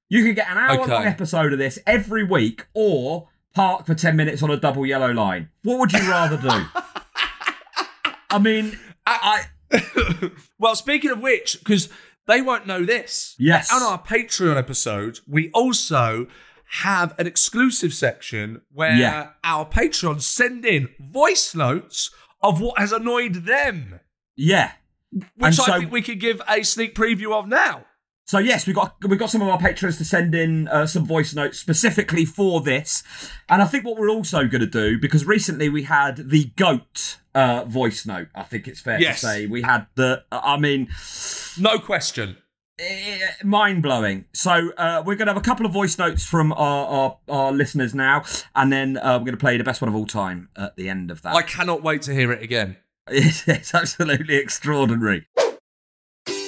You 0.09 0.25
could 0.25 0.35
get 0.37 0.49
an 0.51 0.57
hour 0.57 0.79
long 0.79 0.91
Okay. 0.91 1.07
episode 1.09 1.53
of 1.53 1.59
this 1.59 1.79
every 1.87 2.25
week 2.25 2.65
or 2.73 3.29
park 3.55 3.85
for 3.85 3.95
10 3.95 4.17
minutes 4.17 4.43
on 4.43 4.51
a 4.51 4.57
double 4.57 4.87
yellow 4.87 5.13
line. 5.13 5.51
What 5.63 5.79
would 5.79 5.93
you 5.93 6.09
rather 6.09 6.39
do? 6.39 6.65
I 8.35 8.39
mean, 8.39 8.79
I, 9.07 9.45
well, 10.59 10.75
speaking 10.75 11.11
of 11.11 11.21
which, 11.21 11.59
because 11.59 11.89
they 12.27 12.41
won't 12.43 12.67
know 12.67 12.85
this. 12.85 13.35
Yes. 13.39 13.73
On 13.73 13.83
our 13.83 14.03
Patreon 14.03 14.57
episode, 14.57 15.21
we 15.27 15.51
also 15.53 16.27
have 16.81 17.15
an 17.19 17.27
exclusive 17.27 17.93
section 17.95 18.63
where 18.73 18.97
Yeah. 18.97 19.31
our 19.45 19.65
patrons 19.65 20.27
send 20.27 20.65
in 20.65 20.89
voice 20.99 21.55
notes 21.55 22.11
of 22.43 22.61
what 22.61 22.79
has 22.79 22.93
annoyed 22.93 23.47
them, 23.47 24.01
yeah. 24.37 24.73
which 25.13 25.25
And 25.37 25.47
I 25.47 25.51
so- 25.51 25.79
think 25.79 25.93
we 25.93 26.03
could 26.03 26.21
give 26.21 26.41
a 26.49 26.63
sneak 26.63 26.95
preview 26.95 27.33
of 27.33 27.47
now. 27.47 27.85
So 28.27 28.39
yes, 28.39 28.67
we 28.67 28.73
got 28.73 28.97
we 29.07 29.17
got 29.19 29.29
some 29.31 29.43
of 29.43 29.49
our 29.49 29.59
patrons 29.59 29.99
to 29.99 30.05
send 30.05 30.35
in 30.35 30.67
uh, 30.69 30.87
some 30.87 31.05
voice 31.05 31.35
notes 31.35 31.59
specifically 31.59 32.25
for 32.25 32.63
this, 32.63 33.03
and 33.51 33.61
I 33.61 33.67
think 33.67 33.85
what 33.85 33.99
we're 33.99 34.09
also 34.11 34.47
going 34.47 34.63
to 34.63 34.67
do 34.67 34.99
because 34.99 35.27
recently 35.27 35.69
we 35.69 35.83
had 35.83 36.17
the 36.31 36.47
goat 36.57 37.19
uh, 37.35 37.65
voice 37.67 38.07
note. 38.07 38.29
I 38.35 38.43
think 38.45 38.67
it's 38.67 38.81
fair 38.81 38.99
Yes. 38.99 39.21
to 39.21 39.27
say 39.27 39.47
we 39.47 39.61
had 39.61 39.87
the. 39.95 40.25
I 40.33 40.57
mean, 40.59 40.89
No 41.61 41.79
question. 41.79 42.39
mind 43.45 43.83
blowing. 43.83 44.25
So 44.33 44.71
uh, 44.79 45.03
we're 45.05 45.17
going 45.17 45.27
to 45.27 45.33
have 45.35 45.41
a 45.43 45.45
couple 45.45 45.67
of 45.67 45.73
voice 45.73 45.99
notes 45.99 46.25
from 46.25 46.51
our 46.55 46.87
our, 46.87 47.19
our 47.29 47.53
listeners 47.53 47.95
now, 47.95 48.25
and 48.57 48.73
then 48.73 48.97
uh, 48.97 49.19
we're 49.19 49.27
going 49.27 49.33
to 49.33 49.37
play 49.37 49.59
the 49.59 49.65
best 49.65 49.83
one 49.83 49.89
of 49.91 49.95
all 49.95 50.07
time 50.07 50.49
at 50.57 50.77
the 50.77 50.89
end 50.89 51.11
of 51.11 51.21
that. 51.23 51.35
I 51.37 51.43
cannot 51.43 51.83
wait 51.83 52.01
to 52.03 52.15
hear 52.15 52.33
it 52.33 52.43
again. 52.43 52.79
it's 53.09 53.75
absolutely 53.75 54.37
extraordinary. 54.37 55.27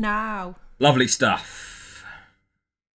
Now? 0.00 0.56
Lovely 0.78 1.06
stuff. 1.06 2.04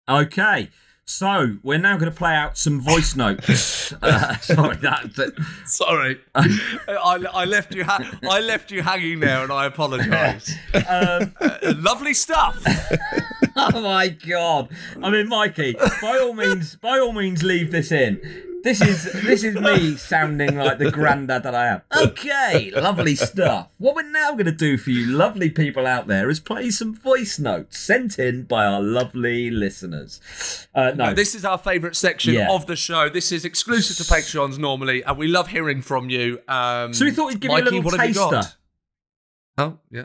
Okay, 0.10 0.70
so 1.06 1.58
we're 1.64 1.78
now 1.78 1.98
going 1.98 2.12
to 2.12 2.18
play 2.18 2.34
out 2.36 2.58
some 2.58 2.80
voice 2.82 3.16
notes. 3.16 3.92
uh, 4.02 4.38
sorry, 4.42 4.78
that, 4.78 5.16
that 5.16 5.46
Sorry, 5.66 6.20
I, 6.36 7.26
I 7.34 7.46
left 7.46 7.74
you. 7.76 7.84
Ha- 7.84 8.20
I 8.24 8.40
left 8.40 8.72
you 8.72 8.82
hanging 8.84 9.20
there, 9.20 9.44
and 9.44 9.52
I 9.52 9.66
apologise. 9.66 10.54
um, 10.88 11.34
Uh, 11.40 11.58
lovely 11.78 12.14
stuff. 12.14 12.62
oh 13.56 13.82
my 13.82 14.10
god! 14.10 14.70
I 15.02 15.10
mean, 15.10 15.28
Mikey, 15.30 15.74
by 16.02 16.18
all 16.20 16.34
means, 16.34 16.76
by 16.76 17.00
all 17.00 17.14
means, 17.14 17.44
leave 17.44 17.72
this 17.72 17.92
in. 17.92 18.20
This 18.64 18.82
is 18.82 19.12
this 19.24 19.44
is 19.44 19.56
me 19.56 19.96
sounding 19.96 20.56
like 20.56 20.78
the 20.78 20.92
granddad 20.92 21.44
that 21.44 21.56
I 21.56 21.68
am. 21.68 21.82
Okay, 21.96 22.72
lovely 22.72 23.16
stuff. 23.16 23.70
What 23.78 23.96
we're 23.96 24.10
now 24.12 24.32
going 24.34 24.46
to 24.46 24.52
do 24.52 24.78
for 24.78 24.92
you, 24.92 25.08
lovely 25.08 25.50
people 25.50 25.88
out 25.88 26.08
there, 26.08 26.30
is 26.30 26.40
play 26.40 26.70
some 26.70 26.94
voice 26.94 27.40
notes 27.40 27.78
sent 27.80 28.20
in 28.20 28.44
by 28.44 28.66
our 28.66 28.82
lovely 28.82 29.50
listeners. 29.50 30.22
Uh, 30.76 30.92
no, 30.96 31.06
No, 31.08 31.14
this 31.14 31.34
is 31.34 31.44
our 31.44 31.58
favourite 31.58 31.96
section 31.96 32.36
Yeah. 32.36 32.52
of 32.52 32.68
the 32.68 32.76
show. 32.76 33.10
This 33.10 33.32
is 33.32 33.46
exclusive 33.46 33.98
to 33.98 34.14
Patreons 34.14 34.58
normally, 34.60 35.04
and 35.04 35.18
we 35.18 35.28
love 35.28 35.48
hearing 35.48 35.82
from 35.82 36.10
you. 36.10 36.40
Um, 36.48 36.94
So 36.94 37.06
we 37.06 37.12
thought 37.12 37.28
we'd 37.28 37.40
give 37.40 37.52
you 37.52 37.58
a 37.58 37.62
little 37.62 37.82
what 37.82 38.00
have 38.00 38.08
you 38.10 38.14
got? 38.16 38.32
taster. 38.32 38.58
Oh, 39.58 39.80
yeah. 39.90 40.04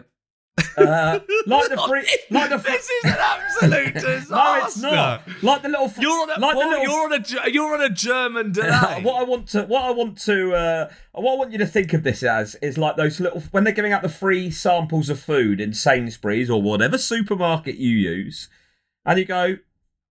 Uh, 0.76 1.20
like 1.46 1.68
the 1.68 1.84
free, 1.88 2.06
like 2.30 2.50
the 2.50 2.56
This 2.56 2.90
is 2.90 3.04
an 3.04 3.16
absolute 3.18 3.94
disaster. 3.94 4.30
no, 4.34 4.64
it's 4.64 4.76
not. 4.78 5.22
Like 5.42 5.62
the 5.62 5.68
little, 5.68 5.92
You're 5.98 6.10
on 6.10 6.30
a, 6.30 6.40
like 6.40 6.52
the 6.54 6.58
little 6.58 6.82
you're 6.82 7.04
on 7.04 7.12
a 7.12 7.50
you're 7.50 7.74
on 7.74 7.82
a 7.82 7.90
German 7.90 8.52
delay. 8.52 9.00
what 9.02 9.20
I 9.20 9.24
want 9.24 9.48
to 9.48 9.64
what 9.64 9.84
I 9.84 9.90
want 9.90 10.18
to 10.22 10.54
uh, 10.54 10.90
what 11.12 11.32
I 11.32 11.36
want 11.36 11.52
you 11.52 11.58
to 11.58 11.66
think 11.66 11.92
of 11.92 12.02
this 12.02 12.22
as 12.22 12.54
is 12.56 12.78
like 12.78 12.96
those 12.96 13.20
little 13.20 13.40
when 13.50 13.64
they're 13.64 13.72
giving 13.72 13.92
out 13.92 14.02
the 14.02 14.08
free 14.08 14.50
samples 14.50 15.08
of 15.08 15.20
food 15.20 15.60
in 15.60 15.72
Sainsbury's 15.72 16.50
or 16.50 16.60
whatever 16.60 16.98
supermarket 16.98 17.76
you 17.76 17.90
use, 17.90 18.48
and 19.04 19.18
you 19.18 19.24
go, 19.24 19.58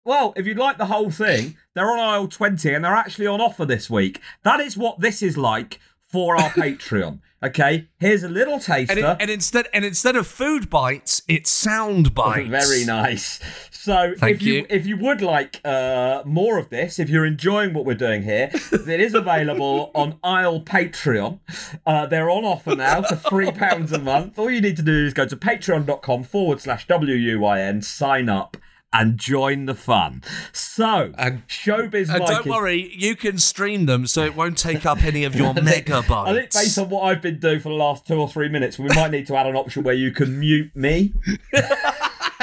well, 0.05 0.33
if 0.35 0.45
you'd 0.45 0.57
like 0.57 0.77
the 0.77 0.87
whole 0.87 1.09
thing, 1.11 1.57
they're 1.73 1.91
on 1.91 1.99
aisle 1.99 2.27
twenty 2.27 2.73
and 2.73 2.83
they're 2.83 2.93
actually 2.93 3.27
on 3.27 3.41
offer 3.41 3.65
this 3.65 3.89
week. 3.89 4.21
That 4.43 4.59
is 4.59 4.77
what 4.77 4.99
this 4.99 5.21
is 5.21 5.37
like 5.37 5.79
for 6.13 6.37
our 6.37 6.49
Patreon. 6.61 7.19
Okay, 7.43 7.89
here's 7.99 8.23
a 8.23 8.29
little 8.29 8.57
taster. 8.57 8.91
And, 8.93 8.99
it- 8.99 9.17
and 9.19 9.29
instead 9.29 9.67
and 9.73 9.83
instead 9.83 10.15
of 10.15 10.25
food 10.27 10.69
bites, 10.69 11.23
it's 11.27 11.49
sound 11.51 12.13
bites. 12.15 12.47
Very 12.47 12.85
nice. 12.85 13.41
So 13.71 14.13
Thank 14.17 14.37
if 14.37 14.41
you, 14.43 14.53
you. 14.53 14.65
if 14.69 14.85
you 14.85 14.95
would 14.95 15.21
like 15.21 15.59
uh, 15.65 16.21
more 16.25 16.57
of 16.57 16.69
this, 16.69 16.99
if 16.99 17.09
you're 17.09 17.25
enjoying 17.25 17.73
what 17.73 17.83
we're 17.83 17.95
doing 17.95 18.23
here, 18.23 18.49
it 18.71 18.99
is 19.01 19.13
available 19.13 19.91
on 19.93 20.19
Isle 20.23 20.61
Patreon. 20.61 21.39
Uh, 21.85 22.05
they're 22.05 22.29
on 22.29 22.45
offer 22.45 22.77
now 22.77 23.01
for 23.01 23.17
three 23.17 23.51
pounds 23.51 23.91
a 23.91 23.99
month. 23.99 24.39
All 24.39 24.49
you 24.49 24.61
need 24.61 24.77
to 24.77 24.83
do 24.83 25.05
is 25.05 25.13
go 25.13 25.25
to 25.25 25.35
patreon.com 25.35 26.23
forward 26.23 26.61
slash 26.61 26.87
WUYN, 26.87 27.83
sign 27.83 28.29
up. 28.29 28.55
And 28.93 29.17
join 29.17 29.65
the 29.65 29.73
fun. 29.73 30.21
So, 30.51 31.11
Showbiz 31.47 32.09
And 32.09 32.19
Mikey. 32.19 32.25
don't 32.25 32.45
worry, 32.45 32.93
you 32.95 33.15
can 33.15 33.39
stream 33.39 33.87
them 33.87 34.05
so 34.05 34.23
it 34.23 34.35
won't 34.35 34.57
take 34.57 34.85
up 34.85 35.03
any 35.03 35.23
of 35.23 35.35
your 35.35 35.53
megabytes. 35.55 36.27
I 36.27 36.33
think 36.33 36.51
based 36.53 36.77
on 36.77 36.89
what 36.89 37.01
I've 37.05 37.21
been 37.21 37.39
doing 37.39 37.59
for 37.59 37.69
the 37.69 37.75
last 37.75 38.05
two 38.05 38.19
or 38.19 38.29
three 38.29 38.49
minutes, 38.49 38.77
we 38.77 38.89
might 38.89 39.09
need 39.11 39.25
to 39.27 39.35
add 39.35 39.47
an 39.47 39.55
option 39.55 39.81
where 39.83 39.95
you 39.95 40.11
can 40.11 40.39
mute 40.39 40.75
me. 40.75 41.13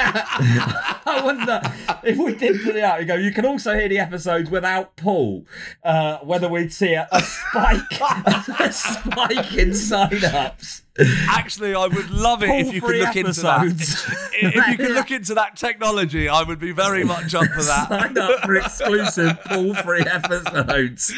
I 0.03 1.21
wonder 1.23 1.61
if 2.03 2.17
we 2.17 2.35
did 2.35 2.61
put 2.63 2.75
it 2.75 2.83
out. 2.83 2.99
You 3.01 3.05
go. 3.05 3.15
You 3.15 3.31
can 3.31 3.45
also 3.45 3.73
hear 3.73 3.87
the 3.87 3.99
episodes 3.99 4.49
without 4.49 4.95
Paul. 4.95 5.45
Uh, 5.83 6.17
whether 6.19 6.49
we'd 6.49 6.73
see 6.73 6.93
a, 6.93 7.07
a 7.11 7.21
spike, 7.21 7.81
a 8.59 8.71
spike 8.73 9.53
in 9.55 9.73
sign-ups. 9.73 10.83
Actually, 11.29 11.75
I 11.75 11.87
would 11.87 12.09
love 12.09 12.43
it 12.43 12.49
if 12.49 12.73
you 12.73 12.81
could 12.81 12.97
look 12.97 13.15
into 13.15 13.41
that. 13.41 13.63
if 14.33 14.67
you 14.67 14.77
could 14.77 14.91
look 14.95 15.11
into 15.11 15.33
that 15.35 15.55
technology, 15.55 16.27
I 16.29 16.43
would 16.43 16.59
be 16.59 16.71
very 16.71 17.03
much 17.03 17.33
up 17.35 17.45
for 17.47 17.63
that. 17.63 17.89
Sign 17.89 18.17
up 18.17 18.41
for 18.41 18.55
exclusive 18.55 19.39
Paul-free 19.45 20.01
episodes. 20.01 21.13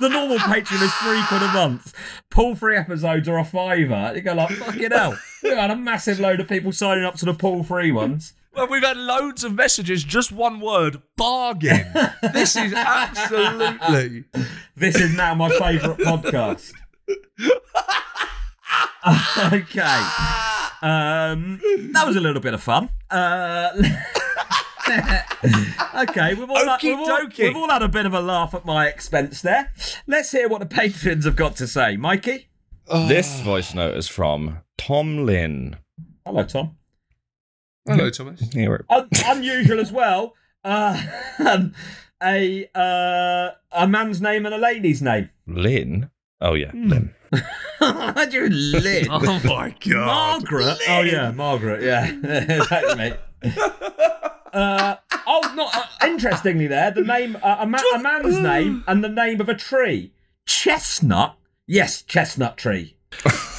the 0.00 0.08
normal 0.08 0.38
Patreon 0.38 0.82
is 0.82 0.94
three 0.94 1.22
quid 1.28 1.42
a 1.42 1.52
month. 1.52 1.92
Paul-free 2.30 2.76
episodes 2.76 3.28
are 3.28 3.38
a 3.38 3.44
fiver. 3.44 4.12
You 4.14 4.20
go 4.22 4.34
like, 4.34 4.50
fucking 4.50 4.90
hell. 4.90 5.18
We've 5.42 5.54
had 5.56 5.70
a 5.70 5.76
massive 5.76 6.20
load 6.20 6.40
of 6.40 6.48
people 6.48 6.72
signing 6.72 7.04
up 7.04 7.16
to 7.16 7.24
the 7.24 7.34
Paul-free 7.34 7.92
ones. 7.92 8.34
Well, 8.54 8.66
we've 8.68 8.82
had 8.82 8.96
loads 8.96 9.44
of 9.44 9.54
messages, 9.54 10.02
just 10.02 10.32
one 10.32 10.58
word 10.60 11.00
bargain. 11.16 11.92
this 12.32 12.56
is 12.56 12.72
absolutely. 12.72 14.24
This 14.74 14.94
is 15.00 15.12
now 15.12 15.34
my 15.34 15.48
favourite 15.50 15.98
podcast. 15.98 16.72
okay. 19.52 20.00
Um, 20.80 21.60
that 21.92 22.04
was 22.06 22.16
a 22.16 22.20
little 22.20 22.42
bit 22.42 22.54
of 22.54 22.62
fun. 22.62 22.90
Uh, 23.10 23.70
okay, 24.88 26.34
we've 26.34 26.48
all, 26.50 26.66
had, 26.66 26.82
we've, 26.82 26.98
all, 26.98 27.26
we've 27.38 27.56
all 27.56 27.68
had 27.68 27.82
a 27.82 27.88
bit 27.88 28.06
of 28.06 28.14
a 28.14 28.20
laugh 28.20 28.54
at 28.54 28.64
my 28.64 28.86
expense 28.86 29.40
there. 29.42 29.72
Let's 30.06 30.30
hear 30.32 30.48
what 30.48 30.60
the 30.60 30.66
patrons 30.66 31.24
have 31.24 31.36
got 31.36 31.56
to 31.56 31.66
say. 31.66 31.96
Mikey? 31.96 32.48
This 32.86 33.40
voice 33.40 33.74
note 33.74 33.96
is 33.96 34.08
from 34.08 34.60
Tom 34.78 35.26
Lynn. 35.26 35.76
Hello, 36.24 36.44
Tom. 36.44 36.76
Hello, 37.86 38.10
Thomas. 38.10 38.40
Here 38.52 38.84
Un- 38.90 39.08
unusual 39.26 39.80
as 39.80 39.92
well. 39.92 40.34
Uh, 40.64 41.00
um, 41.38 41.72
a 42.22 42.68
uh, 42.74 43.50
a 43.72 43.86
man's 43.86 44.20
name 44.20 44.44
and 44.44 44.54
a 44.54 44.58
lady's 44.58 45.00
name. 45.00 45.30
Lynn? 45.46 46.10
Oh, 46.40 46.54
yeah, 46.54 46.70
Lynn. 46.74 47.14
What 47.78 48.30
do 48.30 48.36
you 48.36 48.50
mean, 48.50 48.82
Lynn? 48.82 49.06
Oh 49.10 49.40
my 49.44 49.74
god. 49.80 50.06
Margaret. 50.42 50.78
Oh 50.88 51.00
yeah, 51.02 51.30
Margaret. 51.30 51.82
Yeah, 51.82 52.10
exactly. 52.22 52.94
mate. 52.96 53.16
Uh, 54.52 54.96
oh, 55.26 55.52
not 55.54 55.76
uh, 55.76 56.06
interestingly, 56.06 56.66
there 56.66 56.90
the 56.90 57.02
name 57.02 57.36
uh, 57.42 57.56
a, 57.60 57.66
ma- 57.66 57.78
a 57.94 57.98
man's 57.98 58.38
name 58.38 58.82
and 58.86 59.04
the 59.04 59.08
name 59.08 59.40
of 59.40 59.48
a 59.48 59.54
tree. 59.54 60.12
Chestnut. 60.46 61.36
Yes, 61.66 62.02
chestnut 62.02 62.56
tree. 62.56 62.96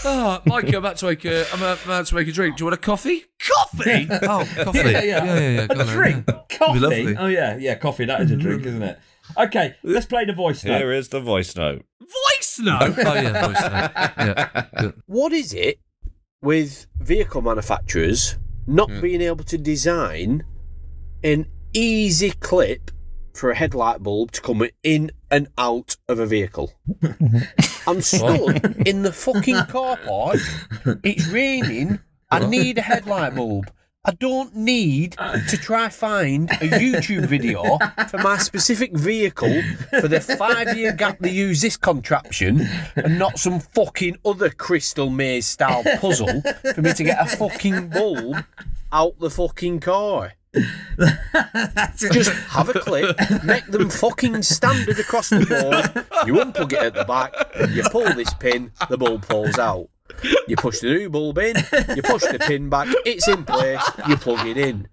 Oh, 0.06 0.42
Mikey, 0.46 0.70
I'm 0.70 0.76
about 0.76 0.98
to 0.98 1.06
make 1.08 1.26
a, 1.26 1.46
I'm 1.54 1.62
about 1.62 2.06
to 2.08 2.16
make 2.16 2.28
a 2.28 2.32
drink. 2.32 2.58
Do 2.58 2.62
you 2.62 2.66
want 2.66 2.74
a 2.74 2.82
coffee? 2.82 3.26
Coffee? 3.40 4.08
Oh, 4.24 4.48
coffee. 4.64 4.80
Yeah, 4.92 5.02
yeah, 5.04 5.24
yeah, 5.26 5.50
yeah. 5.50 5.62
A 5.62 5.68
go 5.68 5.80
on 5.82 5.88
drink. 5.88 6.26
yeah. 6.28 6.58
Coffee. 6.58 6.80
lovely. 6.80 7.18
Oh 7.18 7.28
yeah, 7.28 7.58
yeah. 7.58 7.76
Coffee. 7.76 8.06
That 8.06 8.22
is 8.22 8.32
a 8.32 8.36
drink, 8.36 8.66
isn't 8.66 8.82
it? 8.82 9.00
Okay, 9.38 9.76
let's 9.84 10.06
play 10.08 10.26
the 10.26 10.34
voice 10.34 10.64
note. 10.64 10.78
Here 10.80 10.92
is 10.92 11.10
the 11.10 11.20
voice 11.20 11.56
note. 11.56 11.86
Voice 12.00 12.39
note. 12.62 12.94
oh 12.98 13.14
yeah, 13.14 13.46
voice 13.46 13.62
note. 13.62 13.92
Yeah. 14.18 14.66
good. 14.80 14.94
What 15.06 15.34
is 15.34 15.54
it 15.54 15.80
with 16.42 16.88
vehicle 17.00 17.42
manufacturers 17.42 18.38
not 18.68 18.90
being 19.02 19.22
able 19.22 19.44
to 19.46 19.58
design 19.58 20.44
an 21.24 21.48
easy 21.74 22.32
clip 22.32 22.92
for 23.34 23.52
a 23.52 23.56
headlight 23.56 24.02
bulb 24.04 24.32
to 24.32 24.42
come 24.42 24.64
in 24.84 25.12
and 25.32 25.48
out 25.58 25.98
of 26.08 26.20
a 26.20 26.26
vehicle? 26.26 26.72
I'm 27.88 28.02
stuck 28.02 28.64
in 28.86 29.04
the 29.04 29.12
fucking 29.14 29.66
car 29.66 29.98
park. 29.98 30.38
It's 31.04 31.28
raining. 31.28 32.00
I 32.32 32.48
need 32.48 32.78
a 32.78 32.82
headlight 32.82 33.36
bulb. 33.36 33.72
I 34.06 34.12
don't 34.12 34.56
need 34.56 35.18
to 35.50 35.58
try 35.58 35.90
find 35.90 36.50
a 36.50 36.70
YouTube 36.70 37.26
video 37.26 37.78
for 38.08 38.18
my 38.20 38.38
specific 38.38 38.96
vehicle 38.96 39.62
for 40.00 40.08
the 40.08 40.22
five 40.22 40.78
year 40.78 40.94
gap 40.94 41.20
they 41.20 41.32
use 41.32 41.60
this 41.60 41.76
contraption 41.76 42.62
and 42.96 43.20
not 43.20 43.38
some 43.38 43.60
fucking 43.60 44.18
other 44.24 44.50
crystal 44.52 45.10
maze 45.10 45.48
style 45.48 45.84
puzzle 46.00 46.42
for 46.74 46.82
me 46.82 46.94
to 46.94 47.04
get 47.04 47.18
a 47.20 47.26
fucking 47.36 47.90
bulb 47.90 48.38
out 48.94 49.20
the 49.20 49.30
fucking 49.30 49.82
car. 49.82 50.32
Just 51.98 52.32
have 52.32 52.70
a 52.70 52.80
clip, 52.80 53.18
make 53.44 53.66
them 53.66 53.90
fucking 53.90 54.42
standard 54.44 54.98
across 54.98 55.30
the 55.30 55.46
board. 55.46 56.06
You 56.26 56.36
unplug 56.36 56.72
it 56.72 56.80
at 56.80 56.94
the 56.94 57.04
back, 57.04 57.34
you 57.76 57.84
pull 57.92 58.14
this 58.14 58.34
pin, 58.34 58.72
the 58.90 58.98
bulb 58.98 59.26
falls 59.26 59.60
out. 59.60 59.90
You 60.48 60.56
push 60.56 60.80
the 60.80 60.88
new 60.88 61.10
bulb 61.10 61.38
in, 61.38 61.56
you 61.96 62.02
push 62.02 62.24
the 62.24 62.40
pin 62.40 62.70
back, 62.70 62.88
it's 63.06 63.28
in 63.28 63.46
place, 63.46 63.84
you 64.08 64.18
plug 64.18 64.46
it 64.48 64.58
in. 64.58 64.88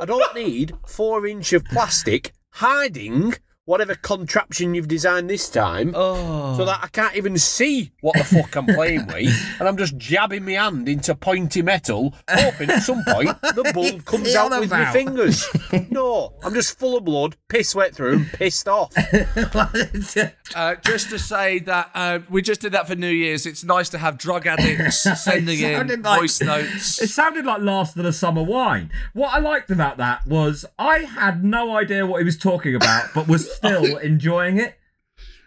I 0.00 0.04
don't 0.04 0.34
need 0.34 0.74
four 0.86 1.26
inch 1.26 1.52
of 1.52 1.64
plastic 1.64 2.32
hiding 2.52 3.34
whatever 3.70 3.94
contraption 3.94 4.74
you've 4.74 4.88
designed 4.88 5.30
this 5.30 5.48
time 5.48 5.94
so 5.94 6.64
that 6.64 6.80
I 6.82 6.88
can't 6.88 7.14
even 7.14 7.38
see 7.38 7.92
what 8.00 8.16
the 8.16 8.24
fuck 8.24 8.56
I'm 8.56 8.66
playing 8.66 9.06
with 9.06 9.32
and 9.60 9.68
I'm 9.68 9.76
just 9.76 9.96
jabbing 9.96 10.44
my 10.44 10.52
hand 10.52 10.88
into 10.88 11.14
pointy 11.14 11.62
metal 11.62 12.12
hoping 12.28 12.68
at 12.68 12.82
some 12.82 13.04
point 13.06 13.40
the 13.42 13.70
bulb 13.72 14.04
comes 14.06 14.34
out 14.34 14.58
with 14.58 14.70
my 14.70 14.90
fingers. 14.92 15.46
No, 15.90 16.34
I'm 16.42 16.54
just 16.54 16.78
full 16.78 16.96
of 16.96 17.04
blood, 17.04 17.36
piss 17.48 17.74
wet 17.74 17.94
through 17.94 18.12
and 18.14 18.26
pissed 18.32 18.66
off. 18.66 18.92
Uh, 20.54 20.74
just 20.84 21.10
to 21.10 21.18
say 21.18 21.58
that 21.60 21.90
uh, 21.94 22.18
we 22.28 22.42
just 22.42 22.60
did 22.60 22.72
that 22.72 22.86
for 22.88 22.94
New 22.94 23.08
Year's. 23.10 23.46
It's 23.46 23.62
nice 23.64 23.88
to 23.90 23.98
have 23.98 24.18
drug 24.18 24.46
addicts 24.46 25.02
sending 25.24 25.60
in 25.60 26.02
like- 26.02 26.20
voice 26.20 26.40
notes. 26.40 27.00
It 27.00 27.08
sounded 27.08 27.44
like 27.44 27.60
Last 27.62 27.96
of 27.96 28.04
the 28.04 28.12
Summer 28.12 28.42
Wine. 28.42 28.90
What 29.12 29.32
I 29.32 29.38
liked 29.38 29.70
about 29.70 29.96
that 29.98 30.26
was 30.26 30.64
I 30.78 30.98
had 30.98 31.44
no 31.44 31.76
idea 31.76 32.06
what 32.06 32.18
he 32.18 32.24
was 32.24 32.36
talking 32.38 32.74
about, 32.74 33.10
but 33.14 33.28
was 33.28 33.50
still 33.56 33.96
enjoying 33.98 34.58
it. 34.58 34.76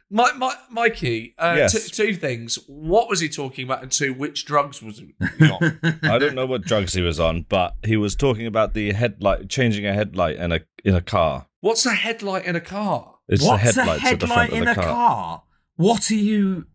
My, 0.10 0.32
my, 0.34 0.54
Mikey, 0.70 1.34
uh, 1.40 1.56
Yes. 1.58 1.74
t- 1.74 1.90
two 1.90 2.14
things. 2.14 2.56
What 2.68 3.10
was 3.10 3.20
he 3.20 3.28
talking 3.30 3.66
about? 3.66 3.82
And 3.82 3.92
two, 3.92 4.14
which 4.14 4.46
drugs 4.46 4.82
was 4.84 5.00
he 5.00 5.16
on? 5.50 5.80
I 6.04 6.20
don't 6.20 6.36
know 6.36 6.46
what 6.46 6.62
drugs 6.62 6.94
he 6.94 7.02
was 7.02 7.20
on, 7.20 7.48
but 7.50 7.74
he 7.84 7.98
was 7.98 8.16
talking 8.16 8.46
about 8.46 8.74
the 8.76 8.94
headlight, 8.94 9.50
changing 9.50 9.88
a 9.88 9.94
headlight 9.94 10.36
in 10.36 10.52
a 10.52 10.60
in 10.86 10.94
a 10.94 11.02
car. 11.02 11.48
What's 11.62 11.86
a 11.88 11.94
headlight 11.94 12.46
in 12.46 12.56
a 12.56 12.62
car? 12.62 13.13
It's 13.28 13.44
What's 13.44 13.76
the 13.76 13.82
a 13.82 13.84
headlights 13.86 14.02
the 14.04 14.10
headlight 14.10 14.54
in 14.54 14.68
a 14.68 14.76
car. 14.76 14.84
car? 14.86 15.44
What 15.78 16.12
are 16.12 16.16
you 16.16 16.66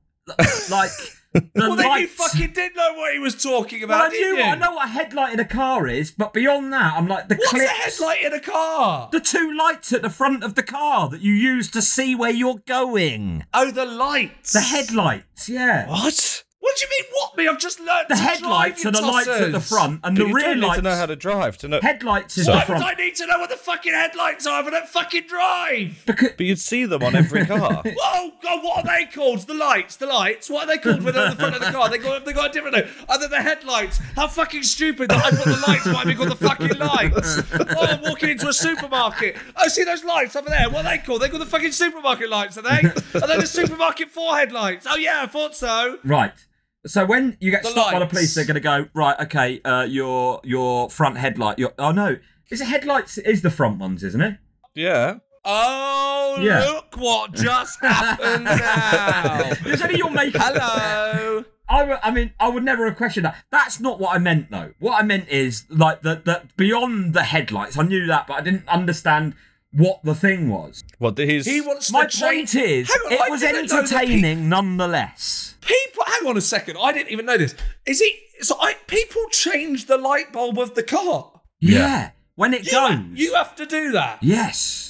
like? 0.71 0.91
The 1.35 1.45
well, 1.55 1.77
then 1.77 2.01
you 2.01 2.09
fucking 2.09 2.53
did 2.55 2.75
know 2.75 2.95
what 2.95 3.13
he 3.13 3.19
was 3.19 3.41
talking 3.41 3.81
Well, 3.83 3.91
about, 3.99 4.07
I 4.07 4.11
didn't 4.11 4.37
knew. 4.37 4.43
you? 4.43 4.49
I 4.51 4.55
know 4.57 4.73
what 4.73 4.87
a 4.87 4.91
headlight 4.91 5.35
in 5.35 5.39
a 5.39 5.45
car 5.45 5.87
is, 5.87 6.11
but 6.11 6.33
beyond 6.33 6.73
that, 6.73 6.95
I'm 6.97 7.07
like 7.07 7.29
the 7.29 7.35
What's 7.35 7.51
clips. 7.51 7.67
a 7.67 7.69
headlight 7.69 8.25
in 8.25 8.33
a 8.33 8.41
car? 8.41 9.11
The 9.13 9.21
two 9.21 9.55
lights 9.57 9.93
at 9.93 10.01
the 10.01 10.09
front 10.09 10.43
of 10.43 10.55
the 10.55 10.63
car 10.63 11.11
that 11.11 11.21
you 11.21 11.35
use 11.35 11.71
to 11.73 11.83
see 11.83 12.15
where 12.15 12.31
you're 12.31 12.61
going. 12.67 13.45
Oh, 13.53 13.71
the 13.71 13.85
lights. 13.85 14.55
The 14.55 14.63
headlights, 14.63 15.51
yeah. 15.51 15.87
What? 15.91 16.45
What 16.69 16.77
do 16.77 16.85
you 16.87 16.91
mean? 17.03 17.11
What 17.15 17.37
me? 17.37 17.49
I've 17.49 17.59
just 17.59 17.81
learned 17.81 18.07
The 18.11 18.15
to 18.15 18.21
headlights 18.21 18.83
drive, 18.83 18.95
are 18.95 19.01
the 19.01 19.07
you 19.07 19.13
lights 19.13 19.29
at 19.29 19.53
the 19.53 19.61
front, 19.61 20.01
and 20.05 20.17
But 20.17 20.23
the 20.23 20.29
you 20.29 20.35
rear 20.35 20.45
don't 20.49 20.61
need 20.61 20.67
lights. 20.67 20.77
to 20.77 20.83
know 20.83 20.95
how 20.97 21.07
to 21.07 21.17
drive 21.17 21.57
to 21.59 21.69
know. 21.69 21.81
Headlights 21.81 22.37
is 22.39 22.45
So- 22.47 22.53
the 22.53 22.59
Why 22.59 22.65
front. 22.67 22.85
would 22.85 22.93
I 22.93 23.03
need 23.03 23.15
to 23.17 23.27
know 23.27 23.39
what 23.39 23.49
the 23.49 23.57
fucking 23.57 23.93
headlights 23.95 24.47
are 24.47 24.61
if 24.61 24.67
I 24.67 24.71
don't 24.71 24.89
fucking 24.89 25.23
drive? 25.29 26.03
Because 26.07 26.31
But 26.37 26.41
you'd 26.47 26.61
see 26.61 26.85
them 26.85 27.03
on 27.03 27.17
every 27.17 27.47
car. 27.53 27.83
Whoa, 27.85 28.33
God, 28.43 28.63
what 28.63 28.85
are 28.85 28.99
they 28.99 29.07
called? 29.07 29.47
The 29.47 29.55
lights, 29.55 29.97
the 29.97 30.07
lights. 30.07 30.51
What 30.51 30.65
are 30.65 30.67
they 30.67 30.79
called 30.79 31.03
when 31.03 31.15
they're 31.15 31.25
at 31.27 31.31
the 31.31 31.37
front 31.41 31.55
of 31.55 31.63
the 31.63 31.71
car? 31.73 31.89
They 31.89 31.99
got, 31.99 32.25
they 32.27 32.33
got 32.35 32.51
a 32.51 32.53
different 32.53 32.77
name. 32.77 32.87
Other 33.09 33.29
than 33.29 33.31
the 33.31 33.43
headlights. 33.43 33.99
How 34.15 34.29
fucking 34.29 34.63
stupid 34.65 35.09
that 35.11 35.25
I 35.25 35.31
thought 35.31 35.47
the 35.47 35.65
lights 35.67 35.87
might 35.87 36.07
be 36.07 36.15
called 36.15 36.31
the 36.31 36.37
fucking 36.37 36.77
lights. 36.79 37.39
Oh, 37.55 37.87
I'm 37.87 38.03
walking 38.03 38.29
into 38.29 38.47
a 38.49 38.53
supermarket. 38.53 39.37
I 39.57 39.69
see 39.69 39.85
those 39.85 40.05
lights 40.05 40.37
over 40.37 40.51
there. 40.51 40.69
What 40.69 40.85
are 40.85 40.91
they 40.91 40.99
called? 40.99 41.23
They 41.23 41.29
called 41.31 41.41
the 41.43 41.47
fucking 41.47 41.73
supermarket 41.73 42.29
lights, 42.29 42.59
are 42.59 42.63
they? 42.63 42.89
Are 43.19 43.27
they 43.27 43.37
the 43.39 43.47
supermarket 43.47 44.11
forehead 44.11 44.53
lights? 44.53 44.87
Oh 44.89 44.97
yeah, 44.97 45.23
I 45.23 45.27
thought 45.27 45.57
so. 45.57 45.99
right. 46.05 46.33
So 46.87 47.05
when 47.05 47.37
you 47.41 47.51
get 47.51 47.63
The 47.65 47.71
stopped 47.71 47.93
by 47.93 47.99
the 47.99 48.07
police, 48.07 48.35
they're 48.35 48.45
going 48.45 48.55
to 48.55 48.61
go 48.61 48.87
right. 48.95 49.19
Okay, 49.23 49.61
uh, 49.65 49.83
your 49.83 50.41
your 50.45 50.89
front 50.91 51.17
headlight. 51.19 51.59
Your 51.59 51.73
oh 51.79 51.91
no, 51.93 52.17
is 52.51 52.61
it 52.61 52.67
headlights? 52.67 53.19
Is 53.19 53.43
the 53.43 53.51
front 53.51 53.79
ones, 53.79 54.03
isn't 54.05 54.21
it? 54.21 54.39
yeah. 54.75 55.19
Oh, 55.51 56.37
Yeah. 56.41 56.61
look 56.61 56.97
what 56.99 57.33
just 57.33 57.81
happened 57.83 58.45
now. 58.45 59.51
It's 59.65 59.81
only 59.81 59.97
your 59.97 60.11
makeup. 60.11 60.43
Hello. 60.45 61.45
I, 61.71 61.79
w- 61.81 61.99
I 62.03 62.11
mean, 62.11 62.33
I 62.41 62.49
would 62.49 62.65
never 62.65 62.87
have 62.87 62.97
questioned 62.97 63.25
that. 63.25 63.37
That's 63.51 63.79
not 63.81 63.99
what 63.99 64.15
I 64.15 64.19
meant, 64.19 64.51
though. 64.51 64.73
What 64.79 65.01
I 65.01 65.05
meant 65.07 65.29
is 65.29 65.65
like 65.71 66.03
that 66.03 66.25
that 66.27 66.55
beyond 66.57 67.15
the 67.15 67.23
headlights. 67.23 67.79
I 67.79 67.83
knew 67.83 68.07
that, 68.07 68.27
but 68.27 68.35
I 68.35 68.41
didn't 68.43 68.69
understand 68.69 69.35
what 69.73 70.01
the 70.03 70.15
thing 70.15 70.49
was. 70.49 70.83
What 70.99 71.17
did 71.17 71.29
his? 71.29 71.47
He 71.47 71.61
wants 71.61 71.93
My 71.93 72.05
to 72.07 72.09
change. 72.09 72.53
point 72.53 72.55
is, 72.55 72.91
on, 72.91 73.13
it 73.13 73.21
I 73.21 73.29
was 73.29 73.41
didn't 73.41 73.69
know 73.69 73.83
that 73.83 73.93
entertaining 73.93 74.49
nonetheless. 74.49 75.55
People, 75.61 76.05
hang 76.07 76.27
on 76.29 76.37
a 76.37 76.41
second. 76.41 76.77
I 76.81 76.93
didn't 76.93 77.11
even 77.13 77.27
know 77.27 77.37
this. 77.37 77.55
Is 77.87 78.01
it? 78.01 78.15
So 78.41 78.57
I, 78.61 78.75
people 78.87 79.23
change 79.31 79.87
the 79.87 79.99
light 79.99 80.33
bulb 80.33 80.59
of 80.59 80.75
the 80.75 80.83
car. 80.83 81.41
Yeah, 81.61 82.11
when 82.37 82.55
it 82.55 82.65
You, 82.67 82.71
goes. 82.73 82.91
ha- 82.95 83.05
you 83.15 83.35
have 83.35 83.55
to 83.57 83.67
do 83.67 83.93
that. 83.93 84.19
yes. 84.23 84.85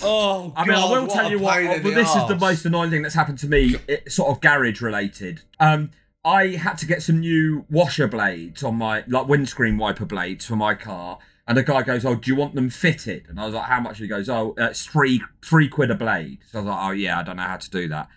Oh, 0.00 0.52
I 0.56 0.64
mean, 0.64 0.76
I 0.78 0.84
will 0.90 1.08
tell 1.08 1.28
you 1.30 1.40
what. 1.40 1.54
pain 1.58 1.82
But 1.82 1.94
this 1.94 2.14
is 2.14 2.28
the 2.28 2.36
most 2.36 2.64
annoying 2.64 2.90
thing 2.90 3.02
that's 3.02 3.16
happened 3.16 3.38
to 3.40 3.48
me. 3.48 3.74
It, 3.88 4.12
sort 4.12 4.30
of 4.30 4.40
garage 4.40 4.80
related. 4.80 5.42
Um, 5.58 5.90
I 6.24 6.48
had 6.50 6.78
to 6.78 6.86
get 6.86 7.02
some 7.02 7.18
new 7.20 7.64
washer 7.68 8.06
blades 8.06 8.62
on 8.62 8.76
my 8.76 9.02
like 9.08 9.26
windscreen 9.26 9.76
wiper 9.76 10.04
blades 10.04 10.44
for 10.46 10.54
my 10.54 10.74
car, 10.74 11.18
and 11.48 11.58
the 11.58 11.64
guy 11.64 11.82
goes, 11.82 12.04
"Oh, 12.04 12.14
do 12.14 12.30
you 12.30 12.36
want 12.36 12.54
them 12.54 12.70
fitted?" 12.70 13.26
And 13.28 13.40
I 13.40 13.46
was 13.46 13.54
like, 13.54 13.64
"How 13.64 13.80
much?" 13.80 13.98
He 13.98 14.06
goes, 14.06 14.28
"Oh, 14.28 14.54
it's 14.56 14.86
three 14.86 15.20
three 15.44 15.68
quid 15.68 15.90
a 15.90 15.96
blade." 15.96 16.38
So 16.50 16.58
I 16.58 16.62
was 16.62 16.68
like, 16.68 16.88
"Oh 16.88 16.90
yeah, 16.92 17.18
I 17.18 17.22
don't 17.24 17.36
know 17.36 17.42
how 17.42 17.56
to 17.56 17.70
do 17.70 17.88
that." 17.88 18.08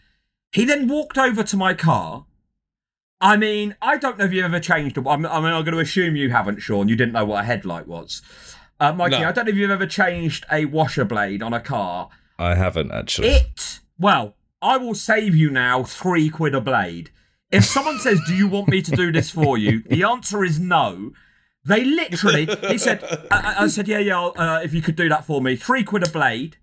He 0.51 0.65
then 0.65 0.87
walked 0.87 1.17
over 1.17 1.41
to 1.41 1.57
my 1.57 1.73
car. 1.73 2.25
I 3.21 3.37
mean, 3.37 3.75
I 3.81 3.97
don't 3.97 4.17
know 4.17 4.25
if 4.25 4.33
you've 4.33 4.45
ever 4.45 4.59
changed. 4.59 4.97
a- 4.97 5.07
I 5.09 5.15
mean, 5.15 5.27
I'm 5.27 5.43
going 5.43 5.65
to 5.65 5.79
assume 5.79 6.15
you 6.15 6.31
haven't, 6.31 6.59
Sean. 6.59 6.87
You 6.89 6.95
didn't 6.95 7.13
know 7.13 7.23
what 7.25 7.41
a 7.41 7.45
headlight 7.45 7.87
was. 7.87 8.21
Uh, 8.79 8.91
Mikey, 8.93 9.19
No. 9.19 9.29
I 9.29 9.31
don't 9.31 9.45
know 9.45 9.51
if 9.51 9.55
you've 9.57 9.69
ever 9.69 9.85
changed 9.85 10.43
a 10.51 10.65
washer 10.65 11.05
blade 11.05 11.43
on 11.43 11.53
a 11.53 11.59
car. 11.59 12.09
I 12.39 12.55
haven't 12.55 12.91
actually. 12.91 13.27
It 13.29 13.79
well, 13.99 14.35
I 14.61 14.77
will 14.77 14.95
save 14.95 15.35
you 15.35 15.51
now 15.51 15.83
three 15.83 16.29
quid 16.29 16.55
a 16.55 16.61
blade. 16.61 17.11
If 17.51 17.63
someone 17.65 17.99
says, 17.99 18.19
"Do 18.25 18.33
you 18.35 18.47
want 18.47 18.69
me 18.69 18.81
to 18.81 18.91
do 18.91 19.11
this 19.11 19.29
for 19.29 19.57
you?" 19.57 19.83
the 19.89 20.03
answer 20.03 20.43
is 20.43 20.59
no. 20.59 21.11
They 21.63 21.83
literally, 21.85 22.47
he 22.69 22.77
said, 22.77 23.03
I, 23.29 23.55
I- 23.59 23.63
I 23.63 23.67
said, 23.67 23.87
"Yeah, 23.87 23.99
yeah, 23.99 24.17
I'll, 24.19 24.33
uh, 24.35 24.61
if 24.63 24.73
you 24.73 24.81
could 24.81 24.95
do 24.95 25.07
that 25.09 25.25
for 25.25 25.41
me, 25.41 25.55
three 25.55 25.83
quid 25.83 26.07
a 26.07 26.09
blade." 26.09 26.57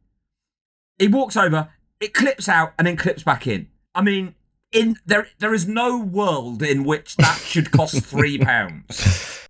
He 0.99 1.07
walks 1.07 1.37
over, 1.37 1.69
it 2.01 2.13
clips 2.15 2.49
out, 2.49 2.73
and 2.79 2.87
then 2.87 2.97
clips 2.97 3.23
back 3.23 3.47
in. 3.47 3.69
I 3.95 4.03
mean, 4.03 4.35
in 4.73 4.97
there, 5.07 5.29
there 5.39 5.55
is 5.55 5.69
no 5.69 5.99
world 5.99 6.63
in 6.63 6.83
which 6.85 7.17
that 7.17 7.39
should 7.45 7.71
cost 7.71 8.05
three 8.05 8.39
pounds. 8.39 9.47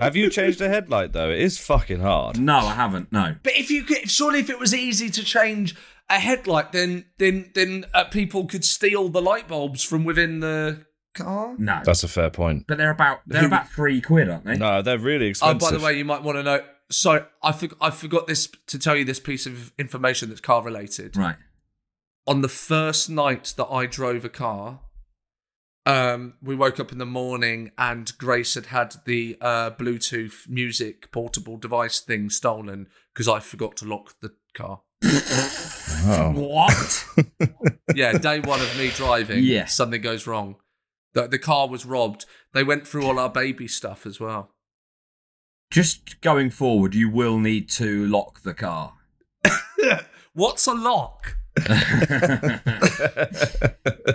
Have 0.00 0.16
you 0.16 0.28
changed 0.30 0.60
a 0.60 0.68
headlight 0.68 1.12
though? 1.12 1.30
It 1.30 1.38
is 1.40 1.58
fucking 1.58 2.00
hard. 2.00 2.38
No, 2.40 2.56
I 2.58 2.74
haven't. 2.74 3.12
No. 3.12 3.36
But 3.42 3.56
if 3.56 3.70
you 3.70 3.84
could, 3.84 4.10
surely 4.10 4.40
if 4.40 4.50
it 4.50 4.58
was 4.58 4.74
easy 4.74 5.08
to 5.10 5.24
change 5.24 5.74
a 6.10 6.18
headlight, 6.18 6.72
then 6.72 7.06
then 7.18 7.50
then 7.54 7.84
uh, 7.94 8.04
people 8.04 8.46
could 8.46 8.64
steal 8.64 9.08
the 9.08 9.22
light 9.22 9.48
bulbs 9.48 9.82
from 9.84 10.04
within 10.04 10.40
the 10.40 10.84
car. 11.14 11.54
No. 11.58 11.80
That's 11.84 12.04
a 12.04 12.08
fair 12.08 12.30
point. 12.30 12.66
But 12.66 12.78
they're 12.78 12.90
about 12.90 13.20
they're 13.26 13.46
about 13.46 13.68
three 13.68 14.00
quid, 14.00 14.28
aren't 14.28 14.44
they? 14.44 14.56
No, 14.56 14.82
they're 14.82 14.98
really 14.98 15.26
expensive. 15.26 15.62
Oh, 15.62 15.70
by 15.70 15.76
the 15.76 15.84
way, 15.84 15.98
you 15.98 16.04
might 16.04 16.22
want 16.22 16.38
to 16.38 16.42
know. 16.42 16.62
So 16.90 17.26
I 17.42 17.52
forgot. 17.52 17.78
I 17.80 17.90
forgot 17.90 18.26
this 18.26 18.48
to 18.66 18.78
tell 18.78 18.96
you 18.96 19.04
this 19.04 19.20
piece 19.20 19.46
of 19.46 19.72
information 19.78 20.28
that's 20.28 20.40
car 20.40 20.62
related. 20.62 21.16
Right. 21.16 21.36
On 22.26 22.40
the 22.40 22.48
first 22.48 23.10
night 23.10 23.54
that 23.56 23.66
I 23.66 23.86
drove 23.86 24.24
a 24.24 24.28
car, 24.28 24.80
um, 25.84 26.34
we 26.40 26.54
woke 26.54 26.78
up 26.78 26.92
in 26.92 26.98
the 26.98 27.06
morning 27.06 27.72
and 27.76 28.16
Grace 28.18 28.54
had 28.54 28.66
had 28.66 28.94
the 29.04 29.36
uh, 29.40 29.70
Bluetooth 29.70 30.48
music 30.48 31.10
portable 31.10 31.56
device 31.56 32.00
thing 32.00 32.30
stolen 32.30 32.86
because 33.12 33.26
I 33.26 33.40
forgot 33.40 33.76
to 33.78 33.86
lock 33.86 34.14
the 34.20 34.32
car. 34.54 34.82
Oh. 35.04 36.32
What? 36.34 37.04
yeah, 37.94 38.18
day 38.18 38.40
one 38.40 38.60
of 38.60 38.76
me 38.76 38.88
driving. 38.90 39.44
Yeah. 39.44 39.66
something 39.66 40.00
goes 40.00 40.26
wrong. 40.26 40.56
The, 41.14 41.28
the 41.28 41.38
car 41.38 41.68
was 41.68 41.84
robbed. 41.84 42.26
They 42.52 42.64
went 42.64 42.86
through 42.86 43.06
all 43.06 43.18
our 43.18 43.30
baby 43.30 43.68
stuff 43.68 44.06
as 44.06 44.18
well. 44.20 44.50
Just 45.70 46.20
going 46.20 46.50
forward, 46.50 46.94
you 46.94 47.08
will 47.08 47.38
need 47.38 47.68
to 47.70 48.06
lock 48.06 48.42
the 48.42 48.54
car. 48.54 48.94
What's 50.34 50.66
a 50.66 50.74
lock? 50.74 51.36
I 51.68 52.58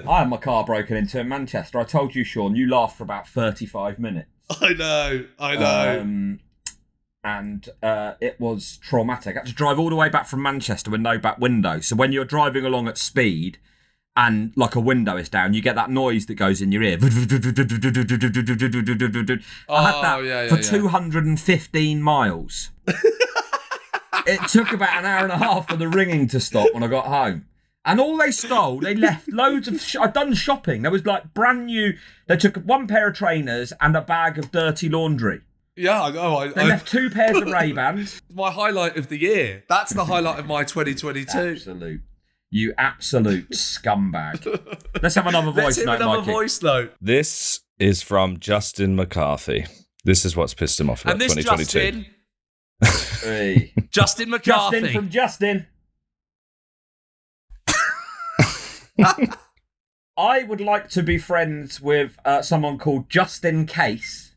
had 0.05 0.29
my 0.29 0.37
car 0.37 0.63
broken 0.65 0.97
into 0.97 1.19
in 1.19 1.27
Manchester. 1.29 1.79
I 1.79 1.83
told 1.83 2.15
you, 2.15 2.23
Sean, 2.23 2.55
you 2.55 2.69
laughed 2.69 2.97
for 2.97 3.03
about 3.03 3.27
35 3.27 3.99
minutes. 3.99 4.29
I 4.61 4.73
know, 4.73 5.25
I 5.39 5.55
know. 5.55 6.01
Um, 6.01 6.39
and 7.23 7.69
uh, 7.83 8.13
it 8.21 8.39
was 8.39 8.77
traumatic. 8.77 9.35
I 9.35 9.39
had 9.39 9.47
to 9.47 9.53
drive 9.53 9.77
all 9.77 9.89
the 9.89 9.95
way 9.95 10.09
back 10.09 10.27
from 10.27 10.41
Manchester 10.41 10.89
with 10.89 11.01
no 11.01 11.17
back 11.17 11.39
window. 11.39 11.79
So 11.79 11.95
when 11.95 12.11
you're 12.11 12.25
driving 12.25 12.65
along 12.65 12.87
at 12.87 12.97
speed 12.97 13.59
and 14.17 14.51
like 14.57 14.75
a 14.75 14.79
window 14.81 15.15
is 15.15 15.29
down, 15.29 15.53
you 15.53 15.61
get 15.61 15.75
that 15.75 15.89
noise 15.89 16.25
that 16.25 16.35
goes 16.35 16.61
in 16.61 16.71
your 16.73 16.83
ear. 16.83 16.97
I 16.99 17.05
had 17.05 17.11
oh, 19.95 20.01
that 20.01 20.17
Oh, 20.17 20.21
yeah, 20.21 20.43
yeah, 20.43 20.49
for 20.49 20.55
yeah. 20.55 20.61
215 20.61 22.01
miles. 22.01 22.71
it 24.25 24.47
took 24.49 24.73
about 24.73 24.97
an 24.99 25.05
hour 25.05 25.23
and 25.23 25.31
a 25.31 25.37
half 25.37 25.69
for 25.69 25.77
the 25.77 25.87
ringing 25.87 26.27
to 26.29 26.39
stop 26.39 26.73
when 26.73 26.83
I 26.83 26.87
got 26.87 27.05
home. 27.05 27.45
And 27.85 28.01
all 28.01 28.17
they 28.17 28.31
stole, 28.31 28.79
they 28.81 28.95
left 28.95 29.29
loads 29.31 29.67
of. 29.69 29.79
Sh- 29.79 29.95
I'd 29.95 30.11
done 30.13 30.33
shopping. 30.33 30.81
There 30.81 30.91
was 30.91 31.05
like 31.05 31.33
brand 31.33 31.67
new. 31.67 31.93
They 32.27 32.35
took 32.35 32.57
one 32.57 32.85
pair 32.87 33.07
of 33.07 33.15
trainers 33.15 33.71
and 33.79 33.95
a 33.95 34.01
bag 34.01 34.37
of 34.37 34.51
dirty 34.51 34.89
laundry. 34.89 35.39
Yeah, 35.77 36.01
I 36.03 36.11
know. 36.11 36.35
I, 36.37 36.47
They 36.49 36.63
I- 36.63 36.67
left 36.67 36.87
two 36.89 37.09
pairs 37.09 37.37
of 37.37 37.47
Ray 37.51 37.71
Bans. 37.71 38.21
my 38.33 38.51
highlight 38.51 38.97
of 38.97 39.07
the 39.07 39.17
year. 39.17 39.63
That's 39.69 39.93
the 39.93 40.03
highlight 40.05 40.37
of 40.39 40.47
my 40.47 40.63
2022. 40.65 41.37
Absolute. 41.37 42.01
You 42.49 42.73
absolute 42.77 43.49
scumbag. 43.53 44.45
Let's 45.01 45.15
have 45.15 45.27
another 45.27 45.51
voice 45.51 45.55
Let's 45.63 45.65
voice 45.65 45.75
hear 45.77 45.85
note, 45.87 45.95
another 45.97 46.19
Mikey. 46.19 46.31
voice 46.31 46.61
note. 46.61 46.93
This 47.01 47.59
is 47.79 48.01
from 48.01 48.39
Justin 48.39 48.95
McCarthy. 48.95 49.65
This 50.05 50.23
is 50.25 50.35
what's 50.35 50.53
pissed 50.53 50.79
him 50.79 50.89
off 50.89 51.01
about 51.03 51.13
And 51.13 51.21
this 51.21 51.33
2022. 51.35 52.03
Justin, 52.83 53.21
Hey. 53.21 53.73
Justin 53.91 54.29
McCarthy. 54.29 54.79
Justin 54.79 54.95
from 54.95 55.09
Justin. 55.09 55.67
I 60.17 60.43
would 60.43 60.61
like 60.61 60.89
to 60.91 61.03
be 61.03 61.17
friends 61.17 61.79
with 61.81 62.17
uh, 62.25 62.41
someone 62.41 62.77
called 62.79 63.09
Justin 63.09 63.65
Case, 63.67 64.33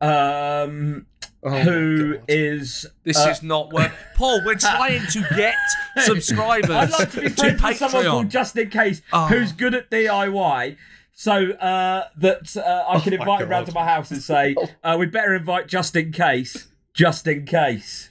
um, 0.00 1.06
Oh 1.44 1.50
who 1.50 2.18
is 2.28 2.86
this 3.02 3.18
uh, 3.18 3.30
is 3.30 3.42
not 3.42 3.72
worth. 3.72 3.92
Paul, 4.14 4.42
we're 4.44 4.54
trying 4.54 5.04
to 5.08 5.26
get 5.34 5.56
subscribers 6.04 6.70
I'd 6.70 6.90
like 6.90 7.10
to 7.12 7.20
be 7.22 7.28
friends 7.30 7.60
with 7.60 7.76
someone 7.78 8.04
called 8.04 8.26
Patreon. 8.26 8.30
Justin 8.30 8.70
Case, 8.70 9.02
Oh. 9.12 9.26
who's 9.26 9.50
good 9.52 9.74
at 9.74 9.90
DIY. 9.90 10.76
So 11.14 11.50
uh, 11.52 12.04
that 12.16 12.56
uh, 12.56 12.84
I 12.88 13.00
can 13.00 13.14
Oh 13.14 13.16
invite 13.16 13.40
him 13.42 13.48
round 13.48 13.66
to 13.66 13.72
my 13.72 13.84
house 13.84 14.10
and 14.12 14.22
say, 14.22 14.54
uh, 14.84 14.96
"We'd 14.98 15.10
better 15.10 15.34
invite 15.34 15.66
just 15.66 15.96
in 15.96 16.12
case, 16.12 16.68
just 16.94 17.26
in 17.26 17.44
case." 17.44 18.10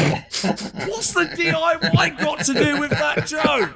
What's 0.00 1.12
the 1.12 1.24
DIY 1.24 2.18
got 2.20 2.44
to 2.44 2.54
do 2.54 2.80
with 2.80 2.90
that 2.90 3.26
joke? 3.26 3.70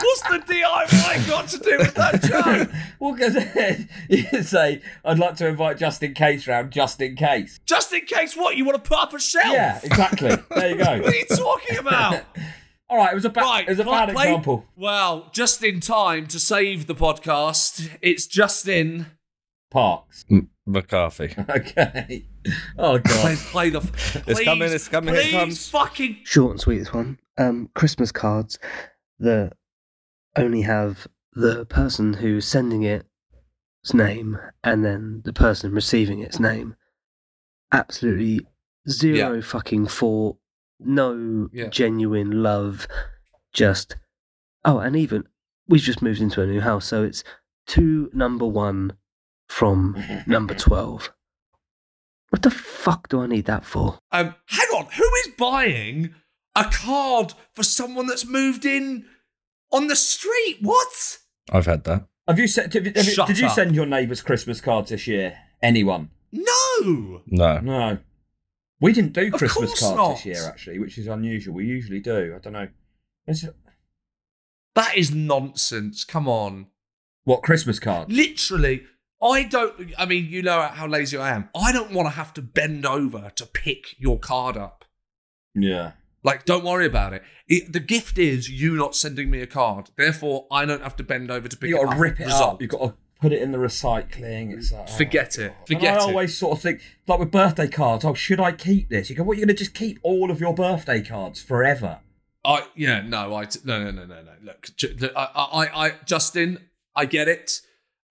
What's 0.00 0.22
the 0.22 0.38
DIY 0.38 1.28
got 1.28 1.48
to 1.48 1.58
do 1.58 1.78
with 1.78 1.94
that 1.94 2.22
joke? 2.22 2.70
Well, 3.00 3.12
because 3.14 3.36
you 4.08 4.24
can 4.24 4.44
say, 4.44 4.80
"I'd 5.04 5.18
like 5.18 5.36
to 5.36 5.46
invite 5.48 5.78
just 5.78 6.02
in 6.02 6.14
case 6.14 6.46
round, 6.46 6.70
just 6.70 7.00
in 7.00 7.16
case." 7.16 7.60
Just 7.66 7.92
in 7.92 8.02
case 8.06 8.36
what? 8.36 8.56
You 8.56 8.64
want 8.64 8.82
to 8.82 8.88
put 8.88 8.98
up 8.98 9.12
a 9.12 9.18
shelf? 9.18 9.52
Yeah, 9.52 9.80
exactly. 9.82 10.36
There 10.50 10.70
you 10.70 10.76
go. 10.76 10.84
What 11.02 11.12
are 11.12 11.16
you 11.16 11.24
talking 11.26 11.78
about? 11.78 12.24
All 12.90 12.96
right, 12.96 13.12
it 13.12 13.14
was 13.14 13.26
a 13.26 13.30
bad, 13.30 13.42
Right, 13.42 13.64
it 13.68 13.70
was 13.70 13.80
a 13.80 13.84
bad 13.84 14.08
play- 14.14 14.28
example. 14.28 14.64
Well, 14.74 15.28
just 15.32 15.62
in 15.62 15.80
time 15.80 16.26
to 16.28 16.38
save 16.40 16.86
the 16.86 16.94
podcast. 16.94 17.90
It's 18.00 18.26
Justin. 18.26 19.06
Parks. 19.70 20.24
M- 20.30 20.48
McCarthy. 20.68 21.34
Okay. 21.48 22.26
Oh 22.78 22.98
Play, 23.00 23.34
god. 23.34 23.38
play 23.50 23.70
the. 23.70 23.78
It's 23.78 24.24
please, 24.24 24.44
coming, 24.44 24.72
it's 24.72 24.88
coming, 24.88 25.14
here 25.14 25.22
it 25.22 25.30
Please 25.30 25.32
comes. 25.38 25.68
fucking. 25.70 26.18
Short 26.24 26.52
and 26.52 26.60
sweet 26.60 26.78
this 26.78 26.92
one. 26.92 27.18
Um, 27.36 27.70
Christmas 27.74 28.12
cards 28.12 28.58
that 29.18 29.52
only 30.36 30.62
have 30.62 31.06
the 31.32 31.64
person 31.66 32.14
who's 32.14 32.46
sending 32.46 32.82
it's 32.84 33.94
name 33.94 34.38
and 34.64 34.84
then 34.84 35.22
the 35.24 35.32
person 35.32 35.72
receiving 35.72 36.20
its 36.20 36.38
name. 36.40 36.74
Absolutely 37.72 38.46
zero 38.88 39.40
fucking 39.42 39.86
thought, 39.86 40.36
no 40.80 41.48
Yeah. 41.52 41.68
genuine 41.68 42.42
love. 42.42 42.86
Just 43.52 43.96
oh, 44.64 44.78
and 44.78 44.96
even 44.96 45.24
we've 45.68 45.80
just 45.82 46.02
moved 46.02 46.20
into 46.20 46.42
a 46.42 46.46
new 46.46 46.60
house, 46.60 46.84
so 46.86 47.02
it's 47.02 47.24
two 47.66 48.10
number 48.12 48.46
one 48.46 48.92
from 49.48 49.96
number 50.26 50.54
twelve. 50.54 51.12
What 52.30 52.42
the 52.42 52.50
fuck 52.50 53.08
do 53.08 53.22
I 53.22 53.26
need 53.26 53.46
that 53.46 53.64
for? 53.64 53.98
Um, 54.12 54.34
hang 54.46 54.68
on. 54.76 54.86
Who 54.96 55.04
is 55.26 55.28
buying 55.38 56.14
a 56.54 56.64
card 56.64 57.32
for 57.54 57.62
someone 57.62 58.06
that's 58.06 58.26
moved 58.26 58.66
in 58.66 59.06
on 59.72 59.86
the 59.86 59.96
street? 59.96 60.58
What? 60.60 61.18
I've 61.50 61.64
had 61.66 61.84
that. 61.84 62.06
Have 62.26 62.38
you 62.38 62.46
sent? 62.46 62.74
Have 62.74 62.84
you, 62.86 62.92
have 62.94 63.06
you- 63.06 63.12
Shut 63.12 63.28
did 63.28 63.38
you 63.38 63.46
up. 63.46 63.52
send 63.54 63.74
your 63.74 63.86
neighbours 63.86 64.20
Christmas 64.20 64.60
cards 64.60 64.90
this 64.90 65.06
year? 65.06 65.38
Anyone? 65.62 66.10
No. 66.30 67.22
No. 67.26 67.58
No. 67.60 67.98
We 68.80 68.92
didn't 68.92 69.14
do 69.14 69.26
Of 69.28 69.32
Christmas 69.32 69.70
course 69.70 69.80
cards 69.80 69.96
not. 69.96 70.14
this 70.16 70.26
year, 70.26 70.44
actually, 70.46 70.78
which 70.78 70.98
is 70.98 71.06
unusual. 71.08 71.54
We 71.54 71.64
usually 71.64 72.00
do. 72.00 72.34
I 72.36 72.38
don't 72.38 72.52
know. 72.52 72.68
Is 73.26 73.42
it- 73.44 73.56
That 74.74 74.96
is 74.96 75.14
nonsense. 75.14 76.04
Come 76.04 76.28
on. 76.28 76.66
What 77.24 77.42
Christmas 77.42 77.78
cards? 77.80 78.12
Literally, 78.14 78.82
I 79.22 79.42
don't. 79.44 79.92
I 79.98 80.06
mean, 80.06 80.26
you 80.26 80.42
know 80.42 80.62
how 80.62 80.86
lazy 80.86 81.16
I 81.16 81.34
am. 81.34 81.48
I 81.54 81.72
don't 81.72 81.92
want 81.92 82.06
to 82.06 82.10
have 82.10 82.32
to 82.34 82.42
bend 82.42 82.86
over 82.86 83.32
to 83.36 83.46
pick 83.46 83.98
your 83.98 84.18
card 84.18 84.56
up. 84.56 84.84
Yeah. 85.54 85.92
Like, 86.22 86.44
don't 86.44 86.64
worry 86.64 86.86
about 86.86 87.12
it. 87.12 87.22
it. 87.46 87.72
The 87.72 87.80
gift 87.80 88.18
is 88.18 88.48
you 88.50 88.76
not 88.76 88.94
sending 88.94 89.30
me 89.30 89.40
a 89.40 89.46
card. 89.46 89.90
Therefore, 89.96 90.46
I 90.50 90.64
don't 90.64 90.82
have 90.82 90.96
to 90.96 91.02
bend 91.04 91.30
over 91.30 91.48
to 91.48 91.56
pick 91.56 91.70
You 91.70 91.76
got 91.84 91.92
to 91.92 91.98
rip 91.98 92.20
it 92.20 92.24
Result. 92.26 92.54
up. 92.54 92.60
You've 92.60 92.70
got 92.70 92.80
to 92.80 92.94
put 93.20 93.32
it 93.32 93.40
in 93.40 93.52
the 93.52 93.58
recycling. 93.58 94.52
It's 94.56 94.72
like, 94.72 94.88
oh. 94.88 94.92
Forget 94.96 95.38
it. 95.38 95.54
And 95.58 95.66
Forget 95.66 95.94
I 95.94 96.04
it. 96.04 96.08
always 96.08 96.36
sort 96.36 96.56
of 96.58 96.62
think, 96.62 96.80
like 97.06 97.18
with 97.20 97.30
birthday 97.30 97.68
cards, 97.68 98.04
oh, 98.04 98.14
should 98.14 98.40
I 98.40 98.52
keep 98.52 98.88
this? 98.88 99.08
You 99.10 99.16
go, 99.16 99.22
what, 99.22 99.36
you're 99.38 99.46
going 99.46 99.56
to 99.56 99.62
just 99.64 99.74
keep 99.74 99.98
all 100.02 100.30
of 100.30 100.40
your 100.40 100.54
birthday 100.54 101.00
cards 101.02 101.40
forever? 101.42 102.00
I 102.44 102.66
yeah 102.76 103.02
no 103.02 103.34
I 103.34 103.46
no 103.64 103.82
no 103.82 103.90
no 103.90 104.04
no 104.06 104.22
no 104.22 104.32
look 104.44 104.68
look, 105.00 105.12
I, 105.16 105.24
I 105.34 105.86
I 105.86 105.92
Justin 106.06 106.58
I 106.94 107.04
get 107.04 107.26
it 107.26 107.60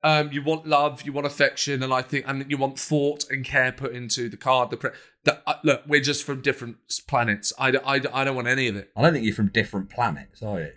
um 0.07 0.31
you 0.31 0.41
want 0.41 0.65
love 0.65 1.03
you 1.03 1.11
want 1.11 1.27
affection 1.27 1.83
and 1.83 1.93
I 1.93 2.01
think 2.01 2.25
and 2.27 2.45
you 2.49 2.57
want 2.57 2.79
thought 2.79 3.29
and 3.29 3.43
care 3.43 3.71
put 3.71 3.91
into 3.93 4.29
the 4.29 4.37
card 4.37 4.69
the, 4.69 4.77
pre- 4.77 4.91
the 5.23 5.41
uh, 5.45 5.55
look 5.63 5.81
we're 5.87 6.01
just 6.01 6.23
from 6.23 6.41
different 6.41 6.77
planets 7.07 7.51
I 7.59 7.71
don't 8.23 8.35
want 8.35 8.47
any 8.47 8.67
of 8.67 8.75
it 8.75 8.91
I 8.95 9.01
don't 9.01 9.13
think 9.13 9.25
you're 9.25 9.35
from 9.35 9.49
different 9.49 9.89
planets, 9.89 10.41
are 10.41 10.61
you? 10.61 10.71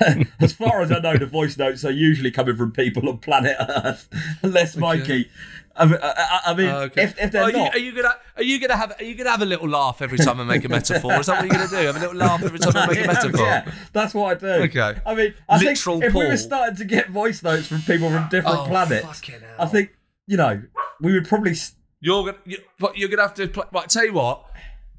as 0.40 0.52
far 0.52 0.82
as 0.82 0.90
I 0.90 0.98
know, 0.98 1.16
the 1.16 1.26
voice 1.26 1.56
notes 1.56 1.84
are 1.84 1.90
usually 1.90 2.30
coming 2.30 2.56
from 2.56 2.72
people 2.72 3.08
on 3.08 3.18
planet 3.18 3.56
Earth, 3.58 4.08
unless 4.42 4.76
Mikey. 4.76 5.30
I 5.76 5.84
mean, 5.86 5.98
I, 6.02 6.08
I- 6.08 6.40
I 6.50 6.54
mean 6.54 6.68
Uh, 6.68 6.78
okay. 6.86 7.02
if, 7.04 7.18
if 7.18 7.32
they're 7.32 7.42
are, 7.44 7.52
not, 7.52 7.74
you, 7.74 7.80
are 7.80 7.84
you 7.84 7.92
gonna 8.02 8.14
are 8.36 8.42
you 8.42 8.60
gonna 8.60 8.76
have 8.76 8.92
are 8.98 9.04
you 9.04 9.14
gonna 9.16 9.30
have 9.30 9.42
a 9.42 9.46
little 9.46 9.68
laugh 9.68 10.00
every 10.02 10.18
time 10.18 10.40
I 10.40 10.44
make 10.44 10.64
a 10.64 10.68
metaphor 10.68 11.14
is 11.14 11.26
that 11.26 11.38
what 11.42 11.46
you're 11.46 11.56
gonna 11.58 11.68
do 11.70 11.86
have 11.86 11.96
a 11.96 11.98
little 11.98 12.14
laugh 12.16 12.42
every 12.44 12.58
time 12.58 12.72
I 12.76 12.86
make 12.86 13.04
a 13.04 13.06
metaphor 13.14 13.40
yeah, 13.46 13.72
that's 13.92 14.14
what 14.14 14.30
I 14.30 14.34
do. 14.40 14.62
Okay. 14.64 15.00
I 15.04 15.14
mean, 15.14 15.34
I 15.48 15.58
Literal 15.58 16.00
think 16.00 16.08
if 16.10 16.14
we 16.14 16.26
were 16.26 16.36
starting 16.36 16.76
to 16.76 16.84
get 16.84 17.10
voice 17.10 17.42
notes 17.42 17.66
from 17.66 17.80
people 17.82 18.08
from 18.10 18.28
different 18.28 18.58
Oh, 18.58 18.64
planets. 18.66 19.22
I 19.58 19.66
think 19.66 19.90
you 20.26 20.36
know 20.36 20.62
we 21.00 21.12
would 21.12 21.26
probably. 21.28 21.50
s- 21.52 21.74
You're 22.00 22.24
gonna, 22.26 22.38
you, 22.44 22.58
but 22.78 22.96
you're 22.96 23.08
gonna 23.08 23.22
have 23.22 23.34
to. 23.34 23.48
Play, 23.48 23.64
right, 23.72 23.88
tell 23.88 24.04
you 24.04 24.12
what. 24.14 24.44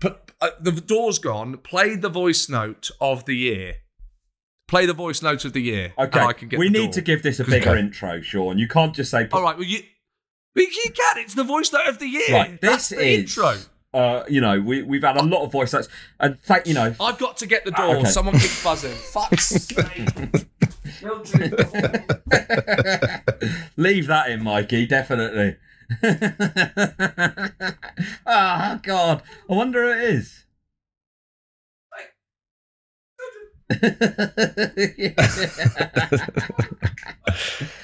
Put, 0.02 0.32
uh, 0.42 0.50
the 0.60 0.72
door's 0.74 1.20
gone. 1.20 1.58
Play 1.60 1.96
the 1.96 2.10
voice 2.10 2.50
note 2.50 2.90
of 3.00 3.24
the 3.26 3.36
year. 3.36 3.76
Play 4.68 4.86
the 4.88 4.94
voice 4.94 5.22
note 5.22 5.46
of 5.46 5.54
the 5.54 5.62
year. 5.62 5.94
Okay, 5.98 6.20
and 6.20 6.30
I 6.30 6.34
can 6.34 6.48
get 6.50 6.60
we 6.60 6.68
the 6.68 6.74
need 6.80 6.86
door. 6.88 6.94
to 6.94 7.02
give 7.02 7.24
this 7.24 7.40
a 7.40 7.44
bigger 7.46 7.76
intro, 7.78 8.20
Sean. 8.22 8.58
You 8.58 8.68
can't 8.68 8.94
just 8.96 9.12
say. 9.12 9.28
All 9.32 9.42
right. 9.44 9.56
Well, 9.56 9.66
you. 9.68 9.80
You 10.56 10.68
can. 10.94 11.18
It's 11.18 11.34
the 11.36 11.44
voice 11.44 11.72
note 11.74 11.88
of 11.88 12.00
the 12.00 12.08
year. 12.08 12.32
Right, 12.32 12.60
That's 12.62 12.90
this 12.90 12.98
the 13.00 13.06
is. 13.06 13.20
intro. 13.38 13.56
Uh, 13.94 14.24
you 14.28 14.42
know, 14.42 14.60
we 14.60 14.82
we've 14.84 15.04
had 15.04 15.18
a 15.18 15.24
lot 15.24 15.44
of 15.46 15.52
voice 15.52 15.74
notes, 15.74 15.88
and 16.20 16.40
thank 16.42 16.68
you 16.68 16.74
know. 16.74 16.94
I've 17.00 17.18
got 17.18 17.38
to 17.38 17.48
get 17.48 17.64
the 17.66 17.72
door. 17.72 17.98
Okay. 17.98 18.10
Someone 18.10 18.38
keeps 18.38 18.64
buzzing. 18.64 18.92
Fuck's 18.92 19.46
sake. 19.46 20.10
Leave 23.78 24.08
that 24.08 24.30
in, 24.30 24.44
Mikey. 24.44 24.86
Definitely. 24.88 25.58
Ah, 28.28 28.80
God. 28.82 29.22
I 29.50 29.54
wonder 29.54 29.84
who 29.84 29.92
it 30.00 30.04
is. 30.16 30.46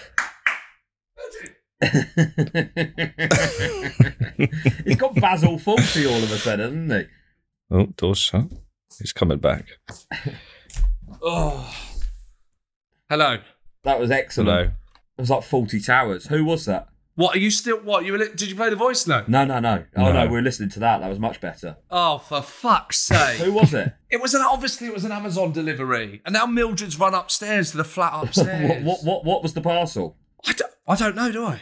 He's 4.86 4.96
got 4.98 5.16
Basil 5.16 5.58
Fawlty 5.58 6.08
all 6.10 6.22
of 6.24 6.32
a 6.32 6.38
sudden, 6.38 6.90
hasn't 6.90 7.10
he? 7.72 7.76
Oh, 7.76 7.86
door's 7.98 8.18
shut. 8.18 8.46
He's 9.00 9.14
coming 9.14 9.40
back. 9.40 9.66
Oh. 11.22 11.74
Hello. 13.10 13.38
That 13.84 14.00
was 14.00 14.12
excellent. 14.12 14.50
Hello. 14.50 14.62
It 14.64 14.72
was 15.22 15.30
like 15.30 15.42
Fawlty 15.42 15.86
Towers. 15.86 16.28
Who 16.28 16.44
was 16.46 16.66
that? 16.66 16.88
What 17.16 17.36
are 17.36 17.40
you 17.40 17.52
still? 17.52 17.78
What 17.80 18.06
you? 18.06 18.14
were 18.14 18.18
li- 18.20 18.30
Did 18.36 18.50
you 18.50 18.56
play 18.56 18.70
the 18.70 18.76
voice 18.76 19.06
note? 19.06 19.28
No, 19.28 19.44
no, 19.44 19.60
no. 19.60 19.84
Oh 19.98 20.04
no, 20.06 20.14
No. 20.14 20.26
we 20.26 20.32
were 20.34 20.42
listening 20.42 20.70
to 20.70 20.80
that. 20.80 21.00
That 21.02 21.10
was 21.10 21.20
much 21.20 21.42
better. 21.42 21.76
Oh, 21.92 22.18
for 22.20 22.42
fuck's 22.42 22.98
sake! 23.00 23.40
Who 23.42 23.52
was 23.54 23.74
it? 23.74 23.94
It 24.10 24.22
was 24.22 24.34
an 24.34 24.42
obviously 24.42 24.88
it 24.88 24.94
was 24.94 25.06
an 25.06 25.12
Amazon 25.14 25.52
delivery, 25.54 26.22
and 26.26 26.34
now 26.34 26.46
Mildred's 26.46 26.98
run 27.00 27.14
upstairs 27.14 27.72
to 27.72 27.78
the 27.78 27.84
flat 27.86 28.12
upstairs. 28.24 28.84
what, 28.84 29.04
what 29.04 29.04
what 29.06 29.26
what 29.26 29.44
was 29.44 29.54
the 29.54 29.62
parcel? 29.62 30.18
I 30.46 30.54
don't, 30.54 30.72
I 30.88 30.96
don't 30.96 31.16
know, 31.16 31.32
do 31.32 31.46
I? 31.46 31.62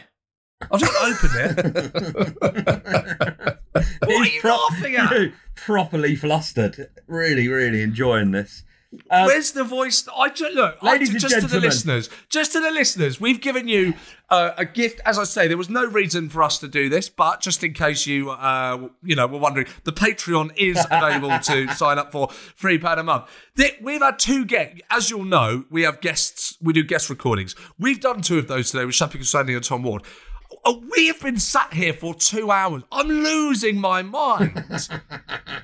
I 0.70 0.78
don't 0.78 0.96
open 1.02 1.30
it. 1.34 2.36
what 3.72 4.10
are 4.10 4.26
you 4.26 4.40
laughing 4.44 4.96
at? 4.96 5.32
Properly 5.54 6.16
flustered. 6.16 6.90
Really, 7.06 7.48
really 7.48 7.82
enjoying 7.82 8.30
this. 8.32 8.64
Um, 9.08 9.26
Where's 9.26 9.52
the 9.52 9.62
voice? 9.62 10.06
I 10.16 10.30
ju- 10.30 10.50
look, 10.52 10.76
I, 10.82 10.98
just 10.98 11.40
to 11.40 11.46
the 11.46 11.60
listeners, 11.60 12.10
just 12.28 12.52
to 12.52 12.60
the 12.60 12.72
listeners, 12.72 13.20
we've 13.20 13.40
given 13.40 13.68
you 13.68 13.94
uh, 14.30 14.50
a 14.58 14.64
gift. 14.64 15.00
As 15.06 15.16
I 15.16 15.22
say, 15.24 15.46
there 15.46 15.56
was 15.56 15.70
no 15.70 15.84
reason 15.86 16.28
for 16.28 16.42
us 16.42 16.58
to 16.58 16.66
do 16.66 16.88
this, 16.88 17.08
but 17.08 17.40
just 17.40 17.62
in 17.62 17.72
case 17.72 18.08
you, 18.08 18.30
uh, 18.30 18.88
you 19.04 19.14
know, 19.14 19.28
were 19.28 19.38
wondering, 19.38 19.68
the 19.84 19.92
Patreon 19.92 20.50
is 20.56 20.84
available 20.90 21.38
to 21.38 21.68
sign 21.74 21.98
up 21.98 22.10
for 22.10 22.30
three 22.56 22.78
pound 22.78 22.98
a 22.98 23.04
month. 23.04 23.26
Th- 23.56 23.76
We've 23.80 24.02
had 24.02 24.18
two 24.18 24.44
guests, 24.44 24.80
as 24.90 25.08
you'll 25.08 25.24
know, 25.24 25.66
we 25.70 25.82
have 25.82 26.00
guests. 26.00 26.58
We 26.60 26.72
do 26.72 26.82
guest 26.82 27.08
recordings. 27.08 27.54
We've 27.78 28.00
done 28.00 28.22
two 28.22 28.38
of 28.40 28.48
those 28.48 28.72
today 28.72 28.84
with 28.86 28.96
Shappi 28.96 29.20
Khorsandi 29.20 29.54
and 29.54 29.64
Tom 29.64 29.84
Ward. 29.84 30.02
We 30.96 31.06
have 31.08 31.20
been 31.20 31.38
sat 31.38 31.72
here 31.72 31.92
for 31.94 32.14
two 32.14 32.50
hours. 32.50 32.82
I'm 32.92 33.08
losing 33.08 33.80
my 33.80 34.02
mind. 34.02 34.52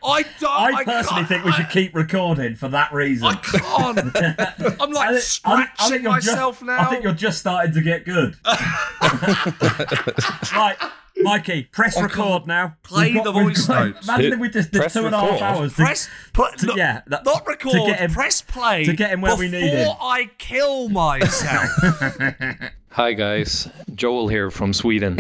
I 0.03 0.24
don't. 0.40 0.51
I 0.51 0.84
personally 0.84 1.05
can't- 1.05 1.28
think 1.28 1.44
we 1.44 1.53
should 1.53 1.68
keep 1.70 1.94
recording 1.94 2.55
for 2.57 2.68
that 2.68 2.92
reason. 2.92 3.26
I 3.26 3.34
can't. 3.34 3.99
I'm 4.80 4.92
like 4.92 5.11
I 5.11 5.18
scratching 5.18 5.74
I 5.78 5.88
think 5.90 6.05
myself 6.05 6.57
just, 6.57 6.66
now. 6.66 6.78
I 6.80 6.84
think 6.86 7.05
you're 7.05 7.12
just 7.12 7.38
starting 7.38 7.74
to 7.74 7.82
get 7.82 8.05
good. 8.05 8.36
right, 10.55 10.76
Mikey, 11.18 11.64
press 11.64 11.96
I 11.96 12.02
record 12.02 12.46
now. 12.46 12.76
play 12.82 13.12
We've 13.12 13.24
the 13.24 13.32
we've 13.32 13.46
voice 13.46 13.68
notes. 13.68 14.06
Imagine 14.08 14.32
if 14.34 14.38
we 14.38 14.48
just 14.50 14.70
did 14.70 14.80
Press 14.80 14.92
two 14.92 15.06
and 15.06 15.14
a 15.14 15.18
half 15.18 15.40
hours. 15.40 15.74
to- 15.74 15.82
press, 15.82 16.08
put, 16.32 16.58
to- 16.58 16.66
look, 16.66 16.76
yeah, 16.76 17.00
that- 17.06 17.24
not 17.24 17.44
to 17.44 17.50
record. 17.50 17.86
get 17.86 18.00
him- 18.00 18.12
press 18.12 18.42
play 18.42 18.84
to 18.84 18.92
get 18.92 19.10
him 19.10 19.20
where 19.22 19.36
we 19.36 19.48
need 19.48 19.70
him. 19.70 19.88
I 20.00 20.30
kill 20.38 20.88
myself. 20.88 21.70
Hi 22.90 23.12
guys, 23.12 23.68
Joel 23.94 24.28
here 24.28 24.50
from 24.50 24.72
Sweden. 24.72 25.18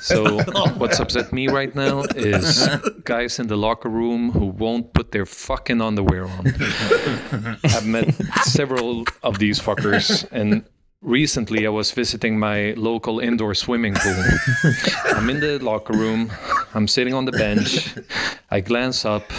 So 0.00 0.40
oh. 0.54 0.70
what's 0.78 0.98
upset 1.00 1.32
me 1.34 1.46
right 1.48 1.74
now 1.74 2.00
is 2.16 2.66
guys 3.04 3.38
in 3.38 3.46
the 3.46 3.56
locker 3.56 3.90
room 3.90 4.30
who 4.30 4.46
won't 4.46 4.94
put 4.94 5.12
their 5.12 5.26
fucking 5.26 5.82
underwear 5.82 6.24
on. 6.26 6.46
I've 7.64 7.84
met 7.86 8.14
several 8.44 9.04
of 9.22 9.38
these 9.38 9.60
fuckers 9.60 10.26
and 10.32 10.64
recently 11.00 11.66
I 11.66 11.70
was 11.70 11.90
visiting 11.92 12.38
my 12.38 12.74
local 12.76 13.20
indoor 13.20 13.54
swimming 13.54 13.94
pool. 13.94 14.24
I'm 15.16 15.30
in 15.30 15.40
the 15.40 15.58
locker 15.58 15.92
room, 15.92 16.30
I'm 16.74 16.88
sitting 16.88 17.14
on 17.14 17.24
the 17.24 17.32
bench, 17.32 17.94
I 18.50 18.60
glance 18.60 19.04
up 19.04 19.30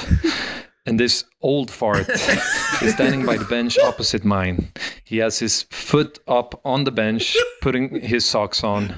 and 0.89 0.99
this 0.99 1.23
old 1.41 1.69
fart 1.69 2.09
is 2.09 2.93
standing 2.93 3.23
by 3.23 3.37
the 3.37 3.45
bench 3.45 3.77
opposite 3.77 4.25
mine. 4.25 4.71
He 5.03 5.17
has 5.17 5.37
his 5.37 5.63
foot 5.69 6.17
up 6.27 6.59
on 6.65 6.83
the 6.83 6.91
bench, 6.91 7.37
putting 7.61 8.01
his 8.01 8.25
socks 8.25 8.63
on. 8.63 8.95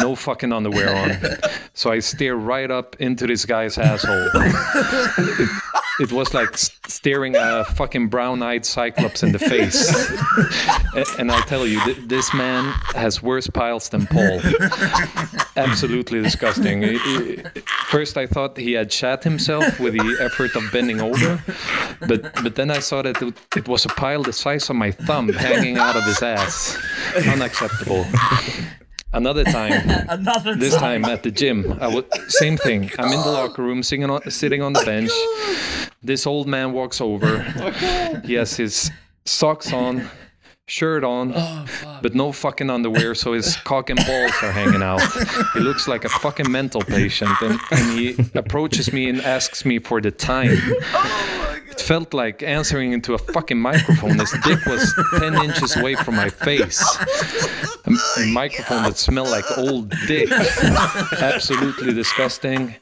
No 0.00 0.16
fucking 0.16 0.52
underwear 0.52 0.94
on. 0.94 1.38
So 1.74 1.92
I 1.92 2.00
stare 2.00 2.36
right 2.36 2.70
up 2.70 2.96
into 3.00 3.26
this 3.26 3.44
guy's 3.44 3.78
asshole. 3.78 4.28
It, 6.00 6.12
was 6.12 6.34
like 6.34 6.56
staring 6.56 7.36
a 7.36 7.64
fucking 7.64 8.08
brown-eyed 8.08 8.64
cyclops 8.64 9.22
in 9.22 9.32
the 9.32 9.38
face. 9.38 9.78
And 11.18 11.30
I 11.30 11.40
tell 11.42 11.66
you, 11.66 11.80
th- 11.84 11.98
this 12.06 12.32
man 12.34 12.72
has 12.94 13.22
worse 13.22 13.46
piles 13.46 13.88
than 13.88 14.06
Paul. 14.06 14.40
Absolutely 15.56 16.22
disgusting. 16.22 16.98
First, 17.86 18.16
I 18.16 18.26
thought 18.26 18.56
he 18.56 18.72
had 18.72 18.92
shat 18.92 19.22
himself 19.22 19.78
with 19.78 19.94
the 19.94 20.16
effort 20.20 20.56
of 20.56 20.62
bending 20.72 21.00
over, 21.00 21.42
but 22.06 22.32
but 22.42 22.54
then 22.56 22.70
I 22.70 22.80
saw 22.80 23.02
that 23.02 23.20
it, 23.22 23.34
it 23.56 23.68
was 23.68 23.84
a 23.84 23.88
pile 23.90 24.22
the 24.22 24.32
size 24.32 24.70
of 24.70 24.76
my 24.76 24.90
thumb 24.90 25.28
hanging 25.28 25.78
out 25.78 25.96
of 25.96 26.04
his 26.04 26.22
ass. 26.22 26.78
Unacceptable. 27.28 28.06
Another 29.12 29.44
time, 29.44 29.72
Another 30.08 30.54
this 30.54 30.74
time. 30.74 31.02
time 31.02 31.10
at 31.10 31.22
the 31.22 31.30
gym, 31.30 31.78
I 31.80 31.88
was 31.88 32.04
same 32.28 32.56
thing. 32.56 32.90
I'm 32.98 33.12
in 33.12 33.20
the 33.20 33.30
locker 33.30 33.62
room, 33.62 33.82
sitting 33.82 34.08
on, 34.10 34.30
sitting 34.30 34.62
on 34.62 34.74
the 34.74 34.80
oh, 34.80 34.84
bench. 34.84 35.10
This 36.02 36.26
old 36.26 36.46
man 36.46 36.72
walks 36.72 37.00
over. 37.00 37.44
Oh, 37.60 38.20
he 38.24 38.34
has 38.34 38.56
his 38.56 38.90
socks 39.24 39.72
on, 39.72 40.08
shirt 40.66 41.04
on, 41.04 41.32
oh, 41.34 41.66
but 42.02 42.14
no 42.14 42.32
fucking 42.32 42.70
underwear, 42.70 43.14
so 43.14 43.32
his 43.32 43.56
cock 43.56 43.90
and 43.90 43.98
balls 44.06 44.32
are 44.42 44.52
hanging 44.52 44.82
out. 44.82 45.00
He 45.54 45.60
looks 45.60 45.88
like 45.88 46.04
a 46.04 46.08
fucking 46.08 46.50
mental 46.50 46.82
patient, 46.82 47.30
and, 47.40 47.58
and 47.70 47.98
he 47.98 48.16
approaches 48.34 48.92
me 48.92 49.08
and 49.08 49.20
asks 49.22 49.64
me 49.64 49.78
for 49.78 50.00
the 50.00 50.10
time. 50.10 50.56
Felt 51.88 52.12
like 52.12 52.42
answering 52.42 52.92
into 52.92 53.14
a 53.14 53.18
fucking 53.18 53.58
microphone. 53.58 54.18
His 54.18 54.30
dick 54.44 54.62
was 54.66 54.94
10 55.20 55.34
inches 55.36 55.74
away 55.74 55.94
from 55.94 56.16
my 56.16 56.28
face. 56.28 56.84
A, 57.86 58.20
a 58.20 58.26
microphone 58.26 58.82
that 58.82 58.98
smelled 58.98 59.30
like 59.30 59.46
old 59.56 59.88
dick. 60.06 60.30
Absolutely 61.18 61.94
disgusting. 61.94 62.74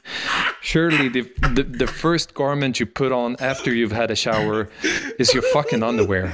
Surely 0.59 1.07
the, 1.07 1.21
the, 1.53 1.63
the 1.63 1.87
first 1.87 2.33
garment 2.33 2.81
you 2.81 2.85
put 2.85 3.13
on 3.13 3.37
after 3.39 3.73
you've 3.73 3.93
had 3.93 4.11
a 4.11 4.15
shower 4.15 4.69
is 5.17 5.33
your 5.33 5.43
fucking 5.53 5.83
underwear. 5.83 6.29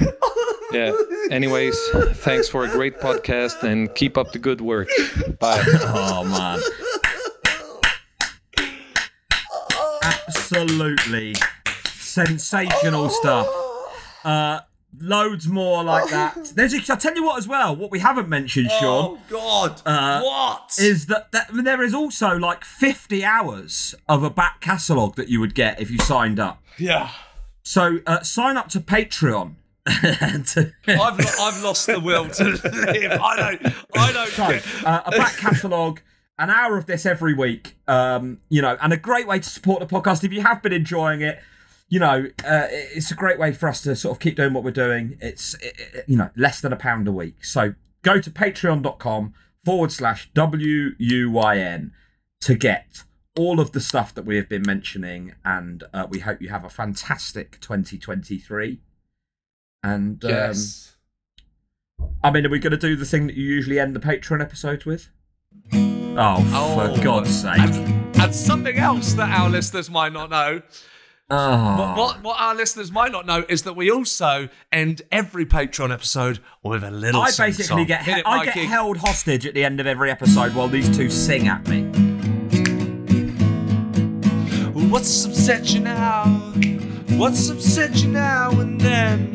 Yeah. 0.72 0.90
Anyways, 1.30 1.78
thanks 2.26 2.48
for 2.48 2.64
a 2.64 2.68
great 2.68 2.98
podcast 2.98 3.62
and 3.62 3.94
keep 3.94 4.18
up 4.18 4.32
the 4.32 4.40
good 4.40 4.60
work. 4.60 4.88
Bye. 5.38 5.62
Oh 5.82 6.24
man. 6.24 6.58
Absolutely 10.26 11.36
sensational 12.14 13.10
stuff. 13.10 13.48
Uh, 14.24 14.60
loads 15.00 15.48
more 15.48 15.82
like 15.82 16.08
that. 16.10 16.52
There's 16.54 16.72
a, 16.72 16.92
I'll 16.92 16.96
tell 16.96 17.14
you 17.14 17.24
what 17.24 17.38
as 17.38 17.48
well. 17.48 17.74
What 17.74 17.90
we 17.90 17.98
haven't 17.98 18.28
mentioned, 18.28 18.70
Sean. 18.70 19.18
Oh 19.18 19.20
God! 19.28 19.82
uh, 19.84 20.22
what 20.22 20.72
is 20.78 21.06
that, 21.06 21.32
that? 21.32 21.50
I 21.52 21.62
there 21.62 21.82
is 21.82 21.94
also 21.94 22.36
like 22.36 22.64
50 22.64 23.24
hours 23.24 23.94
of 24.08 24.22
a 24.22 24.30
back 24.30 24.60
catalogue 24.60 25.16
that 25.16 25.28
you 25.28 25.40
would 25.40 25.54
get 25.54 25.80
if 25.80 25.90
you 25.90 25.98
signed 25.98 26.38
up. 26.38 26.62
Yeah. 26.78 27.10
So 27.62 27.98
uh, 28.06 28.22
sign 28.22 28.56
up 28.56 28.68
to 28.70 28.80
Patreon. 28.80 29.56
I've, 29.86 30.56
lo- 30.56 31.40
I've 31.40 31.62
lost 31.62 31.86
the 31.86 32.00
will 32.02 32.28
to 32.30 32.44
live. 32.44 33.20
I 33.20 33.36
don't. 33.36 33.74
I 33.94 34.12
don't 34.12 34.30
So, 34.30 34.58
uh, 34.86 35.02
a 35.04 35.10
back 35.10 35.36
catalogue, 35.36 36.00
an 36.38 36.48
hour 36.48 36.78
of 36.78 36.86
this 36.86 37.04
every 37.04 37.34
week. 37.34 37.76
Um, 37.86 38.40
you 38.48 38.62
know, 38.62 38.78
and 38.80 38.94
a 38.94 38.96
great 38.96 39.26
way 39.26 39.40
to 39.40 39.48
support 39.48 39.80
the 39.80 39.86
podcast 39.86 40.24
if 40.24 40.32
you 40.32 40.40
have 40.40 40.62
been 40.62 40.72
enjoying 40.72 41.20
it. 41.20 41.38
You 41.94 42.00
know, 42.00 42.24
uh, 42.44 42.66
it's 42.70 43.12
a 43.12 43.14
great 43.14 43.38
way 43.38 43.52
for 43.52 43.68
us 43.68 43.80
to 43.82 43.94
sort 43.94 44.16
of 44.16 44.18
keep 44.20 44.34
doing 44.34 44.52
what 44.52 44.64
we're 44.64 44.72
doing. 44.72 45.16
It's 45.20 45.54
it, 45.54 45.74
it- 45.78 46.04
you 46.08 46.16
know 46.16 46.28
less 46.34 46.60
than 46.60 46.72
a 46.72 46.76
pound 46.76 47.06
a 47.06 47.12
week. 47.12 47.44
So 47.44 47.74
go 48.02 48.20
to 48.20 48.30
patreon.com 48.32 49.32
forward 49.64 49.92
slash 49.92 50.28
w 50.34 50.90
u 50.98 51.30
y 51.30 51.56
n 51.58 51.92
to 52.40 52.56
get 52.56 53.04
all 53.38 53.60
of 53.60 53.70
the 53.70 53.80
stuff 53.80 54.12
that 54.16 54.24
we 54.26 54.34
have 54.34 54.48
been 54.48 54.64
mentioning, 54.66 55.34
and 55.44 55.84
uh, 55.92 56.08
we 56.10 56.18
hope 56.18 56.42
you 56.42 56.48
have 56.48 56.64
a 56.64 56.68
fantastic 56.68 57.60
2023. 57.60 58.80
And 59.84 60.24
um, 60.24 60.30
Yes. 60.32 60.96
I 62.24 62.32
mean, 62.32 62.44
are 62.44 62.50
we 62.50 62.58
going 62.58 62.72
to 62.72 62.76
do 62.76 62.96
the 62.96 63.06
thing 63.06 63.28
that 63.28 63.36
you 63.36 63.44
usually 63.44 63.78
end 63.78 63.94
the 63.94 64.00
Patreon 64.00 64.40
episodes 64.42 64.84
with? 64.84 65.10
Oh, 65.72 66.42
for 66.74 67.00
God's 67.04 67.42
sake. 67.42 67.60
And, 67.60 68.16
and 68.16 68.34
something 68.34 68.78
else 68.78 69.12
that 69.12 69.30
our 69.38 69.48
listeners 69.48 69.88
might 69.88 70.12
not 70.12 70.30
know. 70.30 70.60
Oh. 71.30 71.36
What, 71.36 71.40
ah. 71.40 71.94
what, 71.96 72.22
what 72.22 72.40
our 72.40 72.54
listeners 72.54 72.92
might 72.92 73.10
not 73.10 73.24
know 73.24 73.44
is 73.48 73.62
that 73.62 73.74
we 73.74 73.90
also 73.90 74.50
end 74.70 75.02
every 75.10 75.46
Patreon 75.46 75.90
episode 75.92 76.38
with 76.62 76.84
a 76.84 76.90
little. 76.90 77.22
I 77.22 77.26
basically 77.26 77.64
song. 77.64 77.86
get 77.86 78.02
Hit 78.02 78.18
it, 78.18 78.26
I 78.26 78.44
get 78.44 78.56
held 78.56 78.98
hostage 78.98 79.46
at 79.46 79.54
the 79.54 79.64
end 79.64 79.80
of 79.80 79.86
every 79.86 80.10
episode 80.10 80.54
while 80.54 80.68
these 80.68 80.94
two 80.94 81.08
sing 81.08 81.48
at 81.48 81.66
me. 81.66 81.84
What's 84.90 85.24
upset 85.24 85.72
you 85.72 85.80
now? 85.80 86.24
What's 87.16 87.48
upset 87.48 88.02
you 88.02 88.10
now 88.10 88.50
and 88.60 88.78
then? 88.80 89.34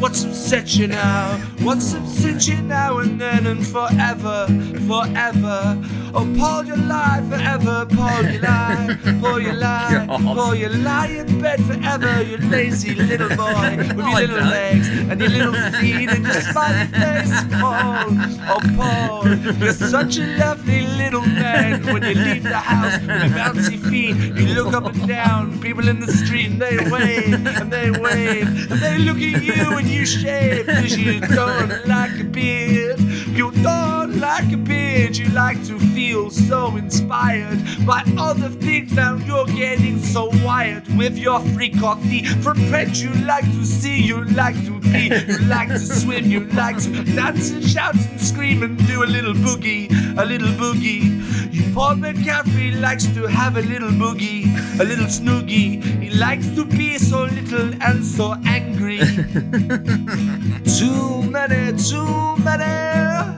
What's 0.00 0.24
upset 0.24 0.76
you 0.76 0.86
now? 0.86 1.36
What's 1.60 1.94
upset 1.94 2.46
you 2.46 2.62
now 2.62 2.98
and 2.98 3.20
then 3.20 3.46
and 3.46 3.66
forever, 3.66 4.46
forever? 4.86 5.82
Oh, 6.14 6.34
Paul, 6.38 6.64
you 6.64 6.76
lie 6.76 7.22
forever, 7.28 7.86
Paul, 7.94 8.24
you 8.24 8.38
lie, 8.40 8.98
Paul, 9.20 9.40
you 9.40 9.52
lie, 9.52 10.06
Paul, 10.08 10.54
you 10.54 10.68
lie 10.68 11.08
in 11.08 11.40
bed 11.40 11.62
forever, 11.64 12.22
you 12.22 12.38
lazy 12.38 12.94
little 12.94 13.28
boy 13.28 13.76
with 13.76 13.98
your 13.98 14.20
little 14.26 14.48
legs 14.48 14.88
and 14.88 15.20
your 15.20 15.28
little 15.28 15.52
feet 15.78 16.08
and 16.08 16.24
your 16.24 16.40
smiley 16.40 16.86
face, 16.92 17.44
Paul. 17.60 18.06
Oh, 18.48 18.60
Paul, 18.76 19.28
you're 19.58 19.72
such 19.72 20.18
a 20.18 20.26
lovely 20.38 20.82
little 20.96 21.20
man. 21.20 21.84
When 21.86 22.02
you 22.02 22.14
leave 22.14 22.42
the 22.42 22.56
house 22.56 22.98
with 23.00 23.08
your 23.08 23.38
bouncy 23.38 23.78
feet, 23.78 24.16
you 24.16 24.54
look 24.54 24.72
up 24.72 24.86
and 24.86 25.06
down, 25.06 25.60
people 25.60 25.88
in 25.88 26.00
the 26.00 26.10
street, 26.10 26.52
and 26.52 26.62
they 26.62 26.76
wave, 26.90 27.46
and 27.46 27.70
they 27.70 27.90
wave, 27.90 28.70
and 28.70 28.80
they 28.80 28.98
look 28.98 29.18
at 29.18 29.42
you 29.42 29.76
and 29.76 29.86
you 29.86 30.06
shave, 30.06 30.66
cause 30.66 30.96
you 30.96 31.20
don't 31.20 31.86
like 31.86 32.18
a 32.18 32.24
beard. 32.24 32.98
You 32.98 33.50
don't 33.50 34.07
like 34.18 34.52
a 34.52 34.56
beard, 34.56 35.16
you 35.16 35.28
like 35.30 35.64
to 35.66 35.78
feel 35.78 36.30
so 36.30 36.76
inspired 36.76 37.60
by 37.86 38.02
other 38.18 38.48
things. 38.48 38.92
Now 38.92 39.16
you're 39.16 39.46
getting 39.46 39.98
so 39.98 40.30
wired 40.44 40.86
with 40.96 41.16
your 41.16 41.40
free 41.40 41.70
coffee. 41.70 42.24
From 42.24 42.56
pet, 42.70 43.00
you 43.00 43.10
like 43.24 43.44
to 43.44 43.64
see, 43.64 44.00
you 44.00 44.24
like 44.24 44.56
to 44.66 44.80
be, 44.80 45.10
you 45.28 45.38
like 45.46 45.68
to 45.68 45.78
swim, 45.78 46.30
you 46.30 46.40
like 46.50 46.82
to 46.82 47.04
dance 47.04 47.50
and 47.50 47.64
shout 47.64 47.94
and 47.94 48.20
scream 48.20 48.62
and 48.62 48.76
do 48.86 49.04
a 49.04 49.06
little 49.06 49.34
boogie, 49.34 49.90
a 50.18 50.24
little 50.24 50.48
boogie. 50.48 51.24
You 51.52 51.72
Paul 51.72 51.96
McCaffrey 51.96 52.80
likes 52.80 53.06
to 53.06 53.26
have 53.26 53.56
a 53.56 53.62
little 53.62 53.90
boogie, 53.90 54.46
a 54.80 54.84
little 54.84 55.06
snoogie. 55.06 55.82
He 56.02 56.10
likes 56.10 56.48
to 56.56 56.64
be 56.64 56.98
so 56.98 57.24
little 57.24 57.72
and 57.82 58.04
so 58.04 58.34
angry. 58.44 58.98
too 60.78 61.22
many, 61.30 61.76
too 61.78 62.36
many. 62.38 63.37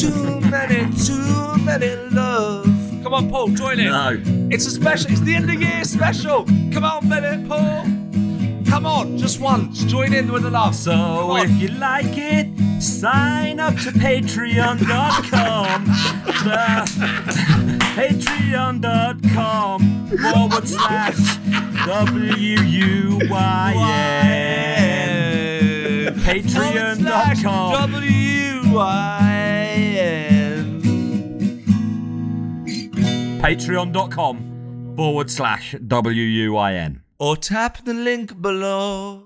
Too 0.00 0.40
many, 0.50 0.90
too 0.96 1.56
many 1.64 1.94
love. 2.10 2.64
Come 3.02 3.14
on, 3.14 3.28
Paul, 3.30 3.48
join 3.48 3.78
in. 3.78 3.86
No. 3.90 4.20
It's 4.50 4.66
a 4.66 4.70
special. 4.70 5.10
It's 5.10 5.20
the 5.20 5.34
end 5.34 5.50
of 5.50 5.60
year 5.60 5.84
special. 5.84 6.44
Come 6.72 6.84
on, 6.84 7.08
baby, 7.08 7.46
Paul. 7.46 7.84
Come 8.68 8.86
on, 8.86 9.18
just 9.18 9.38
once. 9.40 9.84
Join 9.84 10.14
in 10.14 10.32
with 10.32 10.42
the 10.44 10.50
love. 10.50 10.74
So 10.74 11.36
if 11.36 11.50
you 11.60 11.68
like 11.68 12.16
it, 12.16 12.48
sign 12.82 13.60
up 13.60 13.74
to 13.74 13.90
patreon.com. 13.90 15.84
The- 15.84 16.86
patreon.com 17.96 19.80
forward 20.08 20.66
slash 20.68 21.18
W-U-Y-N. 25.22 26.14
Patreon.com. 26.20 27.72
W-I-N. 27.72 29.31
Patreon.com 33.42 34.94
forward 34.94 35.28
slash 35.28 35.74
W-U-I-N. 35.84 37.02
Or 37.18 37.36
tap 37.36 37.84
the 37.84 37.92
link 37.92 38.40
below. 38.40 39.20